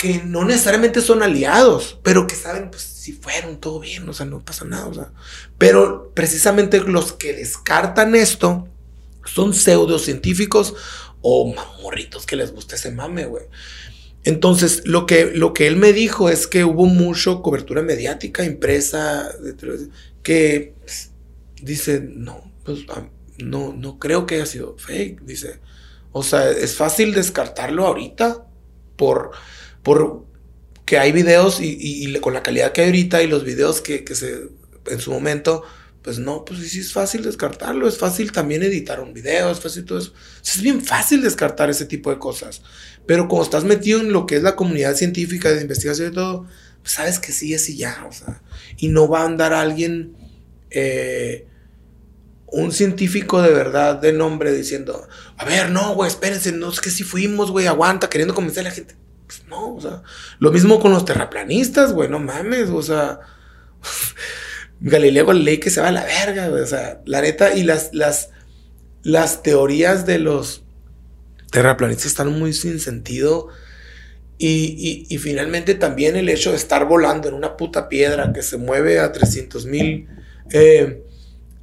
que 0.00 0.22
no 0.24 0.46
necesariamente 0.46 1.02
son 1.02 1.22
aliados, 1.22 1.98
pero 2.02 2.26
que 2.26 2.34
saben, 2.34 2.70
pues 2.70 2.82
si 2.82 3.12
fueron, 3.12 3.60
todo 3.60 3.80
bien, 3.80 4.08
o 4.08 4.14
sea, 4.14 4.24
no 4.24 4.42
pasa 4.42 4.64
nada, 4.64 4.86
o 4.86 4.94
sea, 4.94 5.12
pero 5.58 6.10
precisamente 6.14 6.80
los 6.80 7.12
que 7.12 7.34
descartan 7.34 8.14
esto 8.14 8.66
son 9.26 9.52
pseudocientíficos 9.52 10.72
o 11.20 11.52
mamorritos 11.52 12.24
que 12.24 12.36
les 12.36 12.50
gusta 12.50 12.76
ese 12.76 12.90
mame, 12.90 13.26
güey. 13.26 13.44
Entonces, 14.24 14.80
lo 14.86 15.04
que, 15.04 15.32
lo 15.34 15.52
que 15.52 15.66
él 15.66 15.76
me 15.76 15.92
dijo 15.92 16.30
es 16.30 16.46
que 16.46 16.64
hubo 16.64 16.86
mucho 16.86 17.42
cobertura 17.42 17.82
mediática, 17.82 18.42
impresa, 18.42 19.30
que 20.22 20.76
pues, 20.80 21.10
dice, 21.60 22.00
no, 22.00 22.50
pues 22.64 22.86
no, 23.36 23.74
no 23.74 23.98
creo 23.98 24.24
que 24.24 24.36
haya 24.36 24.46
sido 24.46 24.78
fake, 24.78 25.20
dice. 25.26 25.60
O 26.12 26.22
sea, 26.22 26.50
es 26.50 26.74
fácil 26.74 27.12
descartarlo 27.12 27.86
ahorita 27.86 28.46
por, 28.96 29.32
por 29.82 30.24
que 30.84 30.98
hay 30.98 31.12
videos 31.12 31.60
y, 31.60 32.12
con 32.20 32.34
la 32.34 32.42
calidad 32.42 32.72
que 32.72 32.80
hay 32.80 32.88
ahorita 32.88 33.22
y 33.22 33.28
los 33.28 33.44
videos 33.44 33.80
que, 33.80 34.04
se 34.14 34.48
en 34.86 34.98
su 34.98 35.12
momento, 35.12 35.62
pues 36.02 36.18
no, 36.18 36.44
pues 36.44 36.60
sí 36.68 36.80
es 36.80 36.92
fácil 36.92 37.22
descartarlo, 37.22 37.86
es 37.86 37.98
fácil 37.98 38.32
también 38.32 38.62
editar 38.62 39.00
un 39.00 39.12
video, 39.12 39.50
es 39.50 39.60
fácil 39.60 39.84
todo 39.84 39.98
eso. 39.98 40.12
Es 40.44 40.60
bien 40.62 40.82
fácil 40.82 41.22
descartar 41.22 41.70
ese 41.70 41.84
tipo 41.84 42.10
de 42.10 42.18
cosas. 42.18 42.62
Pero 43.06 43.28
como 43.28 43.42
estás 43.42 43.64
metido 43.64 44.00
en 44.00 44.12
lo 44.12 44.26
que 44.26 44.36
es 44.36 44.42
la 44.42 44.56
comunidad 44.56 44.96
científica 44.96 45.52
de 45.52 45.62
investigación 45.62 46.10
y 46.10 46.14
todo, 46.14 46.46
pues 46.80 46.92
sabes 46.92 47.18
que 47.18 47.32
sí 47.32 47.54
es 47.54 47.68
y 47.68 47.76
ya, 47.76 48.06
o 48.08 48.12
sea, 48.12 48.42
y 48.76 48.88
no 48.88 49.08
va 49.08 49.22
a 49.22 49.26
andar 49.26 49.52
alguien 49.52 50.16
eh, 50.70 51.46
un 52.46 52.72
científico 52.72 53.42
de 53.42 53.52
verdad 53.52 53.96
de 53.96 54.12
nombre 54.12 54.52
diciendo, 54.52 55.06
a 55.36 55.44
ver, 55.44 55.70
no, 55.70 55.94
güey, 55.94 56.08
espérense, 56.08 56.52
no 56.52 56.70
es 56.70 56.80
que 56.80 56.90
si 56.90 57.04
fuimos, 57.04 57.50
güey, 57.50 57.66
aguanta, 57.66 58.08
queriendo 58.08 58.34
convencer 58.34 58.66
a 58.66 58.70
la 58.70 58.74
gente. 58.74 58.96
No, 59.50 59.74
o 59.74 59.80
sea, 59.80 60.02
lo 60.38 60.52
mismo 60.52 60.80
con 60.80 60.92
los 60.92 61.04
terraplanistas, 61.04 61.92
güey, 61.92 62.08
no 62.08 62.20
mames, 62.20 62.70
o 62.70 62.82
sea, 62.82 63.20
Galileo 64.80 65.26
Galilei 65.26 65.58
que 65.58 65.70
se 65.70 65.80
va 65.80 65.88
a 65.88 65.92
la 65.92 66.04
verga, 66.04 66.48
o 66.50 66.66
sea, 66.66 67.02
la 67.04 67.20
neta, 67.20 67.54
y 67.54 67.64
las, 67.64 67.90
las, 67.92 68.30
las 69.02 69.42
teorías 69.42 70.06
de 70.06 70.18
los 70.18 70.62
terraplanistas 71.50 72.06
están 72.06 72.38
muy 72.38 72.52
sin 72.52 72.80
sentido. 72.80 73.48
Y, 74.42 75.06
y, 75.10 75.18
finalmente 75.18 75.74
también 75.74 76.16
el 76.16 76.30
hecho 76.30 76.52
de 76.52 76.56
estar 76.56 76.86
volando 76.86 77.28
en 77.28 77.34
una 77.34 77.58
puta 77.58 77.90
piedra 77.90 78.32
que 78.32 78.40
se 78.40 78.56
mueve 78.56 78.98
a 78.98 79.12
300 79.12 79.66
mil 79.66 80.08
eh, 80.50 81.04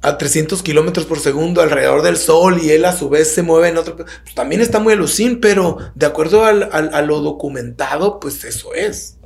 a 0.00 0.16
300 0.16 0.62
kilómetros 0.62 1.06
por 1.06 1.18
segundo 1.18 1.60
alrededor 1.60 2.02
del 2.02 2.16
Sol 2.16 2.60
y 2.62 2.70
él 2.70 2.84
a 2.84 2.96
su 2.96 3.08
vez 3.08 3.32
se 3.34 3.42
mueve 3.42 3.68
en 3.68 3.78
otro. 3.78 3.96
Pues 3.96 4.34
también 4.34 4.60
está 4.60 4.78
muy 4.78 4.92
alucin, 4.92 5.40
pero 5.40 5.78
de 5.94 6.06
acuerdo 6.06 6.44
al, 6.44 6.70
a 6.72 7.02
lo 7.02 7.20
documentado, 7.20 8.20
pues 8.20 8.44
eso 8.44 8.74
es. 8.74 9.16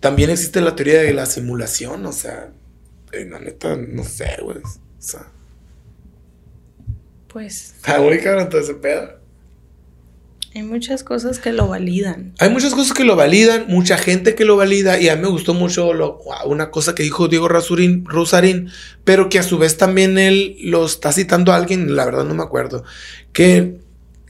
También 0.00 0.30
existe 0.30 0.60
la 0.60 0.76
teoría 0.76 1.02
de 1.02 1.12
la 1.12 1.26
simulación, 1.26 2.06
o 2.06 2.12
sea, 2.12 2.52
en 3.12 3.30
la 3.30 3.40
neta, 3.40 3.76
no 3.76 4.04
sé, 4.04 4.36
güey. 4.42 4.58
O 4.58 4.62
sea. 4.98 5.26
Pues. 7.28 7.74
Está 7.76 8.00
muy 8.00 8.20
caro 8.20 8.48
todo 8.48 8.60
ese 8.60 8.74
pedo. 8.74 9.23
Hay 10.54 10.62
muchas 10.62 11.02
cosas 11.02 11.40
que 11.40 11.52
lo 11.52 11.66
validan. 11.66 12.34
Hay 12.38 12.48
muchas 12.48 12.74
cosas 12.74 12.92
que 12.92 13.02
lo 13.02 13.16
validan, 13.16 13.64
mucha 13.66 13.98
gente 13.98 14.36
que 14.36 14.44
lo 14.44 14.56
valida, 14.56 15.00
y 15.00 15.08
a 15.08 15.16
mí 15.16 15.22
me 15.22 15.28
gustó 15.28 15.52
mucho 15.52 15.90
una 16.44 16.70
cosa 16.70 16.94
que 16.94 17.02
dijo 17.02 17.26
Diego 17.26 17.48
Rasurín, 17.48 18.04
Rosarín, 18.04 18.70
pero 19.02 19.28
que 19.28 19.40
a 19.40 19.42
su 19.42 19.58
vez 19.58 19.76
también 19.76 20.16
él 20.16 20.56
lo 20.62 20.86
está 20.86 21.12
citando 21.12 21.52
a 21.52 21.56
alguien, 21.56 21.96
la 21.96 22.04
verdad 22.04 22.24
no 22.24 22.34
me 22.34 22.44
acuerdo, 22.44 22.84
que 23.32 23.80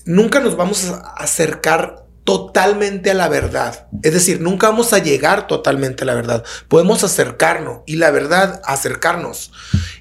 nunca 0.06 0.40
nos 0.40 0.56
vamos 0.56 0.86
a 0.86 0.96
acercar 1.16 2.06
totalmente 2.24 3.10
a 3.10 3.14
la 3.14 3.28
verdad. 3.28 3.88
Es 4.02 4.14
decir, 4.14 4.40
nunca 4.40 4.70
vamos 4.70 4.94
a 4.94 4.98
llegar 4.98 5.46
totalmente 5.46 6.04
a 6.04 6.06
la 6.06 6.14
verdad. 6.14 6.42
Podemos 6.68 7.04
acercarnos 7.04 7.80
y 7.86 7.96
la 7.96 8.10
verdad, 8.10 8.62
acercarnos. 8.64 9.52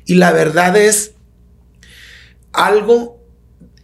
Y 0.05 0.15
la 0.15 0.31
verdad 0.31 0.77
es 0.77 1.15
algo 2.53 3.22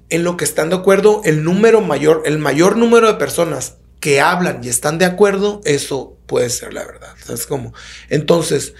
en 0.09 0.23
lo 0.23 0.37
que 0.37 0.45
están 0.45 0.69
de 0.69 0.75
acuerdo 0.75 1.21
el 1.25 1.43
número 1.43 1.81
mayor, 1.81 2.23
el 2.25 2.39
mayor 2.39 2.77
número 2.77 3.07
de 3.07 3.13
personas 3.15 3.75
que 3.99 4.21
hablan 4.21 4.63
y 4.63 4.69
están 4.69 4.97
de 4.97 5.05
acuerdo, 5.05 5.61
eso 5.65 6.17
puede 6.25 6.49
ser 6.49 6.73
la 6.73 6.85
verdad. 6.85 7.13
Entonces, 8.09 8.73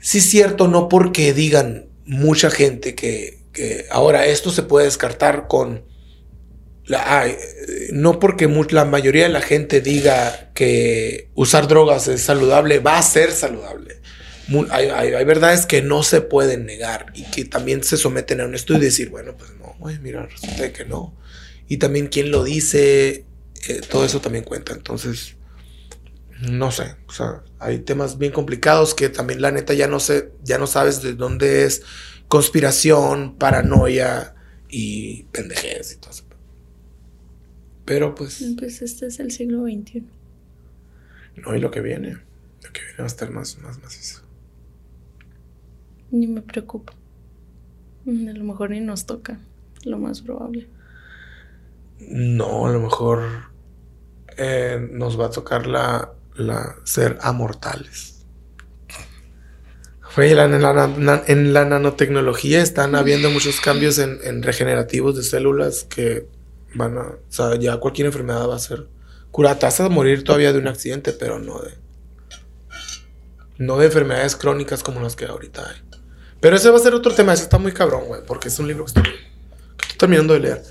sí 0.00 0.18
es 0.18 0.30
cierto, 0.30 0.68
no 0.68 0.88
porque 0.88 1.32
digan 1.32 1.86
mucha 2.04 2.50
gente 2.50 2.94
que, 2.94 3.40
ahora 3.90 4.26
esto 4.26 4.50
se 4.50 4.62
puede 4.62 4.86
descartar 4.86 5.46
con... 5.48 5.84
No 7.92 8.18
porque 8.18 8.48
la 8.70 8.84
mayoría 8.84 9.24
de 9.24 9.28
la 9.28 9.40
gente 9.40 9.80
diga 9.80 10.50
que 10.52 11.28
usar 11.34 11.68
drogas 11.68 12.08
es 12.08 12.22
saludable, 12.22 12.80
va 12.80 12.98
a 12.98 13.02
ser 13.02 13.30
saludable. 13.30 14.00
Hay, 14.70 15.24
verdades 15.24 15.64
que 15.66 15.80
no 15.80 16.02
se 16.02 16.20
pueden 16.20 16.66
negar 16.66 17.06
y 17.14 17.24
que 17.24 17.44
también 17.44 17.84
se 17.84 17.96
someten 17.96 18.40
a 18.40 18.44
un 18.46 18.54
estudio 18.54 18.82
y 18.82 18.86
decir, 18.86 19.10
bueno, 19.10 19.36
pues 19.36 19.52
oye, 19.82 19.98
mira, 19.98 20.26
resulta 20.26 20.72
que 20.72 20.84
no. 20.84 21.14
Y 21.68 21.78
también 21.78 22.08
quién 22.08 22.30
lo 22.30 22.44
dice, 22.44 23.26
eh, 23.68 23.80
todo 23.88 24.04
eso 24.04 24.20
también 24.20 24.44
cuenta. 24.44 24.72
Entonces, 24.72 25.36
no 26.48 26.70
sé, 26.70 26.96
o 27.06 27.12
sea, 27.12 27.42
hay 27.58 27.80
temas 27.80 28.18
bien 28.18 28.32
complicados 28.32 28.94
que 28.94 29.08
también 29.08 29.40
la 29.40 29.52
neta 29.52 29.74
ya 29.74 29.86
no 29.86 30.00
sé, 30.00 30.32
ya 30.42 30.58
no 30.58 30.66
sabes 30.66 31.02
de 31.02 31.14
dónde 31.14 31.64
es 31.64 31.82
conspiración, 32.28 33.36
paranoia 33.36 34.34
y 34.68 35.24
pendejez 35.24 35.92
y 35.92 35.96
todo 35.98 36.10
eso. 36.10 36.24
Pero 37.84 38.14
pues... 38.14 38.44
Pues 38.58 38.82
este 38.82 39.06
es 39.06 39.20
el 39.20 39.30
siglo 39.30 39.64
XXI. 39.64 40.04
No, 41.36 41.54
y 41.54 41.60
lo 41.60 41.70
que 41.70 41.80
viene, 41.80 42.18
lo 42.62 42.72
que 42.72 42.80
viene 42.80 42.98
va 42.98 43.04
a 43.04 43.06
estar 43.06 43.30
más, 43.30 43.58
más 43.58 43.80
macizo. 43.80 44.22
Ni 46.10 46.26
me 46.26 46.42
preocupo. 46.42 46.92
A 48.06 48.10
lo 48.10 48.44
mejor 48.44 48.70
ni 48.70 48.80
nos 48.80 49.06
toca 49.06 49.40
lo 49.84 49.98
más 49.98 50.22
probable. 50.22 50.68
No, 51.98 52.66
a 52.66 52.72
lo 52.72 52.80
mejor 52.80 53.22
eh, 54.36 54.88
nos 54.90 55.18
va 55.18 55.26
a 55.26 55.30
tocar 55.30 55.66
la, 55.66 56.12
la 56.34 56.76
ser 56.84 57.18
amortales. 57.20 58.24
en, 60.16 60.36
la, 60.36 61.22
en, 61.26 61.52
la, 61.52 61.64
nanotecnología 61.64 62.60
están 62.60 62.94
habiendo 62.94 63.30
muchos 63.30 63.60
cambios 63.60 63.98
en, 63.98 64.42
regenerativos 64.42 65.16
de 65.16 65.22
células 65.22 65.84
que 65.84 66.26
van 66.74 66.98
a. 66.98 67.02
O 67.02 67.18
sea, 67.28 67.56
ya 67.56 67.76
cualquier 67.78 68.06
enfermedad 68.06 68.48
va 68.48 68.56
a 68.56 68.60
ser 68.60 68.86
curada. 69.30 69.58
Te 69.58 69.66
vas 69.66 69.80
a 69.80 69.88
morir 69.88 70.24
todavía 70.24 70.52
de 70.52 70.58
un 70.58 70.68
accidente, 70.68 71.12
pero 71.12 71.38
no 71.38 71.60
de. 71.60 71.70
No 73.58 73.78
de 73.78 73.86
enfermedades 73.86 74.34
crónicas 74.34 74.82
como 74.82 75.00
las 75.00 75.14
que 75.14 75.26
ahorita 75.26 75.68
hay. 75.68 75.76
Pero 76.40 76.56
ese 76.56 76.70
va 76.70 76.78
a 76.78 76.80
ser 76.80 76.94
otro 76.94 77.14
tema. 77.14 77.32
Ese 77.32 77.44
está 77.44 77.58
muy 77.58 77.72
cabrón, 77.72 78.06
güey, 78.06 78.22
porque 78.26 78.48
es 78.48 78.58
un 78.58 78.66
libro 78.66 78.84
que 78.84 78.88
está 78.88 79.02
terminando 80.02 80.34
de 80.34 80.40
leer. 80.40 80.62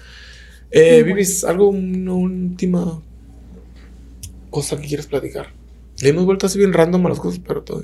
Eh, 0.71 1.03
Vivis, 1.03 1.45
¿algo, 1.45 1.69
una 1.69 2.13
última 2.13 3.01
cosa 4.49 4.75
que 4.75 4.87
quieres 4.87 5.07
platicar? 5.07 5.47
Le 6.01 6.09
hemos 6.09 6.25
vuelto 6.25 6.47
así 6.47 6.57
bien 6.57 6.73
random 6.73 7.05
a 7.05 7.09
las 7.09 7.19
cosas, 7.19 7.39
pero 7.47 7.63
todo. 7.63 7.83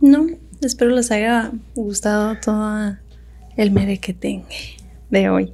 No, 0.00 0.26
espero 0.60 0.90
les 0.90 1.12
haya 1.12 1.52
gustado 1.76 2.36
todo 2.44 2.96
el 3.56 3.70
merequetengue 3.70 4.76
de 5.10 5.28
hoy. 5.28 5.52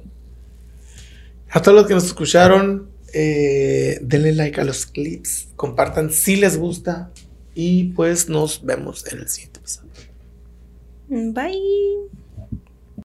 A 1.51 1.61
todos 1.61 1.77
los 1.77 1.87
que 1.87 1.93
nos 1.93 2.05
escucharon, 2.05 2.89
eh, 3.13 3.99
denle 4.01 4.33
like 4.33 4.59
a 4.59 4.63
los 4.63 4.87
clips, 4.87 5.49
compartan 5.55 6.09
si 6.09 6.35
les 6.35 6.57
gusta 6.57 7.11
y 7.53 7.89
pues 7.89 8.27
nos 8.27 8.65
vemos 8.65 9.05
en 9.11 9.19
el 9.19 9.29
siguiente 9.29 9.59
episodio. 9.59 9.91
Bye. 11.09 12.20